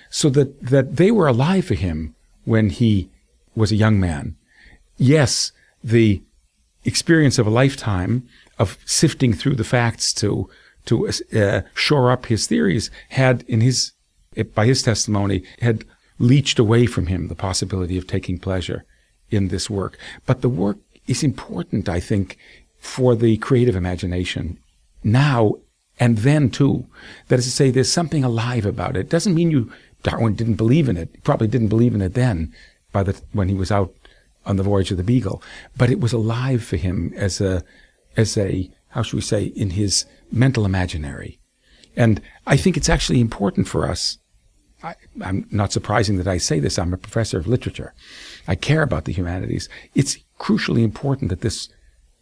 so 0.09 0.29
that 0.29 0.61
that 0.61 0.97
they 0.97 1.11
were 1.11 1.27
alive 1.27 1.65
for 1.65 1.75
him 1.75 2.15
when 2.43 2.69
he 2.69 3.09
was 3.55 3.71
a 3.71 3.75
young 3.75 3.99
man. 3.99 4.35
Yes, 4.97 5.51
the 5.83 6.21
experience 6.83 7.39
of 7.39 7.47
a 7.47 7.51
lifetime 7.51 8.27
of 8.59 8.77
sifting 8.85 9.33
through 9.33 9.55
the 9.55 9.63
facts 9.63 10.13
to 10.13 10.49
to 10.85 11.09
uh, 11.33 11.61
shore 11.73 12.11
up 12.11 12.27
his 12.27 12.45
theories 12.47 12.91
had, 13.09 13.43
in 13.47 13.61
his 13.61 13.93
by 14.53 14.65
his 14.65 14.81
testimony, 14.81 15.43
had 15.59 15.85
leached 16.19 16.59
away 16.59 16.85
from 16.85 17.07
him 17.07 17.27
the 17.27 17.35
possibility 17.35 17.97
of 17.97 18.07
taking 18.07 18.37
pleasure 18.37 18.85
in 19.29 19.47
this 19.49 19.69
work. 19.69 19.97
But 20.25 20.41
the 20.41 20.49
work 20.49 20.77
is 21.07 21.23
important, 21.23 21.89
I 21.89 21.99
think, 21.99 22.37
for 22.79 23.15
the 23.15 23.37
creative 23.37 23.75
imagination 23.75 24.59
now 25.03 25.55
and 25.99 26.19
then 26.19 26.49
too. 26.49 26.87
That 27.27 27.39
is 27.39 27.45
to 27.45 27.51
say, 27.51 27.69
there's 27.69 27.91
something 27.91 28.23
alive 28.23 28.65
about 28.65 28.97
it. 28.97 29.09
Doesn't 29.09 29.35
mean 29.35 29.51
you 29.51 29.71
Darwin 30.03 30.35
didn't 30.35 30.55
believe 30.55 30.87
in 30.87 30.97
it. 30.97 31.09
He 31.13 31.21
probably 31.21 31.47
didn't 31.47 31.69
believe 31.69 31.95
in 31.95 32.01
it 32.01 32.13
then, 32.13 32.53
by 32.91 33.01
the 33.03 33.19
when 33.33 33.49
he 33.49 33.55
was 33.55 33.71
out 33.71 33.93
on 34.45 34.55
the 34.55 34.63
voyage 34.63 34.91
of 34.91 34.97
the 34.97 35.03
Beagle, 35.03 35.41
but 35.75 35.89
it 35.89 35.99
was 35.99 36.13
alive 36.13 36.63
for 36.63 36.77
him 36.77 37.11
as 37.15 37.41
a, 37.41 37.63
as 38.15 38.37
a, 38.37 38.69
how 38.89 39.01
should 39.01 39.15
we 39.15 39.21
say, 39.21 39.45
in 39.45 39.71
his 39.71 40.05
mental 40.31 40.65
imaginary. 40.65 41.39
And 41.95 42.21
I 42.45 42.55
think 42.55 42.77
it's 42.77 42.89
actually 42.89 43.19
important 43.19 43.67
for 43.67 43.89
us. 43.89 44.19
I, 44.83 44.95
I'm 45.21 45.47
not 45.51 45.71
surprising 45.71 46.17
that 46.17 46.27
I 46.27 46.37
say 46.37 46.59
this. 46.59 46.77
I'm 46.77 46.93
a 46.93 46.97
professor 46.97 47.37
of 47.37 47.47
literature. 47.47 47.93
I 48.47 48.55
care 48.55 48.83
about 48.83 49.05
the 49.05 49.13
humanities. 49.13 49.69
It's 49.93 50.17
crucially 50.39 50.83
important 50.83 51.29
that 51.29 51.41
this, 51.41 51.69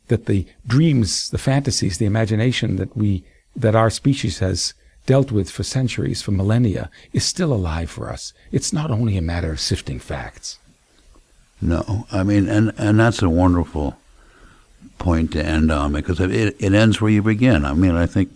that 0.08 0.26
the 0.26 0.46
dreams, 0.66 1.30
the 1.30 1.38
fantasies, 1.38 1.98
the 1.98 2.06
imagination 2.06 2.78
that 2.78 2.96
we, 2.96 3.24
that 3.56 3.76
our 3.76 3.90
species 3.90 4.40
has 4.40 4.74
dealt 5.06 5.32
with 5.32 5.50
for 5.50 5.64
centuries, 5.64 6.22
for 6.22 6.32
millennia, 6.32 6.90
is 7.12 7.26
still 7.26 7.54
alive 7.54 7.90
for 7.90 8.10
us. 8.10 8.34
It's 8.52 8.72
not 8.72 8.92
only 8.92 9.18
a 9.18 9.22
matter 9.22 9.52
of 9.52 9.60
sifting 9.60 10.00
facts. 10.00 10.60
No, 11.62 12.08
I 12.12 12.24
mean, 12.24 12.50
and 12.50 12.74
and 12.78 13.00
that's 13.00 13.22
a 13.22 13.30
wonderful 13.30 13.98
point 14.98 15.32
to 15.32 15.46
end 15.46 15.72
on 15.72 15.94
because 15.94 16.20
it 16.20 16.32
it 16.60 16.74
ends 16.74 17.00
where 17.00 17.12
you 17.12 17.22
begin. 17.22 17.64
I 17.64 17.74
mean, 17.74 17.96
I 17.96 18.06
think 18.06 18.32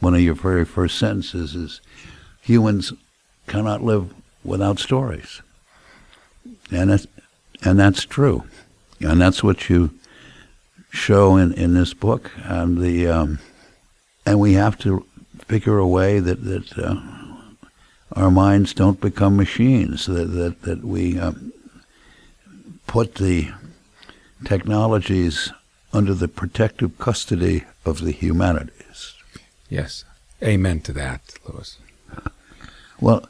one 0.00 0.14
of 0.14 0.20
your 0.20 0.34
very 0.34 0.64
first 0.64 0.98
sentences 0.98 1.54
is 1.54 1.80
humans 2.40 2.92
cannot 3.46 3.82
live 3.82 4.12
without 4.42 4.78
stories, 4.78 5.42
and 6.70 6.90
it's, 6.90 7.06
and 7.62 7.78
that's 7.78 8.04
true, 8.04 8.44
and 9.00 9.20
that's 9.20 9.42
what 9.42 9.68
you 9.68 9.90
show 10.90 11.36
in, 11.36 11.52
in 11.54 11.74
this 11.74 11.94
book, 11.94 12.30
and 12.44 12.78
the 12.78 13.08
um, 13.08 13.38
and 14.26 14.40
we 14.40 14.54
have 14.54 14.78
to 14.78 15.04
figure 15.38 15.78
a 15.78 15.86
way 15.86 16.20
that 16.20 16.44
that 16.44 16.78
uh, 16.78 17.00
our 18.14 18.30
minds 18.30 18.72
don't 18.72 19.00
become 19.00 19.36
machines, 19.36 20.06
that, 20.06 20.26
that, 20.26 20.62
that 20.62 20.84
we 20.84 21.18
um, 21.18 21.52
put 22.86 23.16
the 23.16 23.50
technologies 24.44 25.52
under 25.92 26.14
the 26.14 26.28
protective 26.28 26.96
custody 26.98 27.64
of 27.84 28.00
the 28.00 28.12
humanities. 28.12 29.14
Yes. 29.68 30.04
Amen 30.42 30.80
to 30.80 30.92
that, 30.92 31.20
Lewis. 31.48 31.78
Well, 33.00 33.28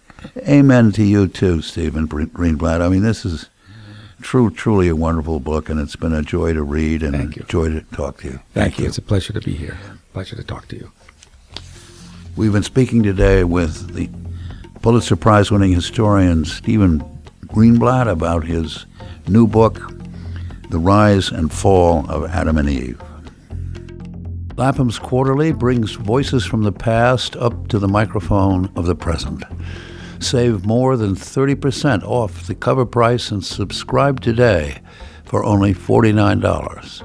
amen 0.49 0.93
to 0.93 1.05
you 1.05 1.29
too, 1.29 1.62
Stephen 1.62 2.09
Greenblatt. 2.09 2.81
I 2.81 2.89
mean, 2.89 3.03
this 3.03 3.25
is 3.25 3.49
true, 4.20 4.51
truly 4.51 4.89
a 4.89 4.97
wonderful 4.97 5.41
book, 5.41 5.68
and 5.68 5.79
it's 5.79 5.97
been 5.97 6.12
a 6.12 6.22
joy 6.22 6.53
to 6.53 6.62
read 6.62 7.03
and 7.03 7.14
Thank 7.14 7.37
a 7.37 7.43
joy 7.45 7.68
to 7.68 7.83
talk 7.93 8.18
to 8.18 8.25
you. 8.25 8.33
Thank, 8.33 8.53
Thank 8.53 8.79
you. 8.79 8.83
you. 8.85 8.89
It's 8.89 8.99
a 8.99 9.03
pleasure 9.03 9.33
to 9.33 9.41
be 9.41 9.55
here. 9.55 9.79
Pleasure 10.12 10.37
to 10.37 10.45
talk 10.45 10.68
to 10.68 10.77
you. 10.77 10.91
We've 12.37 12.53
been 12.53 12.62
speaking 12.62 13.03
today 13.03 13.45
with 13.45 13.95
the 13.95 14.09
Pulitzer 14.83 15.16
Prize 15.16 15.51
winning 15.51 15.72
historian 15.72 16.45
Stephen 16.45 17.01
Greenblatt 17.47 18.11
about 18.11 18.45
his 18.45 18.87
new 19.29 19.47
book, 19.47 19.81
The 20.70 20.79
Rise 20.79 21.31
and 21.31 21.53
Fall 21.53 22.11
of 22.11 22.25
Adam 22.31 22.59
and 22.59 22.68
Eve. 22.68 23.01
Lapham's 24.57 24.99
Quarterly 24.99 25.53
brings 25.53 25.93
voices 25.93 26.45
from 26.45 26.62
the 26.62 26.72
past 26.72 27.35
up 27.37 27.68
to 27.68 27.79
the 27.79 27.89
microphone 27.89 28.70
of 28.77 28.87
the 28.87 28.95
present. 28.95 29.43
Save 30.25 30.64
more 30.64 30.97
than 30.97 31.14
30% 31.14 32.03
off 32.03 32.47
the 32.47 32.55
cover 32.55 32.87
price 32.87 33.31
and 33.31 33.45
subscribe 33.45 34.22
today 34.22 34.81
for 35.27 35.45
only 35.45 35.75
$49. 35.75 37.03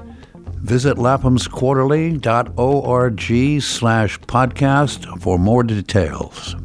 Visit 0.62 0.96
laphamsquarterly.org 0.96 3.62
slash 3.62 4.18
podcast 4.20 5.20
for 5.20 5.38
more 5.38 5.62
details. 5.62 6.56